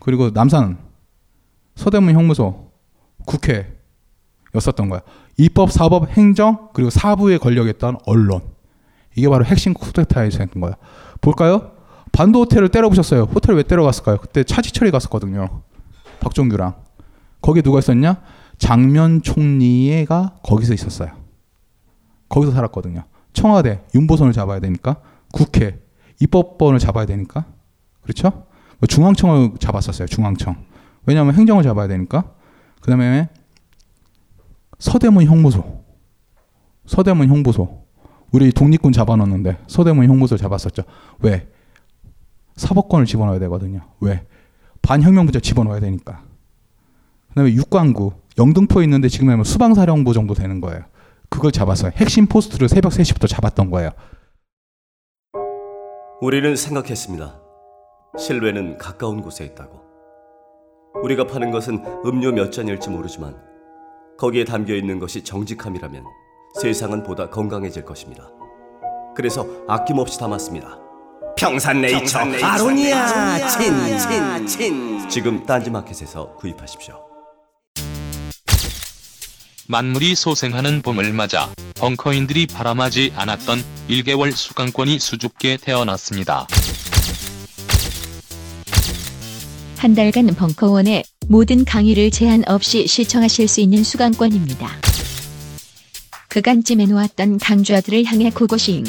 그리고 0.04 0.30
남산, 0.32 0.83
서대문 1.76 2.14
형무소, 2.14 2.72
국회였었던 3.26 4.90
거야. 4.90 5.02
입법, 5.38 5.72
사법, 5.72 6.10
행정 6.10 6.70
그리고 6.74 6.90
사부에 6.90 7.38
권력했던 7.38 7.98
언론. 8.06 8.42
이게 9.16 9.30
바로 9.30 9.46
핵심 9.46 9.74
쿠데타였던 9.74 10.62
거야. 10.62 10.76
볼까요? 11.22 11.72
반도 12.12 12.42
호텔을 12.42 12.70
때려부셨어요. 12.70 13.24
호텔 13.24 13.56
왜 13.56 13.64
때려갔을까요? 13.64 14.18
그때 14.18 14.44
차지철이 14.44 14.92
갔었거든요. 14.92 15.62
박종규랑. 16.20 16.76
거기 17.42 17.62
누가 17.62 17.80
있었냐? 17.80 18.22
장면 18.58 19.22
총리가 19.22 20.36
거기서 20.44 20.74
있었어요. 20.74 21.12
거기서 22.30 22.54
살았거든요. 22.54 23.04
청와대 23.34 23.82
윤보선을 23.96 24.32
잡아야 24.32 24.60
되니까 24.60 24.98
국회 25.32 25.80
입법본을 26.22 26.80
잡아야 26.80 27.06
되니까 27.06 27.46
그렇죠? 28.02 28.46
중앙청을 28.88 29.54
잡았었어요. 29.60 30.08
중앙청. 30.08 30.56
왜냐하면 31.06 31.36
행정을 31.36 31.64
잡아야 31.64 31.88
되니까. 31.88 32.34
그 32.82 32.90
다음에 32.90 33.30
서대문 34.80 35.26
형무소. 35.26 35.84
서대문 36.86 37.30
형무소. 37.30 37.84
우리 38.32 38.52
독립군 38.52 38.92
잡아놓는데 38.92 39.60
서대문 39.68 40.08
형무소 40.10 40.38
잡았었죠. 40.38 40.84
왜? 41.20 41.48
사법권을 42.56 43.06
집어넣어야 43.06 43.40
되거든요. 43.40 43.82
왜? 44.00 44.26
반혁명 44.82 45.26
부자 45.26 45.40
집어넣어야 45.40 45.80
되니까. 45.80 46.24
그 47.30 47.36
다음에 47.36 47.54
육관구. 47.54 48.14
영등포에 48.38 48.84
있는데 48.86 49.10
지금 49.10 49.30
하면 49.30 49.44
수방사령부 49.44 50.14
정도 50.14 50.34
되는 50.34 50.60
거예요. 50.60 50.84
그걸 51.30 51.52
잡았어요. 51.52 51.92
핵심 51.96 52.26
포스트를 52.26 52.68
새벽 52.68 52.92
3시부터 52.92 53.28
잡았던 53.28 53.70
거예요. 53.70 53.92
우리는 56.22 56.56
생각했습니다. 56.56 57.40
실외는 58.18 58.78
가까운 58.78 59.22
곳에 59.22 59.46
있다고. 59.46 59.83
우리가 61.02 61.26
파는 61.28 61.52
것은 61.52 61.84
음료 62.06 62.32
몇 62.32 62.52
잔일지 62.52 62.90
모르지만 62.90 63.36
거기에 64.18 64.44
담겨 64.46 64.76
있는 64.76 65.00
것이 65.00 65.24
정직함이라면 65.24 66.04
세상은 66.62 67.04
보다 67.04 67.30
건강해질 67.30 67.84
것입니다. 67.84 68.30
그래서 69.16 69.46
아낌없이 69.68 70.20
담았습니다. 70.20 70.80
평산네이처, 71.36 71.98
평산네이처 72.00 72.46
아로니아 72.46 73.48
친, 73.48 73.98
친, 73.98 74.48
친. 74.48 75.10
지금 75.10 75.44
딴지마켓에서 75.46 76.36
구입하십시오. 76.36 76.96
만물이 79.68 80.14
소생하는 80.16 80.82
봄을 80.82 81.14
맞아 81.14 81.50
벙커인들이 81.76 82.48
바람하지 82.48 83.14
않았던 83.16 83.60
1개월 83.90 84.32
수강권이 84.32 85.00
수줍게 85.00 85.58
태어났습니다. 85.58 86.48
한 89.84 89.96
달간 89.96 90.28
벙커원의 90.28 91.04
모든 91.28 91.66
강의를 91.66 92.10
제한 92.10 92.46
없이 92.48 92.88
시청하실 92.88 93.50
수 93.50 93.60
있는 93.60 93.84
수강권입니다. 93.84 94.70
그간 96.30 96.64
찜해놓았던 96.64 97.40
강좌들을 97.40 98.06
향해 98.06 98.30
고고싱. 98.30 98.86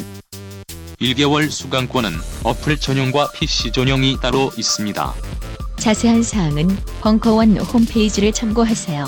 1개월 1.01 1.51
수강권은 1.51 2.13
어플 2.45 2.77
전용과 2.77 3.33
PC 3.33 3.73
전용이 3.73 4.19
따로 4.23 4.53
있습니다. 4.57 5.15
자세한 5.81 6.23
사항은 6.23 6.69
벙커원 7.01 7.59
홈페이지를 7.59 8.31
참고하세요. 8.31 9.05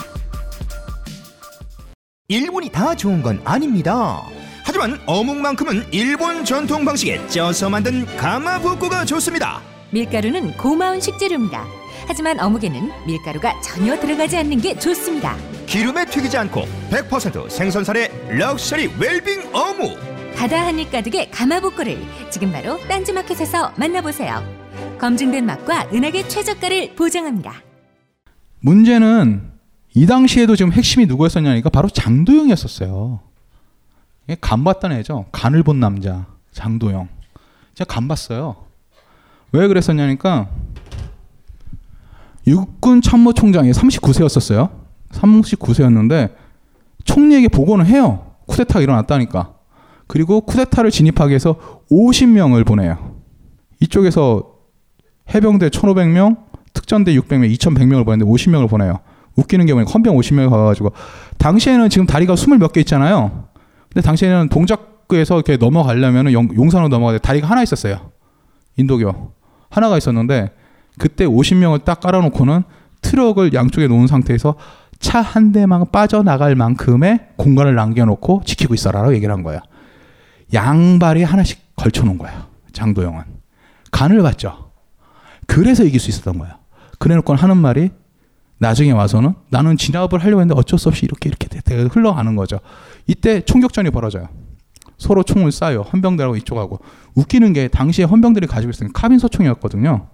일본이 2.27 2.69
다 2.69 2.97
좋은 2.97 3.23
건 3.23 3.41
아닙니다. 3.45 4.25
하지만 4.65 5.01
어묵만큼은 5.07 5.87
일본 5.93 6.45
전통 6.45 6.85
방식에 6.85 7.25
쪄서 7.29 7.71
만든 7.71 8.05
가마부코가 8.17 9.05
좋습니다. 9.05 9.76
밀가루는 9.91 10.57
고마운 10.57 11.01
식재료입니다. 11.01 11.65
하지만 12.09 12.39
어묵에는 12.41 12.91
밀가루가 13.07 13.61
전혀 13.61 13.99
들어가지 13.99 14.37
않는 14.37 14.61
게 14.61 14.79
좋습니다. 14.79 15.37
기름에 15.67 16.05
튀기지 16.07 16.37
않고 16.39 16.63
100% 16.91 17.51
생선살의 17.51 18.39
럭셔리 18.39 18.91
웰빙 18.99 19.55
어묵. 19.55 19.99
바다 20.37 20.67
한입 20.67 20.93
가득의 20.93 21.31
가마복고를 21.31 21.99
지금 22.31 22.53
바로 22.53 22.79
딴지마켓에서 22.89 23.73
만나보세요. 23.77 24.43
검증된 24.99 25.45
맛과 25.47 25.89
은하계 25.93 26.29
최저가를 26.29 26.95
보장합니다. 26.95 27.55
문제는 28.61 29.51
이 29.95 30.07
당시에도 30.07 30.57
지금 30.57 30.73
핵심이 30.73 31.07
누구였었냐니까 31.07 31.71
바로 31.71 31.89
장도영이었었어요. 31.89 33.21
간 34.41 34.65
봤던 34.65 34.93
애죠. 34.93 35.27
간을 35.33 35.63
본 35.63 35.81
남자 35.81 36.27
장도영. 36.53 37.09
제가 37.75 37.93
간 37.95 38.09
봤어요. 38.09 38.66
왜 39.53 39.69
그랬었냐니까 39.69 40.49
육군 42.47 43.03
참모총장이 43.03 43.71
39세였었어요. 43.73 44.71
39세였는데 45.13 46.35
총리에게 47.05 47.49
보고는 47.49 47.87
해요. 47.87 48.27
쿠데타가 48.47 48.81
일어났다니까. 48.81 49.55
그리고 50.07 50.41
쿠데타를 50.43 50.91
진입하기 50.91 51.31
위해서 51.31 51.57
50명을 51.91 52.65
보내요. 52.65 53.17
이쪽에서 53.81 54.53
해병대 55.35 55.71
1,500명, 55.71 56.37
특전대 56.73 57.15
600명, 57.15 57.53
2,100명을 57.57 58.05
보냈는데 58.05 58.31
50명을 58.31 58.69
보내요. 58.69 59.01
웃기는 59.35 59.67
게 59.67 59.73
뭐냐. 59.75 59.91
헌병 59.91 60.17
50명이 60.17 60.49
가가지고 60.51 60.93
당시에는 61.39 61.91
지금 61.91 62.07
다리가 62.07 62.35
20 62.35 62.59
몇 62.59 62.73
개 62.73 62.81
있잖아요. 62.81 63.49
근데 63.93 64.05
당시에는 64.07 64.49
동작 64.49 64.95
이라크에서 65.07 65.37
이렇게 65.37 65.57
넘어가려면 65.57 66.33
용산으로 66.33 66.89
넘어가야 66.89 67.19
돼. 67.19 67.23
다리가 67.23 67.47
하나 67.49 67.63
있었어요. 67.63 68.11
인도교 68.77 69.33
하나가 69.77 69.97
있었는데 69.99 70.51
그때 70.99 71.27
50명을 71.27 71.85
딱 71.85 72.01
깔아놓고는 72.01 72.63
트럭을 73.03 73.53
양쪽에 73.53 73.87
놓은 73.87 74.07
상태에서 74.07 74.57
차 74.99 75.21
한 75.21 75.53
대만 75.53 75.85
빠져나갈 75.93 76.55
만큼의 76.55 77.29
공간을 77.37 77.75
남겨놓고 77.75 78.43
지키고 78.47 78.75
있어라라고 78.75 79.15
얘기를 79.15 79.33
한 79.33 79.43
거야. 79.43 79.61
양발에 80.55 81.23
하나씩 81.23 81.77
걸쳐놓은 81.77 82.17
거야. 82.19 82.49
장도영은 82.73 83.23
간을 83.91 84.23
봤죠. 84.23 84.71
그래서 85.47 85.85
이길 85.85 86.01
수 86.01 86.11
있었던 86.11 86.39
거야. 86.39 86.59
그래놓고 86.99 87.35
하는 87.35 87.57
말이 87.59 87.91
나중에 88.59 88.91
와서는 88.93 89.35
나는 89.51 89.77
진압을 89.77 90.19
하려고 90.23 90.41
했는데 90.41 90.59
어쩔 90.59 90.79
수 90.79 90.89
없이 90.89 91.05
이렇게 91.05 91.29
이렇게 91.29 91.49
흘러가는 91.93 92.35
거죠. 92.37 92.59
이때 93.07 93.43
총격전이 93.43 93.91
벌어져요. 93.91 94.29
서로 94.99 95.23
총을 95.23 95.51
쏴요. 95.51 95.93
헌병들하고 95.93 96.37
이쪽하고. 96.37 96.81
웃기는 97.15 97.53
게 97.53 97.69
당시에 97.69 98.05
헌병들이 98.05 98.47
가지고 98.47 98.71
있었던 98.71 98.93
카빈 98.93 99.19
소총이었거든요. 99.19 100.09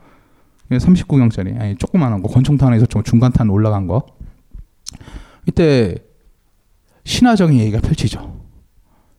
39경짜리. 0.71 1.61
아니, 1.61 1.77
조그만한 1.77 2.23
거. 2.23 2.29
권총탄에서 2.29 2.87
좀 2.87 3.03
중간탄 3.03 3.51
올라간 3.51 3.87
거. 3.87 4.07
이때 5.47 5.97
신화적인 7.05 7.59
얘기가 7.59 7.81
펼치죠. 7.81 8.41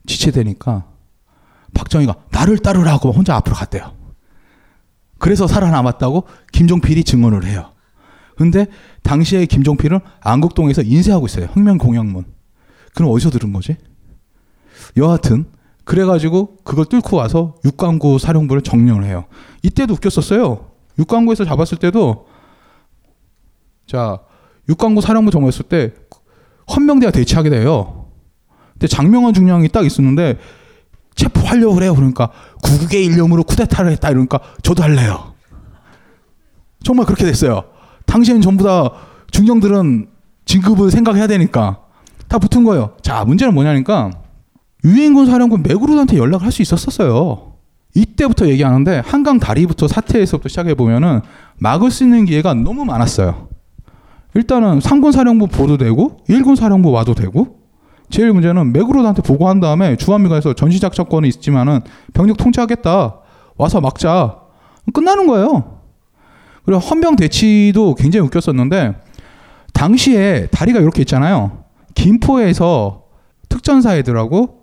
지체되니까 0.05 0.85
박정희가 1.73 2.15
나를 2.31 2.57
따르라고 2.59 3.11
혼자 3.11 3.35
앞으로 3.35 3.55
갔대요. 3.55 3.93
그래서 5.17 5.47
살아남았다고 5.47 6.27
김종필이 6.51 7.03
증언을 7.03 7.45
해요. 7.45 7.71
근데 8.35 8.67
당시에 9.03 9.45
김종필은 9.45 9.99
안국동에서 10.21 10.81
인쇄하고 10.81 11.25
있어요. 11.27 11.47
혁명공약문. 11.53 12.25
그럼 12.95 13.11
어디서 13.11 13.29
들은 13.29 13.53
거지? 13.53 13.77
여하튼 14.97 15.45
그래가지고 15.83 16.57
그걸 16.63 16.85
뚫고 16.85 17.17
와서 17.17 17.55
육강구 17.65 18.19
사령부를 18.19 18.61
정령을 18.61 19.03
해요. 19.05 19.25
이때도 19.63 19.95
웃겼었어요. 19.95 20.71
육강구에서 20.97 21.45
잡았을 21.45 21.77
때도 21.77 22.27
자 23.85 24.19
육강구 24.69 25.01
사령부 25.01 25.31
정했을 25.31 25.65
때 25.65 25.93
헌병대가 26.73 27.11
대치하게 27.11 27.49
돼요. 27.49 28.07
근데 28.73 28.87
장명환 28.87 29.33
중령이 29.33 29.69
딱 29.69 29.85
있었는데 29.85 30.39
체포하려고 31.15 31.75
그래요. 31.75 31.93
그러니까 31.93 32.31
구국의 32.63 33.05
일념으로 33.05 33.43
쿠데타를 33.43 33.91
했다 33.91 34.09
이러니까 34.09 34.39
저도 34.61 34.83
할래요. 34.83 35.33
정말 36.83 37.05
그렇게 37.05 37.25
됐어요. 37.25 37.65
당시엔 38.05 38.41
전부 38.41 38.63
다 38.63 38.91
중령들은 39.31 40.09
진급을 40.45 40.91
생각해야 40.91 41.27
되니까 41.27 41.81
다 42.27 42.39
붙은 42.39 42.63
거예요. 42.63 42.95
자 43.01 43.25
문제는 43.25 43.53
뭐냐니까 43.53 44.11
유엔군 44.85 45.25
사령관 45.27 45.63
맥그루드한테 45.63 46.17
연락을 46.17 46.45
할 46.45 46.51
수 46.51 46.61
있었었어요. 46.61 47.53
이때부터 47.95 48.47
얘기하는데 48.47 49.01
한강 49.05 49.39
다리부터 49.39 49.87
사태에서부터 49.87 50.49
시작해 50.49 50.73
보면은 50.73 51.21
막을 51.59 51.91
수 51.91 52.03
있는 52.03 52.25
기회가 52.25 52.53
너무 52.53 52.85
많았어요. 52.85 53.49
일단은 54.33 54.79
상군 54.81 55.11
사령부 55.11 55.47
보도 55.47 55.77
되고 55.77 56.17
일군 56.27 56.55
사령부 56.55 56.89
와도 56.91 57.13
되고 57.13 57.59
제일 58.09 58.33
문제는 58.33 58.73
맥그루드한테 58.73 59.21
보고한 59.21 59.59
다음에 59.59 59.95
주한미군에서 59.95 60.53
전시작전권이 60.53 61.27
있지만은 61.29 61.81
병력 62.13 62.37
통제하겠다 62.37 63.15
와서 63.57 63.79
막자 63.79 64.37
끝나는 64.91 65.27
거예요. 65.27 65.79
그리고 66.65 66.79
헌병 66.79 67.15
대치도 67.15 67.95
굉장히 67.95 68.25
웃겼었는데 68.25 68.95
당시에 69.73 70.47
다리가 70.51 70.79
이렇게 70.79 71.01
있잖아요. 71.01 71.63
김포에서 71.93 73.03
특전사 73.49 73.95
애들하고 73.97 74.62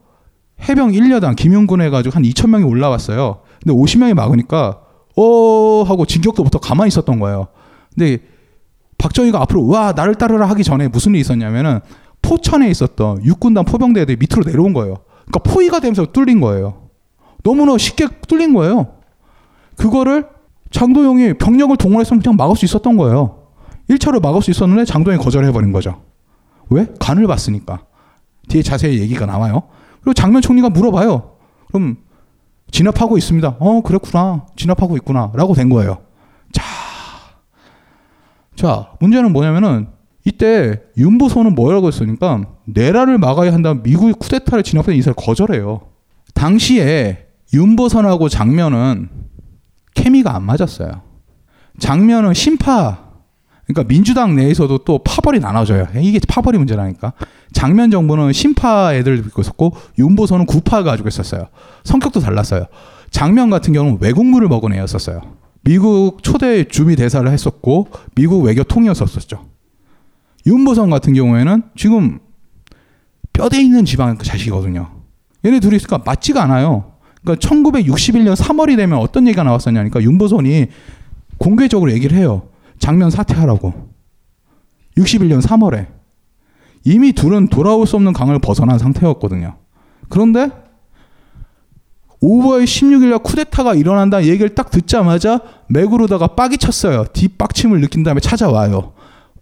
해병 0.69 0.91
1여단 0.93 1.37
김용군 1.37 1.81
해가지고 1.81 2.15
한 2.15 2.23
2천 2.23 2.51
명이 2.51 2.65
올라왔어요. 2.65 3.41
근데 3.63 3.75
50명이 3.75 4.15
막으니까 4.15 4.81
어 5.17 5.83
하고 5.83 6.07
진격도부터 6.07 6.59
가만히 6.61 6.89
있었던 6.89 7.19
거예요. 7.19 7.49
근데 7.95 8.19
박정희가 8.99 9.41
앞으로 9.43 9.67
와 9.67 9.93
나를 9.93 10.15
따르라 10.15 10.49
하기 10.51 10.63
전에 10.63 10.89
무슨 10.89 11.13
일이 11.13 11.21
있었냐면은 11.21 11.81
포천에 12.23 12.69
있었던 12.71 13.25
육군단 13.25 13.65
포병대 13.65 14.03
애들이 14.03 14.17
밑으로 14.19 14.45
내려온 14.45 14.73
거예요. 14.73 14.99
그러니까 15.27 15.39
포위가 15.51 15.81
되면서 15.81 16.07
뚫린 16.07 16.41
거예요. 16.41 16.89
너무나 17.43 17.77
쉽게 17.79 18.09
뚫린 18.29 18.53
거예요. 18.55 18.95
그거를 19.77 20.27
장도영이 20.71 21.35
병력을 21.35 21.75
동원했으면 21.77 22.23
그냥 22.23 22.37
막을 22.37 22.57
수 22.57 22.65
있었던 22.67 22.97
거예요. 22.97 23.39
1차로 23.89 24.23
막을 24.23 24.43
수 24.43 24.51
있었는데 24.51 24.85
장도영이 24.85 25.23
거절해버린 25.23 25.73
거죠. 25.73 26.03
왜? 26.69 26.87
간을 27.01 27.27
봤으니까. 27.27 27.85
뒤에 28.49 28.63
자세히 28.63 29.01
얘기가 29.01 29.27
나와요. 29.27 29.63
그리고 30.01 30.15
장면 30.15 30.43
총리가 30.43 30.71
물어봐요. 30.71 31.37
그럼 31.69 31.99
진압하고 32.71 33.19
있습니다. 33.19 33.57
어, 33.59 33.83
그렇구나. 33.83 34.47
진압하고 34.57 34.97
있구나. 34.97 35.33
라고 35.35 35.55
된 35.55 35.69
거예요. 35.69 35.99
자. 36.53 36.63
자, 38.57 38.93
문제는 39.01 39.33
뭐냐면은 39.33 39.89
이때 40.25 40.81
윤보선은 40.97 41.55
뭐라고 41.55 41.89
했으니까 41.89 42.45
내라를 42.67 43.19
막아야 43.19 43.53
한다면 43.53 43.83
미국이 43.83 44.13
쿠데타를 44.13 44.63
진압하는 44.63 44.99
이사를 44.99 45.15
거절해요. 45.15 45.81
당시에 46.35 47.27
윤보선하고 47.53 48.29
장면은 48.29 49.09
케미가 49.95 50.35
안 50.35 50.45
맞았어요. 50.45 51.03
장면은 51.79 52.35
심파 52.35 53.11
그러니까 53.67 53.89
민주당 53.89 54.37
내에서도 54.37 54.79
또 54.79 54.99
파벌이 54.99 55.39
나눠져요. 55.41 55.87
이게 56.01 56.19
파벌이 56.29 56.59
문제라니까. 56.59 57.13
장면 57.53 57.91
정부는 57.91 58.33
심파 58.33 58.95
애들 58.95 59.23
듣고 59.23 59.43
있었고 59.43 59.75
윤보선은 59.99 60.47
구파 60.47 60.83
가지고 60.83 61.09
있었어요. 61.09 61.49
성격도 61.85 62.21
달랐어요. 62.21 62.67
장면 63.11 63.51
같은 63.51 63.73
경우는 63.73 63.99
외국물을 64.01 64.49
먹은 64.49 64.73
애였었어요. 64.73 65.21
미국 65.63 66.23
초대 66.23 66.65
주미 66.65 66.97
대사를 66.97 67.31
했었고 67.31 67.89
미국 68.15 68.43
외교 68.45 68.63
통이었었죠. 68.63 69.47
윤보선 70.47 70.91
같은 70.91 71.13
경우에는 71.13 71.63
지금 71.77 72.19
뼈대 73.33 73.61
있는 73.61 73.85
지방 73.85 74.17
자식이거든요. 74.17 74.91
얘네 75.45 75.61
둘이 75.61 75.77
있으니까 75.77 75.99
맞지가 76.05 76.43
않아요. 76.45 76.93
그러니까 77.23 77.49
1961년 77.49 78.35
3월이 78.35 78.77
되면 78.77 78.99
어떤 78.99 79.27
얘기가 79.27 79.43
나왔었냐니까 79.43 80.03
윤보선이 80.03 80.67
공개적으로 81.39 81.93
얘기를 81.93 82.17
해요. 82.17 82.49
장면 82.79 83.11
사퇴하라고. 83.11 83.91
61년 84.97 85.43
3월에. 85.43 86.00
이미 86.85 87.13
둘은 87.13 87.49
돌아올 87.49 87.87
수 87.87 87.97
없는 87.97 88.13
강을 88.13 88.39
벗어난 88.39 88.79
상태였거든요. 88.79 89.57
그런데 90.09 90.51
5월 92.23 92.65
16일 92.65 93.11
날 93.11 93.19
쿠데타가 93.21 93.75
일어난다는 93.75 94.27
얘기를 94.27 94.55
딱 94.55 94.71
듣자마자 94.71 95.41
맥으로다가 95.69 96.29
빡이 96.29 96.59
쳤어요. 96.59 97.05
뒷빡침을 97.13 97.81
느낀 97.81 98.03
다음에 98.03 98.21
찾아와요. 98.21 98.93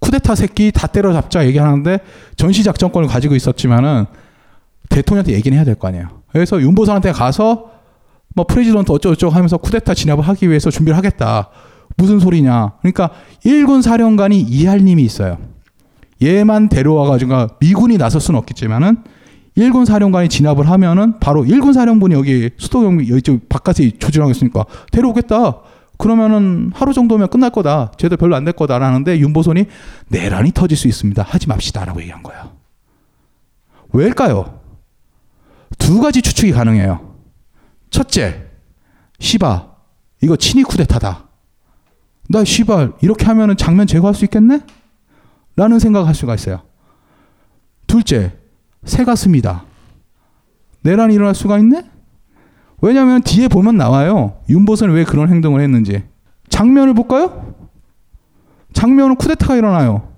쿠데타 0.00 0.36
새끼 0.36 0.70
다 0.72 0.86
때려잡자 0.86 1.44
얘기하는데 1.46 1.98
전시작전권을 2.36 3.08
가지고 3.08 3.34
있었지만은 3.34 4.06
대통령한테 4.90 5.32
얘기는 5.32 5.56
해야 5.56 5.64
될 5.64 5.74
거 5.74 5.88
아니에요. 5.88 6.06
그래서 6.30 6.60
윤보선한테 6.60 7.12
가서 7.12 7.72
뭐 8.34 8.46
president 8.46 8.92
어쩌고저쩌고 8.92 9.34
하면서 9.34 9.56
쿠데타 9.56 9.94
진압을 9.94 10.22
하기 10.28 10.48
위해서 10.48 10.70
준비를 10.70 10.96
하겠다. 10.96 11.48
무슨 11.96 12.20
소리냐. 12.20 12.74
그러니까 12.80 13.10
일군 13.42 13.82
사령관이 13.82 14.40
이한림이 14.40 15.02
있어요. 15.02 15.38
얘만 16.22 16.68
데려와가지고 16.68 17.46
미군이 17.60 17.98
나설 17.98 18.20
수는 18.20 18.38
없겠지만은 18.40 19.04
일군 19.54 19.84
사령관이 19.84 20.28
진압을 20.28 20.68
하면은 20.70 21.18
바로 21.18 21.44
일군 21.44 21.72
사령부이 21.72 22.12
여기 22.12 22.50
수도 22.58 22.80
경비 22.82 23.10
여기 23.10 23.38
바깥에 23.48 23.90
조준하고 23.98 24.30
있으니까 24.30 24.64
데려오겠다. 24.92 25.60
그러면은 25.96 26.70
하루 26.74 26.92
정도면 26.92 27.28
끝날 27.28 27.50
거다. 27.50 27.90
쟤도 27.98 28.16
별로 28.16 28.36
안 28.36 28.44
될 28.44 28.52
거다라는데 28.54 29.18
윤보선이 29.18 29.64
내란이 30.08 30.52
터질 30.52 30.76
수 30.76 30.86
있습니다. 30.86 31.22
하지 31.24 31.48
맙시다라고 31.48 32.00
얘기한 32.02 32.22
거예요. 32.22 32.52
왜일까요? 33.92 34.60
두 35.76 36.00
가지 36.00 36.22
추측이 36.22 36.52
가능해요. 36.52 37.16
첫째, 37.90 38.46
시바 39.18 39.68
이거 40.22 40.36
친위 40.36 40.62
쿠데타다. 40.62 41.24
나 42.28 42.44
시발 42.44 42.92
이렇게 43.00 43.24
하면은 43.26 43.56
장면 43.56 43.86
제거할 43.86 44.14
수 44.14 44.24
있겠네? 44.24 44.60
라는 45.58 45.80
생각할 45.80 46.14
수가 46.14 46.36
있어요. 46.36 46.60
둘째, 47.88 48.32
새 48.84 49.02
가슴이다. 49.02 49.64
내란이 50.82 51.14
일어날 51.14 51.34
수가 51.34 51.58
있네? 51.58 51.82
왜냐하면 52.80 53.22
뒤에 53.22 53.48
보면 53.48 53.76
나와요. 53.76 54.36
윤보선이 54.48 54.94
왜 54.94 55.02
그런 55.02 55.28
행동을 55.28 55.60
했는지. 55.60 56.04
장면을 56.48 56.94
볼까요? 56.94 57.56
장면은 58.72 59.16
쿠데타가 59.16 59.56
일어나요. 59.56 60.12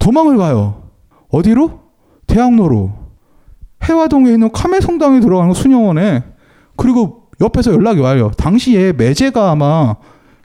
도망을 0.00 0.36
가요. 0.36 0.82
어디로? 1.28 1.78
대학로로. 2.26 2.92
해화동에 3.84 4.32
있는 4.32 4.50
카메성당에 4.50 5.20
들어가는 5.20 5.54
수녀원에. 5.54 6.24
그리고 6.74 7.30
옆에서 7.40 7.72
연락이 7.72 8.00
와요. 8.00 8.32
당시에 8.36 8.94
매제가 8.94 9.52
아마 9.52 9.94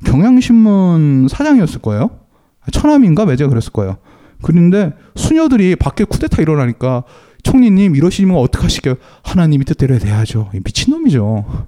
경향신문 0.06 1.28
사장이었을 1.28 1.82
거예요. 1.82 2.27
천암인가 2.72 3.26
매제가 3.26 3.50
그랬을 3.50 3.72
거예요. 3.72 3.98
그런데 4.42 4.94
수녀들이 5.16 5.76
밖에 5.76 6.04
쿠데타 6.04 6.42
일어나니까 6.42 7.04
총리님 7.44 7.96
이러시면 7.96 8.38
어떡하시게요? 8.38 8.96
하나님이 9.24 9.66
뜻대로 9.66 9.98
돼야죠. 10.00 10.50
미친놈이죠. 10.64 11.68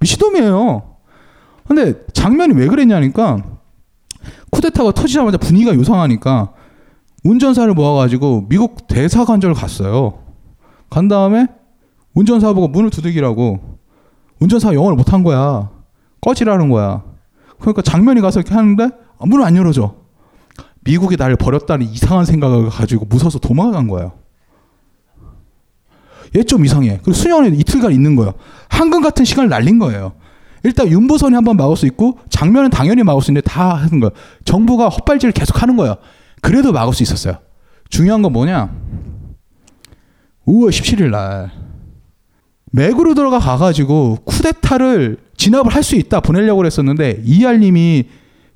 미친놈이에요. 0.00 0.96
근데 1.66 1.94
장면이 2.12 2.54
왜 2.54 2.66
그랬냐니까 2.68 3.42
쿠데타가 4.50 4.92
터지자마자 4.92 5.38
분위기가 5.38 5.74
요상하니까 5.74 6.52
운전사를 7.24 7.72
모아가지고 7.74 8.48
미국 8.48 8.86
대사관절 8.88 9.54
갔어요. 9.54 10.22
간 10.90 11.08
다음에 11.08 11.46
운전사 12.14 12.52
보고 12.52 12.68
문을 12.68 12.90
두들기라고 12.90 13.78
운전사가 14.40 14.74
영어를 14.74 14.96
못한 14.96 15.22
거야. 15.22 15.70
꺼지라는 16.20 16.68
거야. 16.68 17.02
그러니까 17.62 17.82
장면이 17.82 18.20
가서 18.20 18.40
이렇게 18.40 18.54
하는데 18.54 18.88
문을 19.20 19.44
안 19.44 19.56
열어줘. 19.56 19.94
미국이 20.84 21.16
나를 21.16 21.36
버렸다는 21.36 21.86
이상한 21.86 22.24
생각을 22.24 22.68
가지고 22.68 23.06
무서워서 23.06 23.38
도망간 23.38 23.88
거예요. 23.88 24.12
얘 26.36 26.42
좀 26.42 26.64
이상해. 26.64 26.98
그리고 27.02 27.12
수년에 27.12 27.48
이틀간 27.48 27.92
있는 27.92 28.16
거예요. 28.16 28.34
한금 28.68 29.02
같은 29.02 29.24
시간을 29.24 29.48
날린 29.50 29.78
거예요. 29.78 30.12
일단 30.64 30.88
윤보선이 30.88 31.34
한번 31.34 31.56
막을 31.56 31.76
수 31.76 31.86
있고 31.86 32.18
장면은 32.30 32.70
당연히 32.70 33.02
막을 33.02 33.20
수 33.20 33.30
있는데 33.30 33.48
다 33.48 33.74
하는 33.74 34.00
거예요. 34.00 34.10
정부가 34.44 34.88
헛발질을 34.88 35.32
계속 35.32 35.60
하는 35.62 35.76
거예요. 35.76 35.96
그래도 36.40 36.72
막을 36.72 36.94
수 36.94 37.02
있었어요. 37.02 37.38
중요한 37.90 38.22
건 38.22 38.32
뭐냐? 38.32 38.70
5월 40.46 40.70
17일 40.70 41.10
날 41.10 41.50
맥으로 42.72 43.14
들어가 43.14 43.38
가가지고 43.38 44.18
쿠데타를 44.24 45.18
진압을 45.42 45.74
할 45.74 45.82
수 45.82 45.96
있다 45.96 46.20
보내려고 46.20 46.58
그랬었는데 46.58 47.22
이알님이 47.24 48.04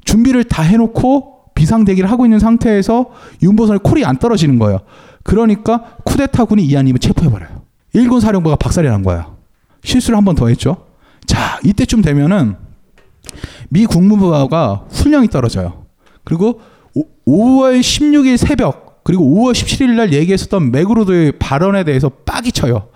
준비를 0.04 0.44
다 0.44 0.62
해놓고 0.62 1.34
비상 1.56 1.84
대기를 1.84 2.08
하고 2.10 2.24
있는 2.26 2.38
상태에서 2.38 3.06
윤보선의 3.42 3.80
call이 3.82 4.04
안 4.04 4.18
떨어지는 4.18 4.58
거예요. 4.60 4.80
그러니까 5.24 5.96
쿠데타군이 6.04 6.64
이한림을 6.64 7.00
체포해버려요. 7.00 7.62
일군 7.94 8.20
사령부가 8.20 8.54
박살이 8.56 8.88
난 8.88 9.02
거예요. 9.02 9.36
실수를 9.82 10.16
한 10.16 10.24
번 10.24 10.36
더 10.36 10.46
했죠. 10.48 10.76
자, 11.26 11.58
이때쯤 11.64 12.02
되면은 12.02 12.54
미 13.70 13.84
국무부가 13.86 14.84
훈령이 14.90 15.26
떨어져요. 15.28 15.86
그리고 16.22 16.60
5월 17.26 17.80
16일 17.80 18.36
새벽 18.36 19.02
그리고 19.02 19.24
5월 19.24 19.52
17일 19.52 19.94
날 19.96 20.12
얘기했었던 20.12 20.70
맥그루더의 20.70 21.32
발언에 21.40 21.82
대해서 21.82 22.08
빡이 22.08 22.52
쳐요. 22.52 22.88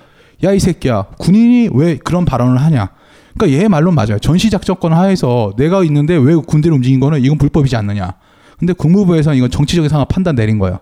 야 0.44 0.52
이 0.54 0.60
새끼야 0.60 1.06
군인이 1.18 1.70
왜 1.74 1.96
그런 1.96 2.24
발언을 2.24 2.60
하냐. 2.62 2.90
그러니까 3.34 3.62
얘 3.62 3.68
말로 3.68 3.90
맞아요. 3.92 4.18
전시작전권 4.18 4.92
하에서 4.92 5.52
내가 5.56 5.84
있는데 5.84 6.16
왜 6.16 6.34
군대를 6.34 6.74
움직인 6.74 7.00
거는 7.00 7.20
이건 7.20 7.38
불법이지 7.38 7.76
않느냐. 7.76 8.14
근데 8.58 8.72
국무부에서는 8.72 9.38
이건 9.38 9.50
정치적인 9.50 9.88
상황 9.88 10.06
판단 10.08 10.34
내린 10.34 10.58
거예요. 10.58 10.80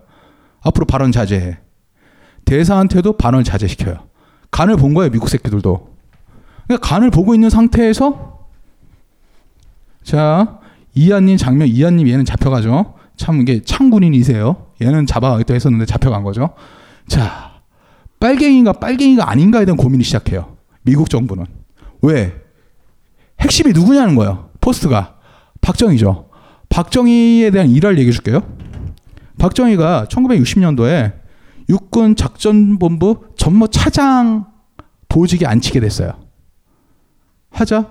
앞으로 0.61 0.85
발언 0.85 1.11
자제해. 1.11 1.57
대사한테도 2.45 3.13
발언을 3.13 3.43
자제시켜요. 3.43 4.07
간을 4.51 4.75
본 4.77 4.93
거예요, 4.93 5.11
미국 5.11 5.29
새끼들도. 5.29 5.89
그러니까 6.67 6.87
간을 6.87 7.09
보고 7.09 7.33
있는 7.33 7.49
상태에서 7.49 8.39
자 10.03 10.59
이한님 10.95 11.37
장면 11.37 11.67
이한님 11.67 12.07
얘는 12.07 12.25
잡혀가죠. 12.25 12.95
참 13.15 13.41
이게 13.41 13.61
창군인이세요. 13.61 14.67
얘는 14.81 15.05
잡아가겠다 15.05 15.53
했었는데 15.53 15.85
잡혀간 15.85 16.23
거죠. 16.23 16.49
자 17.07 17.61
빨갱이가 18.19 18.73
빨갱이가 18.73 19.29
아닌가에 19.29 19.65
대한 19.65 19.77
고민이 19.77 20.03
시작해요. 20.03 20.57
미국 20.83 21.09
정부는 21.09 21.45
왜 22.01 22.33
핵심이 23.41 23.71
누구냐는 23.73 24.15
거예요. 24.15 24.49
포스트가 24.61 25.15
박정희죠. 25.61 26.29
박정희에 26.69 27.51
대한 27.51 27.69
일화를 27.69 27.97
얘기해 27.99 28.11
줄게요. 28.11 28.41
박정희가 29.39 30.05
1960년도에 30.09 31.13
육군 31.69 32.15
작전본부 32.15 33.29
전무 33.37 33.69
차장 33.69 34.45
보직에 35.07 35.45
앉히게 35.45 35.79
됐어요. 35.79 36.11
하자 37.51 37.89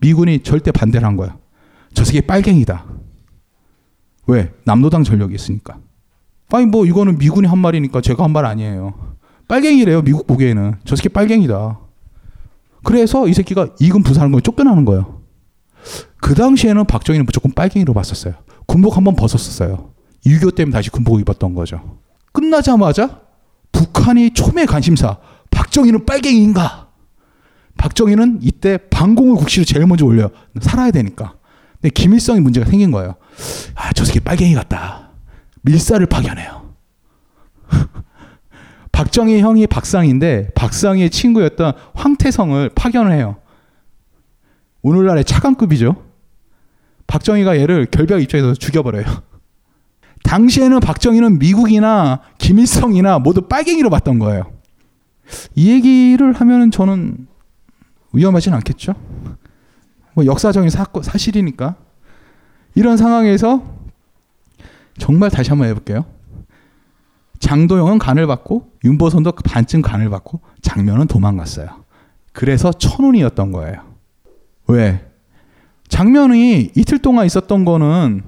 미군이 0.00 0.42
절대 0.42 0.70
반대를 0.72 1.06
한 1.06 1.16
거야. 1.16 1.36
저 1.94 2.04
새끼 2.04 2.20
빨갱이다. 2.20 2.84
왜? 4.26 4.52
남노당 4.64 5.04
전력이 5.04 5.34
있으니까. 5.34 5.78
아니 6.52 6.66
뭐 6.66 6.84
이거는 6.86 7.18
미군이 7.18 7.46
한 7.46 7.58
말이니까 7.58 8.00
제가 8.00 8.24
한 8.24 8.32
말 8.32 8.44
아니에요. 8.44 8.94
빨갱이래요 9.48 10.02
미국 10.02 10.26
보기에는 10.26 10.76
저 10.84 10.96
새끼 10.96 11.08
빨갱이다. 11.08 11.78
그래서 12.88 13.28
이 13.28 13.34
새끼가 13.34 13.68
이군 13.80 14.02
부사하는 14.02 14.32
걸 14.32 14.40
쫓겨나는 14.40 14.86
거예요. 14.86 15.20
그 16.22 16.34
당시에는 16.34 16.86
박정희는 16.86 17.26
무조건 17.26 17.52
빨갱이로 17.52 17.92
봤었어요. 17.92 18.32
군복 18.64 18.96
한번 18.96 19.14
벗었었어요. 19.14 19.90
6.25 20.24 20.54
때문에 20.54 20.72
다시 20.72 20.88
군복을 20.88 21.20
입었던 21.20 21.54
거죠. 21.54 21.98
끝나자마자 22.32 23.20
북한이 23.72 24.30
초매 24.30 24.64
관심사 24.64 25.18
박정희는 25.50 26.06
빨갱이인가? 26.06 26.88
박정희는 27.76 28.38
이때 28.40 28.78
방공을 28.88 29.36
국시로 29.36 29.66
제일 29.66 29.86
먼저 29.86 30.06
올려요. 30.06 30.30
살아야 30.62 30.90
되니까. 30.90 31.34
근데 31.82 31.90
김일성이 31.90 32.40
문제가 32.40 32.70
생긴 32.70 32.90
거예요. 32.90 33.16
아, 33.74 33.92
저 33.92 34.06
새끼 34.06 34.18
빨갱이 34.20 34.54
같다. 34.54 35.10
밀사를 35.60 36.04
파견해요. 36.06 36.57
박정희 38.98 39.38
형이 39.38 39.68
박상인데 39.68 40.48
박상희의 40.56 41.10
친구였던 41.10 41.72
황태성을 41.94 42.68
파견을 42.74 43.12
해요. 43.12 43.36
오늘날의 44.82 45.24
차관급이죠. 45.24 46.04
박정희가 47.06 47.60
얘를 47.60 47.86
결벽 47.86 48.20
입장에서 48.20 48.54
죽여버려요. 48.54 49.04
당시에는 50.24 50.80
박정희는 50.80 51.38
미국이나 51.38 52.22
김일성이나 52.38 53.20
모두 53.20 53.42
빨갱이로 53.42 53.88
봤던 53.88 54.18
거예요. 54.18 54.50
이 55.54 55.70
얘기를 55.70 56.32
하면 56.32 56.72
저는 56.72 57.28
위험하진 58.12 58.52
않겠죠? 58.52 58.94
뭐 60.14 60.26
역사적인 60.26 60.70
사건, 60.70 61.04
사실이니까. 61.04 61.76
이런 62.74 62.96
상황에서 62.96 63.62
정말 64.98 65.30
다시 65.30 65.50
한번 65.50 65.68
해볼게요. 65.68 66.17
장도영은 67.40 67.98
간을 67.98 68.26
받고 68.26 68.72
윤보선도 68.84 69.32
반쯤 69.32 69.82
간을 69.82 70.10
받고 70.10 70.40
장면은 70.62 71.06
도망갔어요. 71.06 71.68
그래서 72.32 72.72
천운이었던 72.72 73.52
거예요. 73.52 73.82
왜? 74.68 75.04
장면이 75.88 76.72
이틀 76.76 76.98
동안 76.98 77.26
있었던 77.26 77.64
거는 77.64 78.22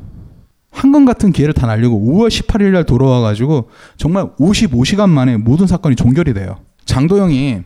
한금 0.71 1.05
같은 1.05 1.33
기회를 1.33 1.53
다 1.53 1.67
날리고 1.67 2.01
5월 2.01 2.29
18일 2.29 2.71
날 2.71 2.87
돌아와 2.87 3.21
가지고 3.21 3.69
정말 3.97 4.35
55시간 4.37 5.11
만에 5.11 5.37
모든 5.37 5.67
사건이 5.67 5.97
종결이 5.97 6.33
돼요. 6.33 6.57
장도영이 6.85 7.63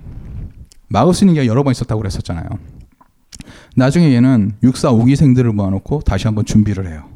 막을 0.89 1.15
수 1.15 1.25
있는 1.25 1.35
게 1.35 1.47
여러 1.47 1.63
번 1.63 1.71
있었다고 1.73 2.01
그랬었잖아요. 2.01 2.47
나중에 3.77 4.15
얘는 4.15 4.53
6사 4.63 4.93
5기생들을 4.93 5.53
모아놓고 5.53 6.01
다시 6.01 6.27
한번 6.27 6.45
준비를 6.45 6.89
해요. 6.89 7.09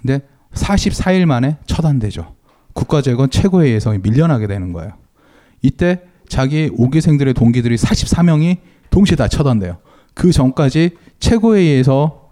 근데 0.00 0.20
44일 0.52 1.24
만에 1.26 1.56
처단되죠. 1.66 2.34
국가재건 2.74 3.30
최고회의에서 3.30 3.92
밀려나게 3.92 4.46
되는 4.46 4.72
거예요. 4.72 4.92
이때 5.62 6.02
자기 6.28 6.68
5기생들의 6.70 7.34
동기들이 7.34 7.76
44명이 7.76 8.58
동시에 8.90 9.16
다 9.16 9.28
처단돼요. 9.28 9.78
그 10.14 10.30
전까지 10.32 10.90
최고회의에서 11.18 12.30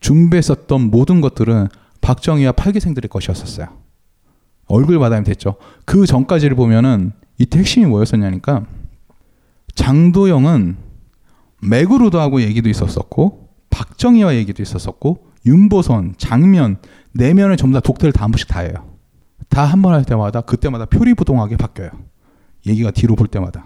준비했었던 0.00 0.90
모든 0.90 1.20
것들은 1.20 1.68
박정희와 2.00 2.52
8기생들의 2.52 3.08
것이었었어요. 3.10 3.68
얼굴 4.66 4.98
받아면 4.98 5.24
됐죠. 5.24 5.56
그 5.84 6.06
전까지를 6.06 6.56
보면은 6.56 7.12
이때 7.38 7.58
핵심이 7.58 7.86
뭐였었냐니까 7.86 8.64
장도영은 9.74 10.76
맥으로도하고 11.62 12.40
얘기도 12.42 12.68
있었었고 12.68 13.48
박정희와 13.70 14.34
얘기도 14.36 14.62
있었었고 14.62 15.26
윤보선, 15.46 16.14
장면, 16.18 16.78
내면을 17.12 17.56
전부 17.56 17.74
다 17.74 17.80
독대를 17.80 18.12
다 18.12 18.24
한 18.24 18.30
번씩 18.30 18.48
다 18.48 18.60
해요. 18.60 18.89
다 19.48 19.64
한 19.66 19.82
번 19.82 19.94
할 19.94 20.04
때마다 20.04 20.40
그때마다 20.42 20.84
표리부동하게 20.86 21.56
바뀌어요. 21.56 21.90
얘기가 22.66 22.90
뒤로 22.90 23.16
볼 23.16 23.26
때마다. 23.26 23.64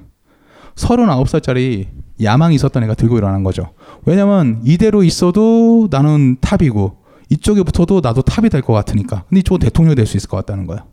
39살짜리 0.76 1.86
야망이 2.22 2.54
있었던 2.56 2.82
애가 2.84 2.94
들고 2.94 3.18
일어난 3.18 3.42
거죠. 3.44 3.72
왜냐면 4.06 4.60
이대로 4.64 5.02
있어도 5.02 5.88
나는 5.90 6.36
탑이고 6.40 7.02
이쪽에 7.30 7.62
붙어도 7.62 8.00
나도 8.00 8.22
탑이 8.22 8.48
될 8.50 8.62
것 8.62 8.72
같으니까. 8.72 9.24
근데 9.28 9.40
이쪽은 9.40 9.60
대통령이 9.60 9.94
될 9.96 10.06
수 10.06 10.16
있을 10.16 10.28
것 10.28 10.36
같다는 10.38 10.66
거야. 10.66 10.84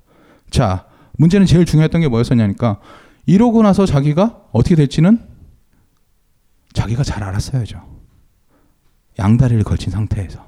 자, 0.49 0.85
문제는 1.17 1.45
제일 1.45 1.65
중요했던 1.65 2.01
게 2.01 2.07
뭐였었냐니까 2.07 2.79
이러고 3.25 3.61
나서 3.63 3.85
자기가 3.85 4.41
어떻게 4.51 4.75
될지는 4.75 5.19
자기가 6.73 7.03
잘 7.03 7.23
알았어야죠. 7.23 7.81
양다리를 9.19 9.63
걸친 9.63 9.91
상태에서. 9.91 10.45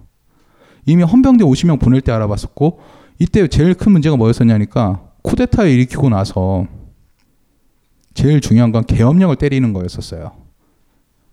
이미 0.86 1.03
헌병대 1.03 1.43
50명 1.45 1.79
보낼 1.79 2.01
때 2.01 2.11
알아봤었고 2.11 2.79
이때 3.20 3.47
제일 3.47 3.74
큰 3.74 3.91
문제가 3.91 4.16
뭐였었냐니까 4.18 5.03
쿠데타를 5.22 5.70
일으키고 5.72 6.09
나서 6.09 6.66
제일 8.14 8.41
중요한 8.41 8.72
건 8.72 8.84
계엄령을 8.86 9.36
때리는 9.38 9.74
거였었어요. 9.74 10.32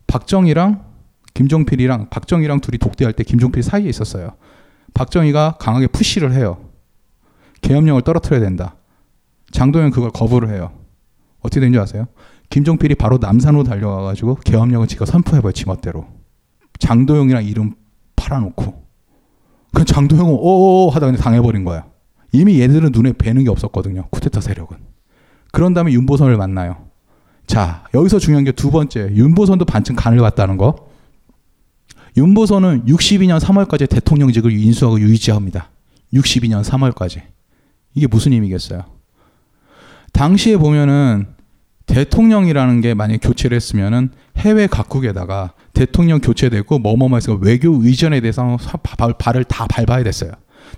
박정희랑 0.06 0.84
김종필이랑 1.34 2.08
박정희랑 2.10 2.60
둘이 2.60 2.78
독대할 2.78 3.12
때 3.12 3.22
김종필 3.24 3.62
사이에 3.62 3.88
있었어요. 3.88 4.32
박정희가 4.94 5.56
강하게 5.58 5.86
푸시를 5.88 6.32
해요. 6.32 6.58
계엄령을 7.62 8.02
떨어뜨려야 8.02 8.40
된다. 8.40 8.76
장도영 9.52 9.90
그걸 9.90 10.10
거부를 10.10 10.50
해요. 10.50 10.72
어떻게 11.40 11.60
된 11.60 11.72
줄 11.72 11.80
아세요? 11.80 12.06
김종필이 12.50 12.96
바로 12.96 13.18
남산으로 13.18 13.62
달려가가지고 13.64 14.36
계엄령을 14.44 14.86
지가 14.88 15.04
선포해버려 15.04 15.52
지멋대로. 15.52 16.06
장도영이랑 16.78 17.44
이름 17.44 17.74
팔아놓고. 18.16 18.89
그 19.72 19.84
장도영은 19.84 20.32
오오 20.32 20.90
하다가 20.90 21.12
그냥 21.12 21.20
당해버린 21.22 21.64
거야. 21.64 21.86
이미 22.32 22.60
얘들은 22.60 22.90
눈에 22.92 23.12
뵈는 23.12 23.44
게 23.44 23.50
없었거든요. 23.50 24.08
쿠데타 24.10 24.40
세력은. 24.40 24.76
그런 25.52 25.74
다음에 25.74 25.92
윤보선을 25.92 26.36
만나요. 26.36 26.86
자, 27.46 27.84
여기서 27.94 28.18
중요한 28.20 28.44
게 28.44 28.52
두 28.52 28.70
번째. 28.70 29.10
윤보선도 29.12 29.64
반쯤 29.64 29.96
간을 29.96 30.18
봤다는 30.18 30.56
거. 30.56 30.90
윤보선은 32.16 32.86
62년 32.86 33.40
3월까지 33.40 33.88
대통령직을 33.88 34.52
인수하고 34.52 35.00
유지합니다. 35.00 35.70
62년 36.14 36.62
3월까지. 36.64 37.22
이게 37.94 38.06
무슨 38.06 38.32
의미겠어요? 38.32 38.84
당시에 40.12 40.56
보면은 40.56 41.28
대통령이라는 41.90 42.80
게 42.80 42.94
만약에 42.94 43.18
교체를 43.18 43.56
했으면은 43.56 44.10
해외 44.36 44.66
각국에다가 44.66 45.54
대통령 45.72 46.20
교체되고 46.20 46.78
뭐뭐뭐 46.78 47.16
해서 47.16 47.34
외교 47.34 47.82
의전에 47.82 48.20
대해서 48.20 48.56
발을 49.18 49.44
다 49.44 49.66
밟아야 49.66 50.04
됐어요. 50.04 50.30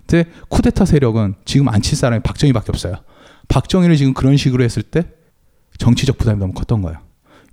근데 0.06 0.24
쿠데타 0.48 0.84
세력은 0.86 1.34
지금 1.44 1.68
안 1.68 1.82
칠 1.82 1.96
사람이 1.98 2.22
박정희밖에 2.22 2.66
없어요. 2.70 2.94
박정희를 3.48 3.96
지금 3.96 4.14
그런 4.14 4.36
식으로 4.36 4.64
했을 4.64 4.82
때 4.82 5.04
정치적 5.78 6.16
부담이 6.16 6.38
너무 6.38 6.52
컸던 6.54 6.80
거예요. 6.82 6.98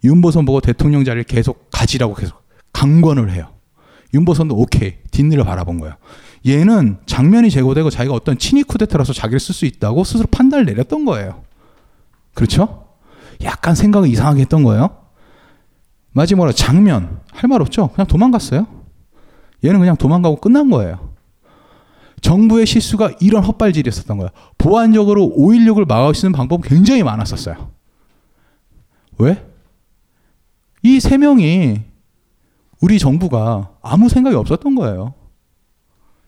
윤보선 0.04 0.46
보고 0.46 0.62
대통령 0.62 1.04
자리를 1.04 1.26
계속 1.26 1.70
가지라고 1.72 2.14
계속 2.14 2.42
강권을 2.72 3.32
해요. 3.32 3.50
윤보선도 4.14 4.56
오케이 4.56 4.96
뒷일을 5.12 5.44
바라본 5.44 5.80
거예요. 5.82 5.96
얘는 6.48 7.00
장면이 7.06 7.50
제거되고 7.52 7.90
자기가 7.90 8.14
어떤 8.14 8.38
친위 8.38 8.64
쿠데타라서 8.64 9.12
자기를 9.12 9.40
쓸 9.40 9.54
수 9.54 9.66
있다고 9.66 10.06
스스로 10.06 10.28
판단을 10.32 10.66
내렸던 10.66 11.04
거예요. 11.04 11.44
그렇죠? 12.34 12.86
약간 13.44 13.76
생각을 13.76 14.08
이상하게 14.10 14.42
했던 14.42 14.64
거예요. 14.64 14.90
마지막으로 16.12 16.52
장면 16.54 17.22
할 17.32 17.48
말 17.50 17.62
없죠. 17.62 17.90
그냥 17.90 18.08
도망갔어요. 18.08 18.68
얘는 19.64 19.80
그냥 19.80 19.96
도망가고 19.96 20.38
끝난 20.38 20.70
거예요. 20.70 21.10
정부의 22.22 22.66
실수가 22.66 23.12
이런 23.22 23.44
헛발질이었었던 23.44 24.18
거예요. 24.18 24.30
보안적으로 24.58 25.34
5.16을 25.38 25.88
막을 25.88 26.14
수 26.16 26.26
있는 26.26 26.34
방법 26.38 26.62
굉장히 26.64 27.02
많았었어요. 27.04 27.72
왜? 29.20 29.46
이 30.84 31.00
세 31.00 31.18
명이 31.18 31.82
우리 32.82 33.00
정부가 33.00 33.72
아무 33.82 34.10
생각이 34.10 34.36
없었던 34.36 34.76
거예요. 34.76 35.14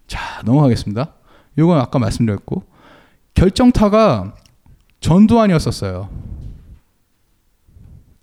자, 0.08 0.42
넘어가겠습니다. 0.46 1.14
이건 1.58 1.80
아까 1.80 2.00
말씀드렸고 2.00 2.64
결정타가 3.34 4.36
전두환이었었어요. 5.00 6.10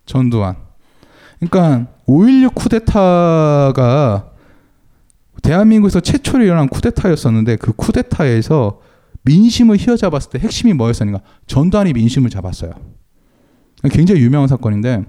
전두환. 0.08 0.56
그러니까 1.38 1.86
5.16 2.08 2.54
쿠데타가 2.54 4.30
대한민국에서 5.42 6.00
최초로 6.00 6.42
일어난 6.42 6.68
쿠데타였었는데 6.68 7.56
그 7.56 7.72
쿠데타에서 7.72 8.80
민심을 9.22 9.76
휘어잡았을 9.76 10.30
때 10.30 10.38
핵심이 10.40 10.72
뭐였었는가? 10.72 11.22
전두환이 11.46 11.92
민심을 11.92 12.30
잡았어요. 12.30 12.72
굉장히 13.90 14.22
유명한 14.22 14.48
사건인데 14.48 15.04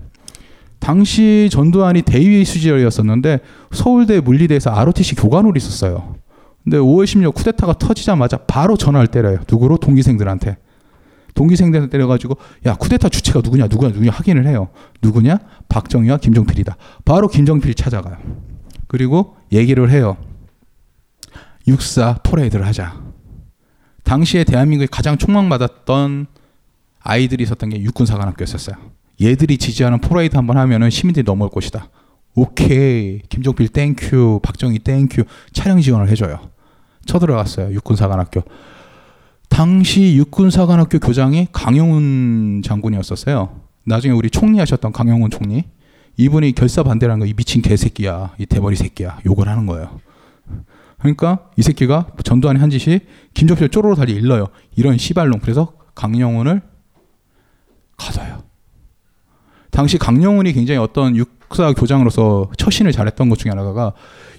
당시 0.77 1.49
전두환이 1.51 2.03
대위 2.03 2.45
수지열이었었는데 2.45 3.39
서울대 3.71 4.19
물리대에서 4.19 4.69
ROTC 4.69 5.15
교관으로 5.15 5.53
있었어요. 5.55 6.15
근데 6.63 6.77
5월 6.77 7.05
16일 7.05 7.33
쿠데타가 7.33 7.73
터지자마자 7.73 8.37
바로 8.37 8.77
전화를 8.77 9.07
때려요. 9.07 9.39
누구로? 9.49 9.77
동기생들한테. 9.77 10.57
동기생들한테 11.39 11.89
때려가지고 11.89 12.37
야 12.65 12.75
쿠데타 12.75 13.07
주체가 13.07 13.39
누구냐 13.41 13.67
누구냐 13.67 13.93
누구냐 13.93 14.11
확인을 14.11 14.45
해요. 14.45 14.67
누구냐? 15.01 15.39
박정희와 15.69 16.17
김종필이다. 16.17 16.75
바로 17.05 17.29
김종필이 17.29 17.75
찾아가요. 17.75 18.17
그리고 18.87 19.37
얘기를 19.53 19.89
해요. 19.89 20.17
육사 21.65 22.19
퍼레이드를 22.23 22.67
하자. 22.67 23.01
당시에 24.03 24.43
대한민국에 24.43 24.89
가장 24.91 25.17
촉망받았던 25.17 26.27
아이들이 26.99 27.43
있었던 27.43 27.69
게 27.69 27.81
육군사관학교였었어요. 27.83 28.75
얘들이 29.21 29.57
지지하는 29.57 30.01
퍼레이드 30.01 30.35
한번 30.35 30.57
하면은 30.57 30.89
시민들이 30.89 31.23
넘어올 31.23 31.51
것이다. 31.51 31.87
오케이. 32.35 33.19
김종필 33.29 33.69
thank 33.69 34.09
you. 34.09 34.41
박정희 34.43 34.79
thank 34.79 35.04
you. 35.04 35.23
차량 35.53 35.79
지원을 35.79 36.09
해줘요. 36.09 36.49
쳐들어갔어요. 37.05 37.73
육군사관학교. 37.75 38.43
당시 39.49 40.15
육군사관학교 40.15 40.99
교장이 40.99 41.47
강용훈 41.51 42.61
장군이었었어요. 42.63 43.59
나중에 43.85 44.13
우리 44.13 44.29
총리 44.29 44.59
하셨던 44.59 44.91
강용훈 44.91 45.29
총리. 45.31 45.65
이분이 46.17 46.51
결사 46.53 46.83
반대라는 46.83 47.19
거 47.19 47.25
이 47.25 47.33
미친 47.33 47.61
개새끼야. 47.61 48.35
이 48.37 48.45
대머리 48.45 48.75
새끼야. 48.75 49.19
욕을 49.25 49.47
하는 49.47 49.65
거예요. 49.65 49.99
그러니까 50.99 51.49
이 51.55 51.61
새끼가 51.61 52.07
전두환이 52.23 52.59
한 52.59 52.69
짓이 52.69 52.99
김종필 53.33 53.69
쪼로로 53.69 53.95
달리 53.95 54.13
일러요. 54.13 54.47
이런 54.75 54.97
시발놈. 54.97 55.39
그래서 55.39 55.73
강용훈을 55.95 56.61
가둬요. 57.97 58.43
당시 59.71 59.97
강용훈이 59.97 60.53
굉장히 60.53 60.79
어떤 60.79 61.15
육사 61.15 61.73
교장으로서 61.73 62.49
처신을 62.57 62.91
잘했던 62.91 63.29
것 63.29 63.37
중에 63.39 63.51
하나가 63.51 63.93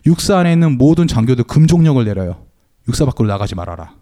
육사 0.07 0.39
안에 0.39 0.53
있는 0.53 0.77
모든 0.77 1.07
장교들 1.07 1.45
금족령을 1.45 2.05
내려요. 2.05 2.47
육사 2.89 3.05
밖으로 3.05 3.29
나가지 3.29 3.55
말아라. 3.55 3.95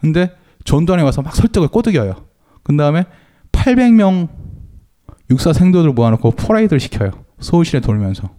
근데 0.00 0.30
전두환이 0.66 1.02
와서 1.02 1.22
막 1.22 1.34
설득을 1.34 1.68
꼬드겨요. 1.68 2.26
그 2.62 2.76
다음에 2.76 3.04
800명 3.52 4.28
육사 5.30 5.52
생도들 5.52 5.92
모아놓고 5.92 6.32
퍼레이드를 6.32 6.78
시켜요. 6.80 7.12
서울시내 7.40 7.80
돌면서. 7.80 8.30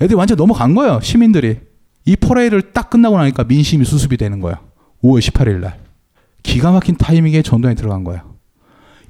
애들이 0.00 0.16
완전 0.16 0.36
넘어간 0.36 0.74
거예요. 0.74 1.00
시민들이. 1.00 1.60
이 2.04 2.16
퍼레이드를 2.16 2.72
딱 2.72 2.90
끝나고 2.90 3.16
나니까 3.16 3.44
민심이 3.44 3.84
수습이 3.84 4.16
되는 4.16 4.40
거예요. 4.40 4.56
5월 5.04 5.20
18일 5.20 5.60
날. 5.60 5.78
기가 6.42 6.72
막힌 6.72 6.96
타이밍에 6.96 7.42
전두환이 7.42 7.76
들어간 7.76 8.02
거예요. 8.02 8.34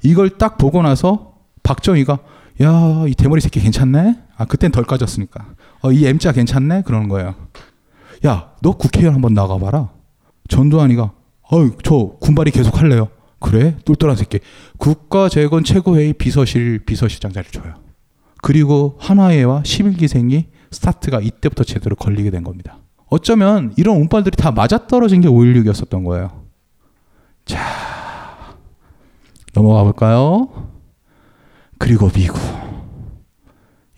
이걸 0.03 0.29
딱 0.29 0.57
보고 0.57 0.81
나서 0.83 1.37
박정희가 1.63 2.19
야, 2.61 3.05
이 3.07 3.15
대머리 3.15 3.41
새끼 3.41 3.59
괜찮네? 3.61 4.19
아, 4.37 4.45
그땐 4.45 4.71
덜 4.71 4.83
까졌으니까. 4.83 5.45
어, 5.81 5.91
이 5.91 6.05
M자 6.05 6.31
괜찮네? 6.31 6.83
그러는 6.83 7.09
거예요. 7.09 7.33
야, 8.27 8.51
너 8.61 8.73
국회의원 8.73 9.15
한번 9.15 9.33
나가봐라. 9.33 9.89
전두환이가, 10.49 11.11
어이, 11.53 11.69
저 11.83 12.15
군발이 12.19 12.49
계속 12.49 12.79
할래요. 12.79 13.09
그래? 13.39 13.77
똘똘한 13.85 14.15
새끼. 14.17 14.39
국가재건 14.77 15.63
최고회의 15.63 16.13
비서실 16.13 16.79
비서실장 16.79 17.31
자리 17.31 17.47
줘요. 17.51 17.75
그리고 18.41 18.97
한화회와 18.99 19.61
11기생이 19.61 20.45
스타트가 20.71 21.19
이때부터 21.19 21.63
제대로 21.63 21.95
걸리게 21.95 22.31
된 22.31 22.43
겁니다. 22.43 22.79
어쩌면 23.07 23.71
이런 23.77 23.97
운빨들이 23.97 24.35
다 24.35 24.51
맞아떨어진 24.51 25.21
게 25.21 25.27
5.16이었었던 25.27 26.03
거예요. 26.03 26.43
자, 27.45 27.59
넘어가 29.53 29.83
볼까요? 29.83 30.71
그리고 31.77 32.09
미국. 32.09 32.39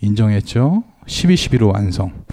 인정했죠? 0.01 0.83
12.12로 1.07 1.73
완성. 1.73 2.25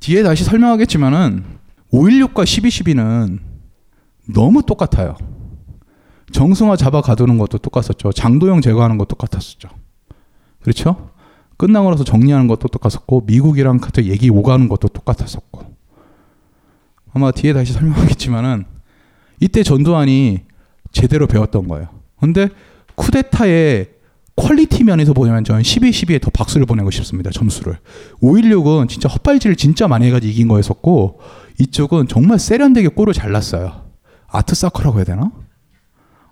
뒤에 0.00 0.24
다시 0.24 0.42
설명하겠지만은 0.42 1.44
5.16과 1.92 2.42
12.12는 2.42 3.49
너무 4.32 4.62
똑같아요. 4.62 5.16
정승화 6.32 6.76
잡아 6.76 7.00
가두는 7.00 7.38
것도 7.38 7.58
똑같았죠. 7.58 8.12
장도영 8.12 8.60
제거하는 8.60 8.98
것도 8.98 9.16
똑같았었죠. 9.16 9.68
그렇죠? 10.62 11.10
끝나고 11.56 11.90
나서 11.90 12.04
정리하는 12.04 12.46
것도 12.46 12.68
똑같았고 12.68 13.24
미국이랑 13.26 13.78
같은 13.78 14.06
얘기 14.06 14.30
오가는 14.30 14.68
것도 14.68 14.88
똑같았었고 14.88 15.76
아마 17.12 17.30
뒤에 17.32 17.52
다시 17.52 17.72
설명하겠지만은 17.72 18.64
이때 19.40 19.62
전두환이 19.62 20.40
제대로 20.92 21.26
배웠던 21.26 21.68
거예요. 21.68 21.88
근데 22.18 22.48
쿠데타의 22.94 23.90
quality 24.36 24.84
면에서 24.84 25.12
보면 25.12 25.44
저는 25.44 25.62
12, 25.62 25.90
12에 25.90 26.22
더 26.22 26.30
박수를 26.30 26.64
보내고 26.64 26.90
싶습니다. 26.90 27.30
점수를. 27.30 27.78
516은 28.22 28.88
진짜 28.88 29.08
헛발질을 29.08 29.56
진짜 29.56 29.86
많이 29.86 30.06
해가지고 30.06 30.30
이긴 30.30 30.48
거였었고 30.48 31.20
이쪽은 31.58 32.08
정말 32.08 32.38
세련되게 32.38 32.88
골을 32.88 33.12
잘랐어요. 33.12 33.89
art 34.30 34.46
soccer라고 34.46 34.98
해야 34.98 35.04
되나? 35.04 35.30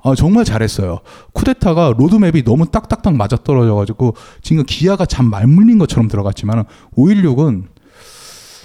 아, 0.02 0.14
정말 0.14 0.44
잘했어요. 0.44 1.00
쿠데타가 1.32 1.94
로드맵이 1.98 2.44
너무 2.44 2.70
딱딱딱 2.70 3.14
맞아떨어져가지고 3.16 4.14
지금 4.42 4.64
기아가 4.64 5.04
잘 5.06 5.26
맞물린 5.26 5.78
것처럼 5.78 6.08
들어갔지만 6.08 6.64
516은 6.96 7.64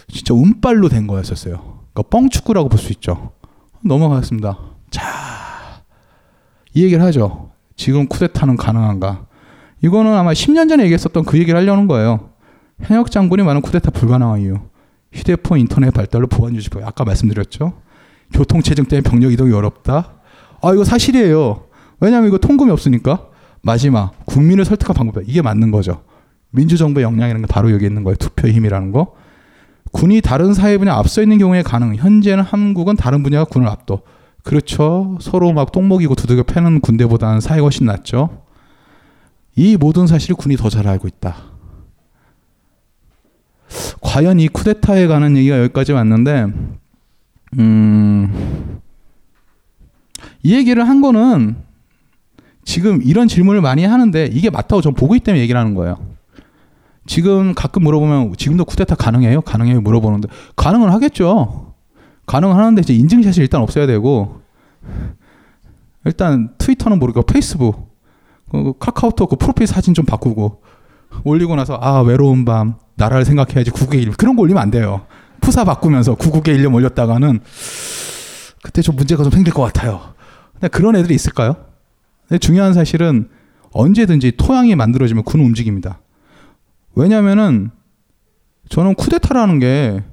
진짜 0.09 0.34
운빨로 0.34 0.89
된 0.89 1.07
거였었어요. 1.07 1.55
그러니까 1.93 2.03
뻥축구라고 2.09 2.69
볼 2.69 2.79
수 2.79 2.91
있죠. 2.93 3.31
넘어가겠습니다. 3.84 4.57
자, 4.91 5.03
이 6.73 6.84
얘기를 6.84 7.03
하죠. 7.03 7.51
지금 7.75 8.07
쿠데타는 8.07 8.55
가능한가? 8.55 9.25
이거는 9.81 10.13
아마 10.13 10.31
10년 10.31 10.69
전에 10.69 10.84
얘기했었던 10.84 11.25
그 11.25 11.38
얘기를 11.39 11.59
하려는 11.59 11.88
거예요. 11.88 12.29
현역 12.81 13.11
장군이 13.11 13.43
많은 13.43 13.61
쿠데타 13.61 13.91
불가능한 13.91 14.41
이유. 14.41 14.59
휴대폰 15.11 15.59
인터넷 15.59 15.91
발달로 15.91 16.27
보안 16.27 16.55
유지 16.55 16.69
아까 16.84 17.03
말씀드렸죠. 17.03 17.73
교통체증 18.34 18.86
때문에 18.86 19.07
병력 19.09 19.31
이동이 19.31 19.53
어렵다. 19.53 20.13
아 20.61 20.73
이거 20.73 20.84
사실이에요. 20.84 21.65
왜냐하면 21.99 22.27
이거 22.29 22.38
통금이 22.38 22.71
없으니까. 22.71 23.27
마지막 23.61 24.25
국민을 24.25 24.65
설득한 24.65 24.93
방법이 24.93 25.25
이게 25.27 25.41
맞는 25.41 25.71
거죠. 25.71 26.03
민주정부의 26.51 27.05
역량이라는 27.05 27.45
게 27.45 27.47
바로 27.47 27.71
여기 27.71 27.86
있는 27.86 28.03
거예요. 28.03 28.17
투표의 28.17 28.53
힘이라는 28.53 28.91
거. 28.91 29.15
군이 29.91 30.21
다른 30.21 30.53
사회 30.53 30.77
분야 30.77 30.95
앞서 30.95 31.21
있는 31.21 31.38
경우에 31.38 31.61
가능. 31.63 31.95
현재는 31.95 32.43
한국은 32.43 32.95
다른 32.97 33.23
분야가 33.23 33.45
군을 33.45 33.67
압도. 33.67 34.01
그렇죠. 34.43 35.17
서로 35.21 35.53
막 35.53 35.71
똥먹이고 35.71 36.15
두들겨 36.15 36.43
패는 36.43 36.81
군대보다는 36.81 37.39
사회가 37.39 37.63
훨씬 37.63 37.86
낫죠. 37.86 38.43
이 39.55 39.77
모든 39.77 40.07
사실을 40.07 40.36
군이 40.36 40.57
더 40.57 40.69
잘 40.69 40.88
알고 40.88 41.07
있다. 41.07 41.36
과연 44.01 44.39
이 44.39 44.47
쿠데타에 44.49 45.07
관한 45.07 45.38
얘기가 45.38 45.59
여기까지 45.59 45.93
왔는데, 45.93 46.47
음, 47.60 48.80
이 50.41 50.54
얘기를 50.54 50.88
한 50.88 51.01
거는 51.01 51.56
지금 52.66 53.01
이런 53.04 53.28
질문을 53.28 53.62
많이 53.62 53.86
하는데 53.86 54.30
이게 54.32 54.49
맞다고 54.49 54.82
전 54.82 54.93
보고 54.93 55.16
있기 55.16 55.26
때문에 55.26 55.41
얘기를 55.41 55.60
하는 55.60 55.76
거예요. 55.76 55.97
지금 57.06 57.54
가끔 57.54 57.84
물어보면 57.84 58.36
지금도 58.38 58.66
쿠데타 58.66 58.95
가능해요? 58.95 59.41
가능해요? 59.41 59.82
물어보는데 59.82 60.30
가능은 60.56 60.89
하겠죠. 60.89 61.74
가능은 62.26 62.56
하는데 62.56 62.82
이제 62.82 62.93
인증샷이 62.93 63.38
일단 63.38 63.62
없어야 63.62 63.86
되고 63.86 64.41
일단 66.06 66.54
트위터는 66.58 66.99
모르고 66.99 67.24
페이스북, 67.24 67.93
그 68.49 68.74
카카오톡 68.80 69.30
그 69.30 69.36
프로필 69.36 69.68
사진 69.68 69.93
좀 69.93 70.06
바꾸고 70.06 70.62
올리고 71.24 71.56
나서 71.56 71.78
아 71.82 71.99
외로운 71.99 72.45
밤 72.45 72.76
나라를 72.95 73.26
생각해야지 73.26 73.72
구국의 73.72 74.01
일념 74.01 74.16
그런 74.16 74.36
거 74.36 74.41
올리면 74.41 74.62
안 74.62 74.72
돼요. 74.72 75.06
푸사 75.43 75.65
바꾸면서 75.65 76.15
구국의 76.15 76.55
일념 76.55 76.73
올렸다가는 76.73 77.39
그때 78.63 78.81
좀 78.81 78.95
문제가 78.95 79.23
좀 79.23 79.31
생길 79.31 79.53
것 79.53 79.61
같아요. 79.61 80.13
근데 80.53 80.69
그런 80.69 80.95
애들이 80.95 81.13
있을까요? 81.13 81.57
중요한 82.39 82.73
사실은 82.73 83.29
언제든지 83.71 84.33
토양이 84.37 84.73
만들어지면 84.75 85.23
군 85.25 85.41
움직입니다. 85.41 85.99
왜냐면은 86.95 87.71
저는 88.69 88.95
쿠데타라는 88.95 89.59
게 89.59 90.03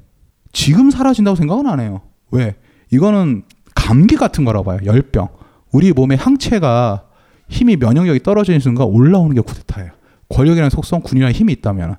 지금 0.52 0.90
사라진다고 0.90 1.36
생각은 1.36 1.66
안 1.68 1.78
해요. 1.78 2.00
왜? 2.32 2.56
이거는 2.90 3.44
감기 3.76 4.16
같은 4.16 4.44
거라고 4.44 4.64
봐요. 4.64 4.80
열병. 4.84 5.28
우리 5.70 5.92
몸의 5.92 6.16
항체가 6.16 7.04
힘이 7.48 7.76
면역력이 7.76 8.24
떨어지는 8.24 8.58
순간 8.58 8.88
올라오는 8.88 9.32
게 9.34 9.40
쿠데타예요. 9.40 9.92
권력이라는 10.28 10.70
속성, 10.70 11.02
군이라는 11.02 11.32
힘이 11.34 11.52
있다면. 11.52 11.96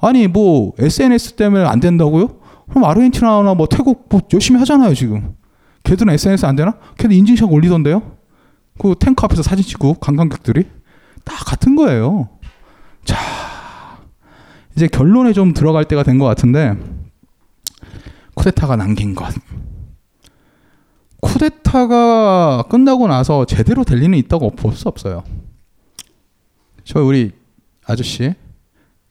아니 0.00 0.26
뭐 0.26 0.72
SNS 0.78 1.34
때문에 1.34 1.64
안 1.64 1.78
된다고요? 1.78 2.43
그럼 2.70 2.84
아르헨티나나 2.84 3.54
뭐 3.54 3.66
태국 3.68 4.06
뭐 4.08 4.20
열심히 4.32 4.58
하잖아요 4.60 4.94
지금. 4.94 5.34
걔들은 5.84 6.12
SNS 6.14 6.46
안 6.46 6.56
되나? 6.56 6.78
걔들 6.96 7.14
인증샷 7.16 7.50
올리던데요? 7.50 8.16
그 8.78 8.94
탱크 8.98 9.24
앞에서 9.24 9.42
사진 9.42 9.64
찍고 9.64 9.94
관광객들이 9.94 10.64
다 11.24 11.34
같은 11.44 11.76
거예요. 11.76 12.28
자, 13.04 13.16
이제 14.74 14.88
결론에 14.88 15.32
좀 15.32 15.52
들어갈 15.52 15.84
때가 15.84 16.02
된 16.02 16.18
것 16.18 16.24
같은데 16.24 16.74
쿠데타가 18.34 18.76
남긴 18.76 19.14
것. 19.14 19.32
쿠데타가 21.20 22.64
끝나고 22.68 23.06
나서 23.08 23.44
제대로 23.46 23.84
될 23.84 23.98
리는 23.98 24.16
있다고 24.18 24.50
볼 24.50 24.74
수 24.74 24.88
없어요. 24.88 25.22
저 26.84 27.02
우리 27.02 27.32
아저씨 27.86 28.34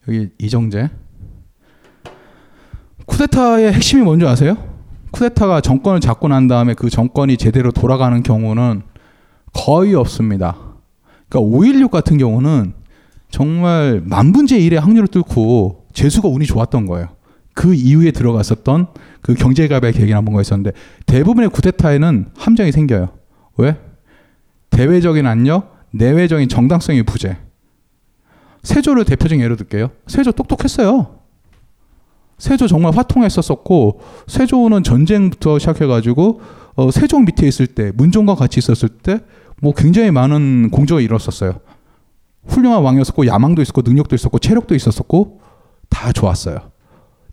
여기 0.07 0.29
이정재 0.37 0.89
쿠데타의 3.05 3.73
핵심이 3.73 4.01
뭔지 4.01 4.25
아세요? 4.25 4.55
쿠데타가 5.11 5.61
정권을 5.61 5.99
잡고 5.99 6.27
난 6.27 6.47
다음에 6.47 6.73
그 6.73 6.89
정권이 6.89 7.37
제대로 7.37 7.71
돌아가는 7.71 8.21
경우는 8.23 8.81
거의 9.53 9.93
없습니다. 9.93 10.57
그러니까 11.29 11.57
5.16 11.57 11.91
같은 11.91 12.17
경우는 12.17 12.73
정말 13.29 14.01
만분의 14.05 14.69
1의 14.69 14.79
확률을 14.79 15.07
뚫고 15.07 15.85
재수가 15.93 16.27
운이 16.27 16.45
좋았던 16.45 16.85
거예요. 16.87 17.09
그 17.53 17.73
이후에 17.73 18.11
들어갔었던 18.11 18.87
그 19.21 19.35
경제갑의 19.35 19.93
계획이나 19.93 20.21
뭔가 20.21 20.41
있었는데 20.41 20.71
대부분의 21.05 21.49
쿠데타에는 21.49 22.31
함정이 22.35 22.71
생겨요. 22.71 23.09
왜? 23.57 23.77
대외적인 24.71 25.25
압력, 25.27 25.77
내외적인 25.91 26.49
정당성의 26.49 27.03
부재. 27.03 27.37
세조를 28.63 29.05
대표적인 29.05 29.43
예로 29.43 29.55
들게요. 29.55 29.91
세조 30.07 30.31
똑똑했어요. 30.31 31.22
세조 32.37 32.67
정말 32.67 32.95
화통했었었고 32.95 34.01
세조는 34.27 34.83
전쟁부터 34.83 35.59
시작해가지고 35.59 36.41
어, 36.75 36.91
세종 36.91 37.25
밑에 37.25 37.47
있을 37.47 37.67
때 37.67 37.91
문종과 37.95 38.35
같이 38.35 38.59
있었을 38.59 38.89
때 38.89 39.19
뭐 39.63 39.73
굉장히 39.73 40.11
많은 40.11 40.71
공적을 40.71 41.01
이뤘었어요. 41.03 41.61
훌륭한 42.45 42.83
왕이었었고 42.83 43.25
야망도 43.25 43.61
있었고 43.61 43.81
능력도 43.83 44.13
있었고 44.13 44.37
체력도 44.39 44.75
있었었고 44.75 45.39
다 45.89 46.11
좋았어요. 46.11 46.57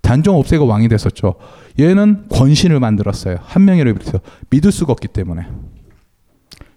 단종 0.01 0.37
없애고 0.37 0.65
왕이 0.65 0.89
됐었죠. 0.89 1.35
얘는 1.81 2.29
권신을 2.29 2.79
만들었어요. 2.79 3.39
한 3.43 3.65
명이를 3.65 3.95
비롯해서 3.95 4.21
믿을 4.49 4.71
수가 4.71 4.93
없기 4.93 5.09
때문에 5.09 5.45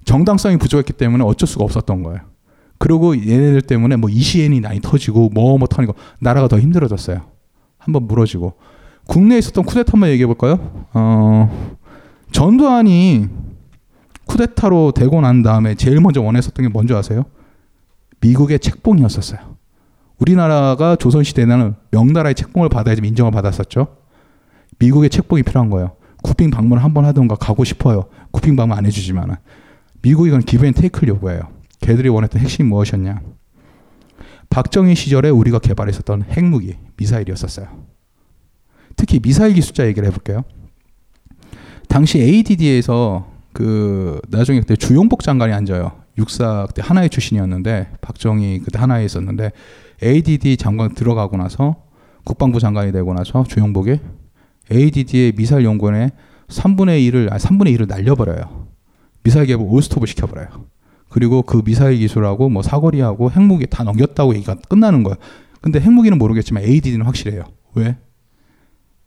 정당성이 0.05 0.57
부족했기 0.57 0.93
때문에 0.93 1.24
어쩔 1.24 1.47
수가 1.47 1.65
없었던 1.65 2.01
거예요. 2.01 2.21
그리고 2.80 3.15
얘네들 3.15 3.61
때문에 3.61 3.95
뭐 3.95 4.09
이시엔이 4.09 4.59
많이 4.59 4.82
터지고 4.82 5.30
뭐뭐 5.30 5.59
뭐 5.59 5.67
터지고 5.67 5.93
나라가 6.19 6.47
더 6.47 6.59
힘들어졌어요. 6.59 7.21
한번 7.84 8.07
무너지고 8.07 8.53
국내에 9.07 9.38
있었던 9.39 9.65
쿠데타 9.65 9.93
한번 9.93 10.09
얘기해 10.09 10.25
볼까요? 10.25 10.88
어, 10.93 11.77
전두환이 12.31 13.27
쿠데타로 14.25 14.93
되고 14.93 15.19
난 15.21 15.43
다음에 15.43 15.75
제일 15.75 15.99
먼저 15.99 16.21
원했었던 16.21 16.65
게 16.65 16.69
뭔지 16.69 16.93
아세요? 16.93 17.25
미국의 18.21 18.59
책봉이었었어요. 18.59 19.39
우리나라가 20.19 20.95
조선시대에는 20.95 21.75
명나라의 21.91 22.36
책봉을 22.36 22.69
받아야지 22.69 23.01
인정을 23.03 23.31
받았었죠. 23.31 23.88
미국의 24.79 25.09
책봉이 25.09 25.43
필요한 25.43 25.69
거예요. 25.69 25.91
국빈 26.23 26.49
방문을 26.49 26.81
한번 26.81 27.03
하던가 27.03 27.36
가고 27.36 27.65
싶어요. 27.65 28.05
국빈 28.31 28.55
방문 28.55 28.77
안 28.77 28.86
해주지만은. 28.86 29.36
미국이 30.01 30.29
그건 30.29 30.41
give 30.41 30.65
and 30.65 30.73
take를 30.73 31.09
요구해요. 31.09 31.41
걔들이 31.81 32.07
원했던 32.07 32.41
핵심이 32.41 32.67
무엇이었냐. 32.69 33.19
박정희 34.53 34.93
시절에 34.93 35.31
우리가 35.31 35.57
개발했었던 35.57 36.25
핵무기, 36.29 36.75
미사일이었었어요. 36.97 37.67
특히 38.95 39.19
미사일 39.19 39.55
기술자 39.55 39.87
얘기를 39.87 40.07
해볼게요. 40.07 40.43
당시 41.89 42.21
ADD에서 42.21 43.31
그 43.51 44.21
나중에 44.30 44.59
그때 44.59 44.75
주영복 44.76 45.23
장관이 45.23 45.51
앉아요. 45.53 45.93
육사 46.19 46.67
그때 46.67 46.84
하나의 46.85 47.09
출신이었는데 47.09 47.93
박정희 48.01 48.59
그때 48.63 48.77
하나에 48.77 49.03
있었는데 49.05 49.53
ADD 50.03 50.57
장관 50.57 50.93
들어가고 50.93 51.35
나서 51.35 51.77
국방부 52.23 52.59
장관이 52.59 52.91
되고 52.91 53.11
나서 53.11 53.43
주용복이 53.43 53.99
ADD의 54.71 55.31
미사일 55.31 55.65
연구원의 55.65 56.11
3분의 56.49 57.11
1을 57.11 57.34
아 57.34 57.38
3분의 57.38 57.75
1을 57.75 57.88
날려버려요. 57.88 58.67
미사일 59.23 59.47
개발 59.47 59.65
올스톱을 59.67 60.05
시켜버려요. 60.05 60.73
그리고 61.14 61.44
그 61.44 61.61
미사일 61.64 61.98
기술하고 61.98 62.49
뭐 62.49 62.64
사거리하고 62.64 63.30
핵무기 63.30 63.68
다 63.68 63.84
넘겼다고 63.84 64.34
얘기가 64.34 64.56
끝나는 64.68 65.03
거예요. 65.03 65.15
근데 65.61 65.80
핵무기는 65.80 66.18
모르겠지만 66.18 66.64
ADD는 66.64 67.06
확실해요. 67.06 67.44
왜? 67.76 67.98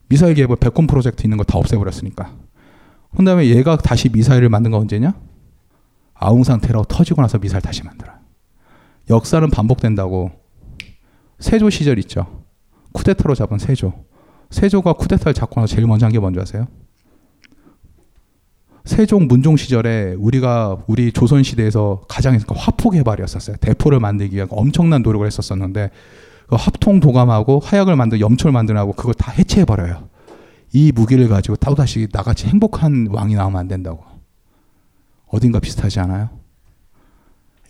미사일 0.08 0.34
개발 0.34 0.56
백홈 0.56 0.86
프로젝트 0.86 1.26
있는 1.26 1.36
거 1.36 1.42
다 1.42 1.58
없애버렸으니까. 1.58 2.32
그 3.16 3.24
다음에 3.24 3.46
얘가 3.48 3.76
다시 3.76 4.08
미사일을 4.08 4.48
만든 4.48 4.70
거 4.70 4.78
언제냐? 4.78 5.14
아웅산 6.14 6.60
테러 6.60 6.84
터지고 6.88 7.22
나서 7.22 7.38
미사일 7.38 7.60
다시 7.60 7.82
만들어요. 7.82 8.14
역사는 9.10 9.50
반복된다고. 9.50 10.30
세조 11.40 11.70
시절 11.70 11.98
있죠. 11.98 12.44
쿠데타로 12.92 13.34
잡은 13.34 13.58
세조. 13.58 13.92
세조가 14.50 14.92
쿠데타를 14.92 15.34
잡고 15.34 15.60
나서 15.60 15.74
제일 15.74 15.88
먼저 15.88 16.06
한 16.06 16.12
게 16.12 16.20
뭔지 16.20 16.38
아세요? 16.38 16.68
세종 18.86 19.26
문종 19.26 19.56
시절에 19.56 20.14
우리가 20.16 20.78
우리 20.86 21.10
조선 21.10 21.42
시대에서 21.42 22.02
가장 22.08 22.38
화포 22.48 22.90
개발이었었어요. 22.90 23.56
대포를 23.56 23.98
만들기 23.98 24.36
위한 24.36 24.48
엄청난 24.50 25.02
노력을 25.02 25.26
했었었는데 25.26 25.90
그 26.46 26.54
합통 26.56 27.00
도감하고 27.00 27.58
화약을 27.58 27.96
만들 27.96 28.20
염초를 28.20 28.52
만들하고 28.52 28.92
그걸 28.92 29.14
다 29.14 29.32
해체해 29.32 29.64
버려요. 29.64 30.08
이 30.72 30.92
무기를 30.94 31.28
가지고 31.28 31.56
또다시 31.56 32.06
나같이 32.12 32.46
행복한 32.46 33.08
왕이 33.10 33.34
나오면 33.34 33.58
안 33.58 33.68
된다고. 33.68 34.04
어딘가 35.26 35.58
비슷하지 35.58 35.98
않아요? 36.00 36.30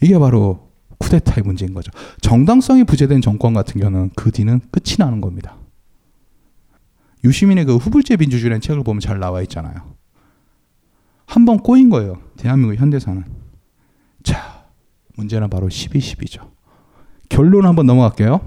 이게 0.02 0.18
바로 0.18 0.68
쿠데타의 0.98 1.44
문제인 1.44 1.72
거죠. 1.72 1.90
정당성이 2.20 2.84
부재된 2.84 3.22
정권 3.22 3.54
같은 3.54 3.80
경우는 3.80 4.10
그 4.14 4.30
뒤는 4.30 4.60
끝이 4.70 4.96
나는 4.98 5.22
겁니다. 5.22 5.56
유시민의 7.24 7.64
그 7.64 7.76
후불제 7.76 8.18
민주주의라는 8.18 8.60
책을 8.60 8.84
보면 8.84 9.00
잘 9.00 9.18
나와 9.18 9.40
있잖아요. 9.42 9.95
한 11.26 11.44
번 11.44 11.58
꼬인 11.58 11.90
거예요. 11.90 12.20
대한민국 12.36 12.76
현대사는. 12.80 13.24
자, 14.22 14.66
문제는 15.16 15.50
바로 15.50 15.68
12.12죠. 15.68 16.50
결론 17.28 17.66
한번 17.66 17.86
넘어갈게요. 17.86 18.40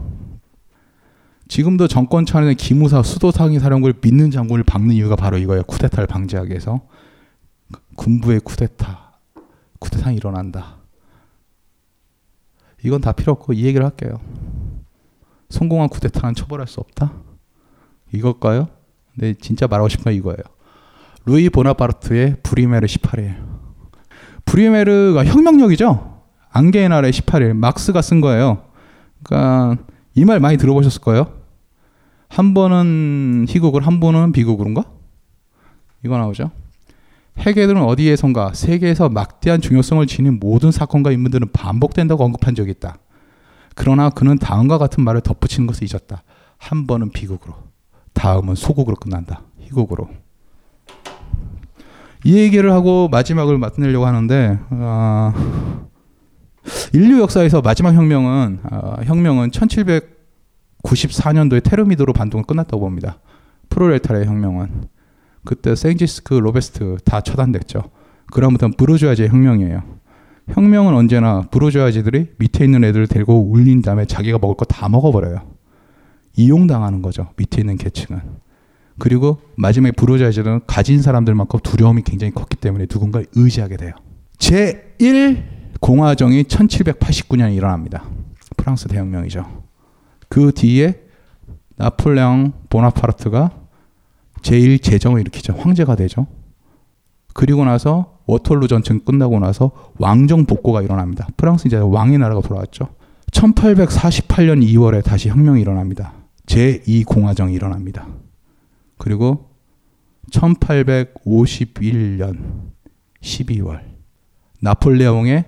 지금도 1.47 1.88
정권 1.88 2.26
차원의 2.26 2.56
기무사 2.56 3.01
수도상위 3.01 3.60
사령부를 3.60 3.95
믿는 4.01 4.31
장군을 4.31 4.64
박는 4.64 4.93
이유가 4.95 5.15
바로 5.15 5.38
이거예요. 5.38 5.64
쿠데타를 5.64 6.07
방지하기 6.07 6.49
위해서. 6.49 6.81
군부의 7.95 8.39
쿠데타. 8.41 9.19
쿠데타가 9.80 10.11
일어난다. 10.11 10.77
이건 12.84 13.01
다 13.01 13.11
필요 13.11 13.34
없고 13.34 13.53
이 13.53 13.65
얘기를 13.65 13.85
할게요. 13.85 14.19
성공한 15.49 15.89
쿠데타는 15.89 16.35
처벌할 16.35 16.68
수 16.68 16.80
없다? 16.80 17.14
이걸까요? 18.14 18.69
네, 19.15 19.34
진짜 19.34 19.68
말하고 19.68 19.89
싶은 19.89 20.03
건 20.06 20.14
이거예요. 20.14 20.38
루이 21.26 21.50
보나파르트의 21.50 22.38
브리메르 22.44 22.88
18일. 22.88 23.36
브리메르가 24.46 25.26
혁명력이죠? 25.26 26.22
안개의 26.52 26.90
나라의 26.90 27.14
18일. 27.14 27.54
막스가 27.54 28.02
쓴 28.02 28.22
거예요. 28.22 28.64
그러니까 29.24 29.84
이 30.16 30.26
말 30.26 30.40
많이 30.40 30.58
들어보셨을 30.58 31.02
거예요. 31.02 31.32
한 32.30 32.54
번은 32.54 33.46
희극을, 33.48 33.86
한 33.86 34.00
번은 34.00 34.32
비극으로인가? 34.32 34.84
이거 36.04 36.18
나오죠. 36.18 36.52
해계들은 37.38 37.82
어디에선가 37.82 38.54
세계에서 38.54 39.10
막대한 39.10 39.62
중요성을 39.62 40.06
지닌 40.08 40.40
모든 40.40 40.72
사건과 40.72 41.12
인물들은 41.12 41.52
반복된다고 41.54 42.24
언급한 42.26 42.56
적이 42.56 42.72
있다. 42.72 42.98
그러나 43.76 44.10
그는 44.10 44.38
다음과 44.38 44.78
같은 44.78 45.04
말을 45.04 45.22
덧붙이는 45.22 45.68
것을 45.68 45.88
잊었다. 45.90 46.24
한 46.58 46.86
번은 46.86 47.12
비극으로, 47.12 47.54
다음은 48.14 48.56
소극으로 48.56 48.98
끝난다. 48.98 49.44
희극으로. 49.60 50.10
이 52.26 52.38
얘기를 52.38 52.72
하고 52.72 53.08
마지막을 53.10 53.58
마무리려고 53.58 54.06
하는데 54.06 54.60
어, 54.72 55.34
인류 56.94 57.22
역사에서 57.22 57.62
마지막 57.62 57.94
혁명은 57.94 58.60
어, 58.72 58.96
혁명은 59.04 59.52
1794년도에 59.52 61.64
테르미드로 61.64 62.14
반동을 62.14 62.46
끝났다고 62.46 62.80
봅니다. 62.82 63.20
프로레타르의 63.70 64.26
혁명은 64.26 64.86
그때 65.46 65.76
생지스크 65.76 66.34
로베스트 66.34 66.98
다 67.06 67.22
처단됐죠. 67.22 67.84
그다음부터는 68.34 68.76
부르주아지의 68.76 69.30
혁명이에요. 69.30 69.82
혁명은 70.50 70.94
언제나 70.96 71.44
부르주아지들이 71.50 72.34
밑에 72.38 72.66
있는 72.66 72.84
애들을 72.84 73.08
데리고 73.08 73.50
울린 73.50 73.82
다음에 73.82 74.06
자기가 74.06 74.40
먹을 74.40 74.56
거 74.56 74.66
다 74.66 74.90
먹어버려요. 74.90 75.41
이용당하는 76.36 77.02
거죠. 77.02 77.30
밑에 77.38 77.62
있는 77.62 77.78
계층은. 77.78 78.20
그리고 78.99 79.39
마지막에 79.55 79.93
부르주아지들은 79.93 80.61
가진 80.67 81.01
사람들만큼 81.01 81.61
두려움이 81.63 82.03
굉장히 82.03 82.34
컸기 82.34 82.57
때문에 82.57 82.85
누군가를 82.91 83.27
의지하게 83.35 83.77
돼요. 83.77 83.93
제1 84.38 85.43
공화정이 85.80 86.43
1789년에 86.43 87.55
일어납니다. 87.55 88.03
프랑스 88.57 88.88
대혁명이죠. 88.88 89.45
그 90.27 90.51
뒤에 90.53 90.99
나폴레옹 91.77 92.53
보나파르트가 92.69 93.51
제1 94.41 94.81
제정을 94.81 95.21
일으키죠. 95.21 95.53
황제가 95.53 95.95
되죠. 95.95 96.27
그리고 97.34 97.63
나서 97.63 98.19
워털루 98.26 98.67
전쟁 98.67 98.99
끝나고 98.99 99.39
나서 99.39 99.71
왕정 99.97 100.45
복고가 100.45 100.81
일어납니다. 100.81 101.27
프랑스 101.38 101.67
이제 101.67 101.77
왕의 101.77 102.17
나라가 102.17 102.41
돌아왔죠. 102.41 102.89
1848년 103.31 104.63
2월에 104.63 105.03
다시 105.03 105.30
혁명이 105.30 105.61
일어납니다. 105.61 106.13
제2공화정이 106.47 107.53
일어납니다. 107.53 108.07
그리고 108.99 109.49
1851년 110.31 112.69
12월 113.21 113.81
나폴레옹의 114.61 115.45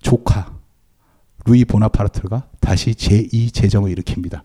조카 0.00 0.56
루이 1.46 1.64
보나파르트가 1.64 2.46
다시 2.60 2.92
제2 2.92 3.52
제정을 3.52 3.92
일으킵니다. 3.96 4.42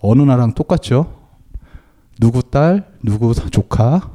어느 0.00 0.22
나라랑 0.22 0.54
똑같죠? 0.54 1.16
누구 2.18 2.42
딸, 2.42 2.92
누구 3.04 3.32
조카, 3.34 4.10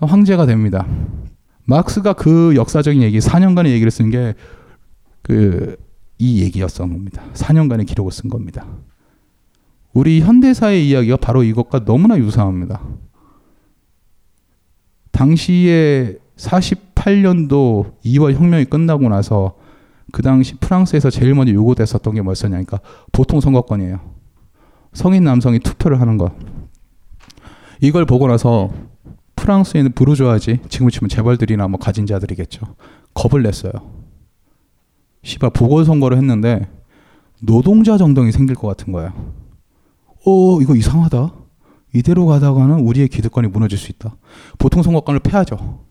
황제가 0.00 0.46
됩니다. 0.46 0.84
막스가 1.64 2.14
그 2.14 2.56
역사적인 2.56 3.02
얘기, 3.02 3.20
4년간의 3.20 3.68
얘기를 3.68 3.92
쓴 3.92 4.10
게 4.10 4.34
그 5.22 5.76
이 6.18 6.42
얘기였던 6.42 6.92
겁니다. 6.92 7.22
4년간의 7.34 7.86
기록을 7.86 8.12
쓴 8.12 8.30
겁니다. 8.30 8.66
우리 9.96 10.20
현대사의 10.20 10.86
이야기가 10.90 11.16
바로 11.16 11.42
이것과 11.42 11.86
너무나 11.86 12.18
유사합니다. 12.18 12.82
당시에 15.10 16.18
48년도 16.36 17.94
2월 18.04 18.34
혁명이 18.34 18.66
끝나고 18.66 19.08
나서 19.08 19.56
그 20.12 20.20
당시 20.20 20.54
프랑스에서 20.56 21.08
제일 21.08 21.34
먼저 21.34 21.54
요구됐었던 21.54 22.12
게 22.12 22.20
뭐였었냐 22.20 22.58
니까 22.58 22.78
보통 23.10 23.40
선거권이에요. 23.40 23.98
성인 24.92 25.24
남성이 25.24 25.60
투표를 25.60 25.98
하는 25.98 26.18
것. 26.18 26.30
이걸 27.80 28.04
보고 28.04 28.28
나서 28.28 28.70
프랑스에 29.34 29.80
있는 29.80 29.92
부르주아지, 29.92 30.60
지금 30.68 30.90
치면 30.90 31.08
재벌들이나 31.08 31.68
뭐 31.68 31.80
가진 31.80 32.04
자들이겠죠. 32.04 32.66
겁을 33.14 33.42
냈어요. 33.42 33.72
시발 35.22 35.48
보궐선거를 35.48 36.18
했는데 36.18 36.68
노동자 37.40 37.96
정당이 37.96 38.30
생길 38.30 38.56
것 38.56 38.68
같은 38.68 38.92
거야. 38.92 39.14
어, 40.26 40.60
이거 40.60 40.74
이상하다. 40.74 41.32
이대로 41.94 42.26
가다가는 42.26 42.80
우리의 42.80 43.08
기득권이 43.08 43.48
무너질 43.48 43.78
수 43.78 43.90
있다. 43.90 44.16
보통 44.58 44.82
선거권을 44.82 45.20
패하죠. 45.20 45.84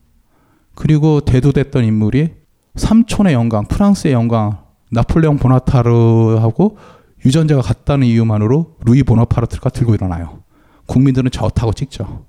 그리고 0.76 1.22
대두됐던 1.22 1.86
인물이 1.86 2.34
삼촌의 2.76 3.34
영광, 3.34 3.66
프랑스의 3.66 4.14
영광, 4.14 4.66
나폴레옹 4.92 5.38
보나타르하고 5.38 6.78
유전자가 7.26 7.62
같다는 7.62 8.08
이유만으로 8.08 8.76
루이 8.86 9.04
보나파르트가 9.04 9.70
들고 9.70 9.96
일어나요. 9.96 10.44
국민들은 10.86 11.32
좋다고 11.32 11.74
찍죠. 11.74 12.26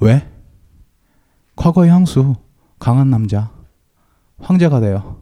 왜? 0.00 0.26
과거의 1.56 1.90
향수, 1.90 2.36
강한 2.78 3.10
남자, 3.10 3.50
황제가 4.38 4.80
돼요. 4.80 5.18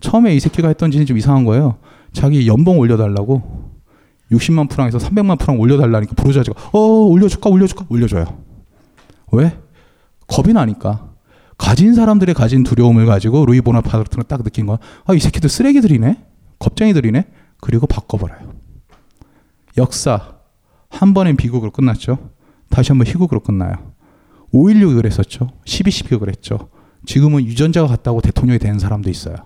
처음에 0.00 0.34
이 0.34 0.40
새끼가 0.40 0.68
했던 0.68 0.90
짓이 0.90 1.06
좀 1.06 1.16
이상한 1.16 1.44
거예요. 1.44 1.78
자기 2.12 2.46
연봉 2.46 2.78
올려달라고 2.78 3.71
60만 4.32 4.68
프랑에서 4.68 4.98
300만 4.98 5.38
프랑 5.38 5.60
올려달라니까 5.60 6.14
부르자지가 6.14 6.70
어 6.72 6.78
올려줄까 6.78 7.50
올려줄까 7.50 7.86
올려줘요. 7.88 8.24
왜? 9.32 9.58
겁이 10.26 10.52
나니까. 10.52 11.10
가진 11.58 11.94
사람들의 11.94 12.34
가진 12.34 12.64
두려움을 12.64 13.06
가지고 13.06 13.46
루이 13.46 13.60
보나파르트는 13.60 14.24
딱 14.26 14.42
느낀 14.42 14.66
거야. 14.66 14.78
아, 15.04 15.14
이 15.14 15.20
새끼들 15.20 15.48
쓰레기들이네? 15.48 16.24
겁쟁이들이네? 16.58 17.26
그리고 17.60 17.86
바꿔버려요. 17.86 18.52
역사. 19.78 20.34
한 20.90 21.14
번엔 21.14 21.36
비극으로 21.36 21.70
끝났죠. 21.70 22.30
다시 22.68 22.90
한번 22.90 23.06
희극으로 23.06 23.40
끝나요. 23.40 23.74
5.16이 24.52 24.96
그랬었죠. 24.96 25.50
12.12가 25.64 26.20
그랬죠. 26.20 26.68
지금은 27.06 27.44
유전자가 27.44 27.88
같다고 27.88 28.20
대통령이 28.20 28.58
된 28.58 28.78
사람도 28.78 29.08
있어요. 29.08 29.36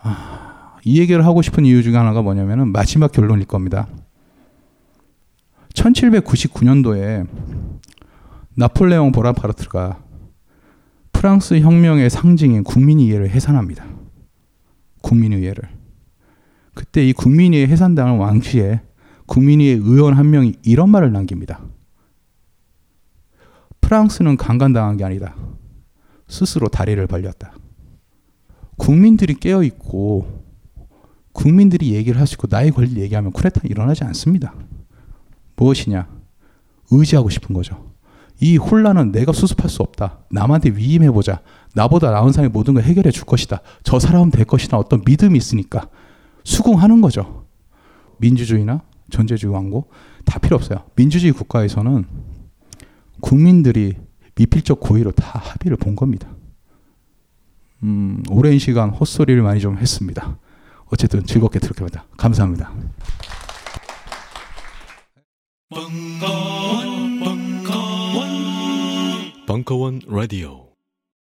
아, 0.00 0.47
이 0.88 1.00
얘기를 1.00 1.26
하고 1.26 1.42
싶은 1.42 1.66
이유 1.66 1.82
중에 1.82 1.96
하나가 1.96 2.22
뭐냐면은 2.22 2.72
마지막 2.72 3.12
결론일 3.12 3.44
겁니다. 3.44 3.88
1799년도에 5.74 7.28
나폴레옹 8.54 9.12
보나파르트가 9.12 10.02
프랑스 11.12 11.60
혁명의 11.60 12.08
상징인 12.08 12.64
국민의회를 12.64 13.28
해산합니다. 13.28 13.84
국민의회를. 15.02 15.68
그때 16.72 17.06
이 17.06 17.12
국민의회 17.12 17.66
해산당한 17.66 18.16
왕시에 18.16 18.80
국민의회 19.26 19.74
의원 19.74 20.14
한 20.14 20.30
명이 20.30 20.54
이런 20.62 20.88
말을 20.88 21.12
남깁니다. 21.12 21.60
프랑스는 23.82 24.38
강간당한 24.38 24.96
게 24.96 25.04
아니다. 25.04 25.36
스스로 26.28 26.68
다리를 26.68 27.06
벌렸다. 27.06 27.52
국민들이 28.78 29.34
깨어 29.34 29.62
있고 29.64 30.47
국민들이 31.38 31.94
얘기를 31.94 32.20
하시고 32.20 32.48
나의 32.50 32.72
권리를 32.72 33.00
얘기하면 33.00 33.30
쿠데타 33.30 33.60
일어나지 33.62 34.02
않습니다. 34.02 34.54
무엇이냐? 35.54 36.08
의지하고 36.90 37.30
싶은 37.30 37.54
거죠. 37.54 37.92
이 38.40 38.56
혼란은 38.56 39.12
내가 39.12 39.32
수습할 39.32 39.70
수 39.70 39.82
없다. 39.82 40.18
남한테 40.32 40.70
위임해보자. 40.70 41.42
나보다 41.76 42.10
나은 42.10 42.32
사람이 42.32 42.50
모든 42.52 42.74
걸 42.74 42.82
해결해 42.82 43.12
줄 43.12 43.24
것이다. 43.24 43.60
저 43.84 44.00
사람은 44.00 44.32
될 44.32 44.46
것이다. 44.46 44.76
어떤 44.76 45.02
믿음이 45.06 45.38
있으니까 45.38 45.88
수긍하는 46.42 47.00
거죠. 47.00 47.46
민주주의나 48.16 48.82
전제주의 49.10 49.54
왕국 49.54 49.92
다 50.24 50.40
필요 50.40 50.56
없어요. 50.56 50.86
민주주의 50.96 51.32
국가에서는 51.32 52.04
국민들이 53.20 53.94
미필적 54.34 54.80
고의로 54.80 55.12
다 55.12 55.38
합의를 55.38 55.76
본 55.76 55.94
겁니다. 55.94 56.28
음, 57.84 58.24
오랜 58.28 58.58
시간 58.58 58.90
헛소리를 58.90 59.40
많이 59.40 59.60
좀 59.60 59.78
했습니다. 59.78 60.36
어쨌든 60.90 61.24
즐겁게 61.24 61.58
들었습니다. 61.58 62.04
감사합니다. 62.16 62.72
벙커원, 65.70 67.20
벙커원, 67.20 68.28
벙커원 69.46 70.00
라디오. 70.06 70.67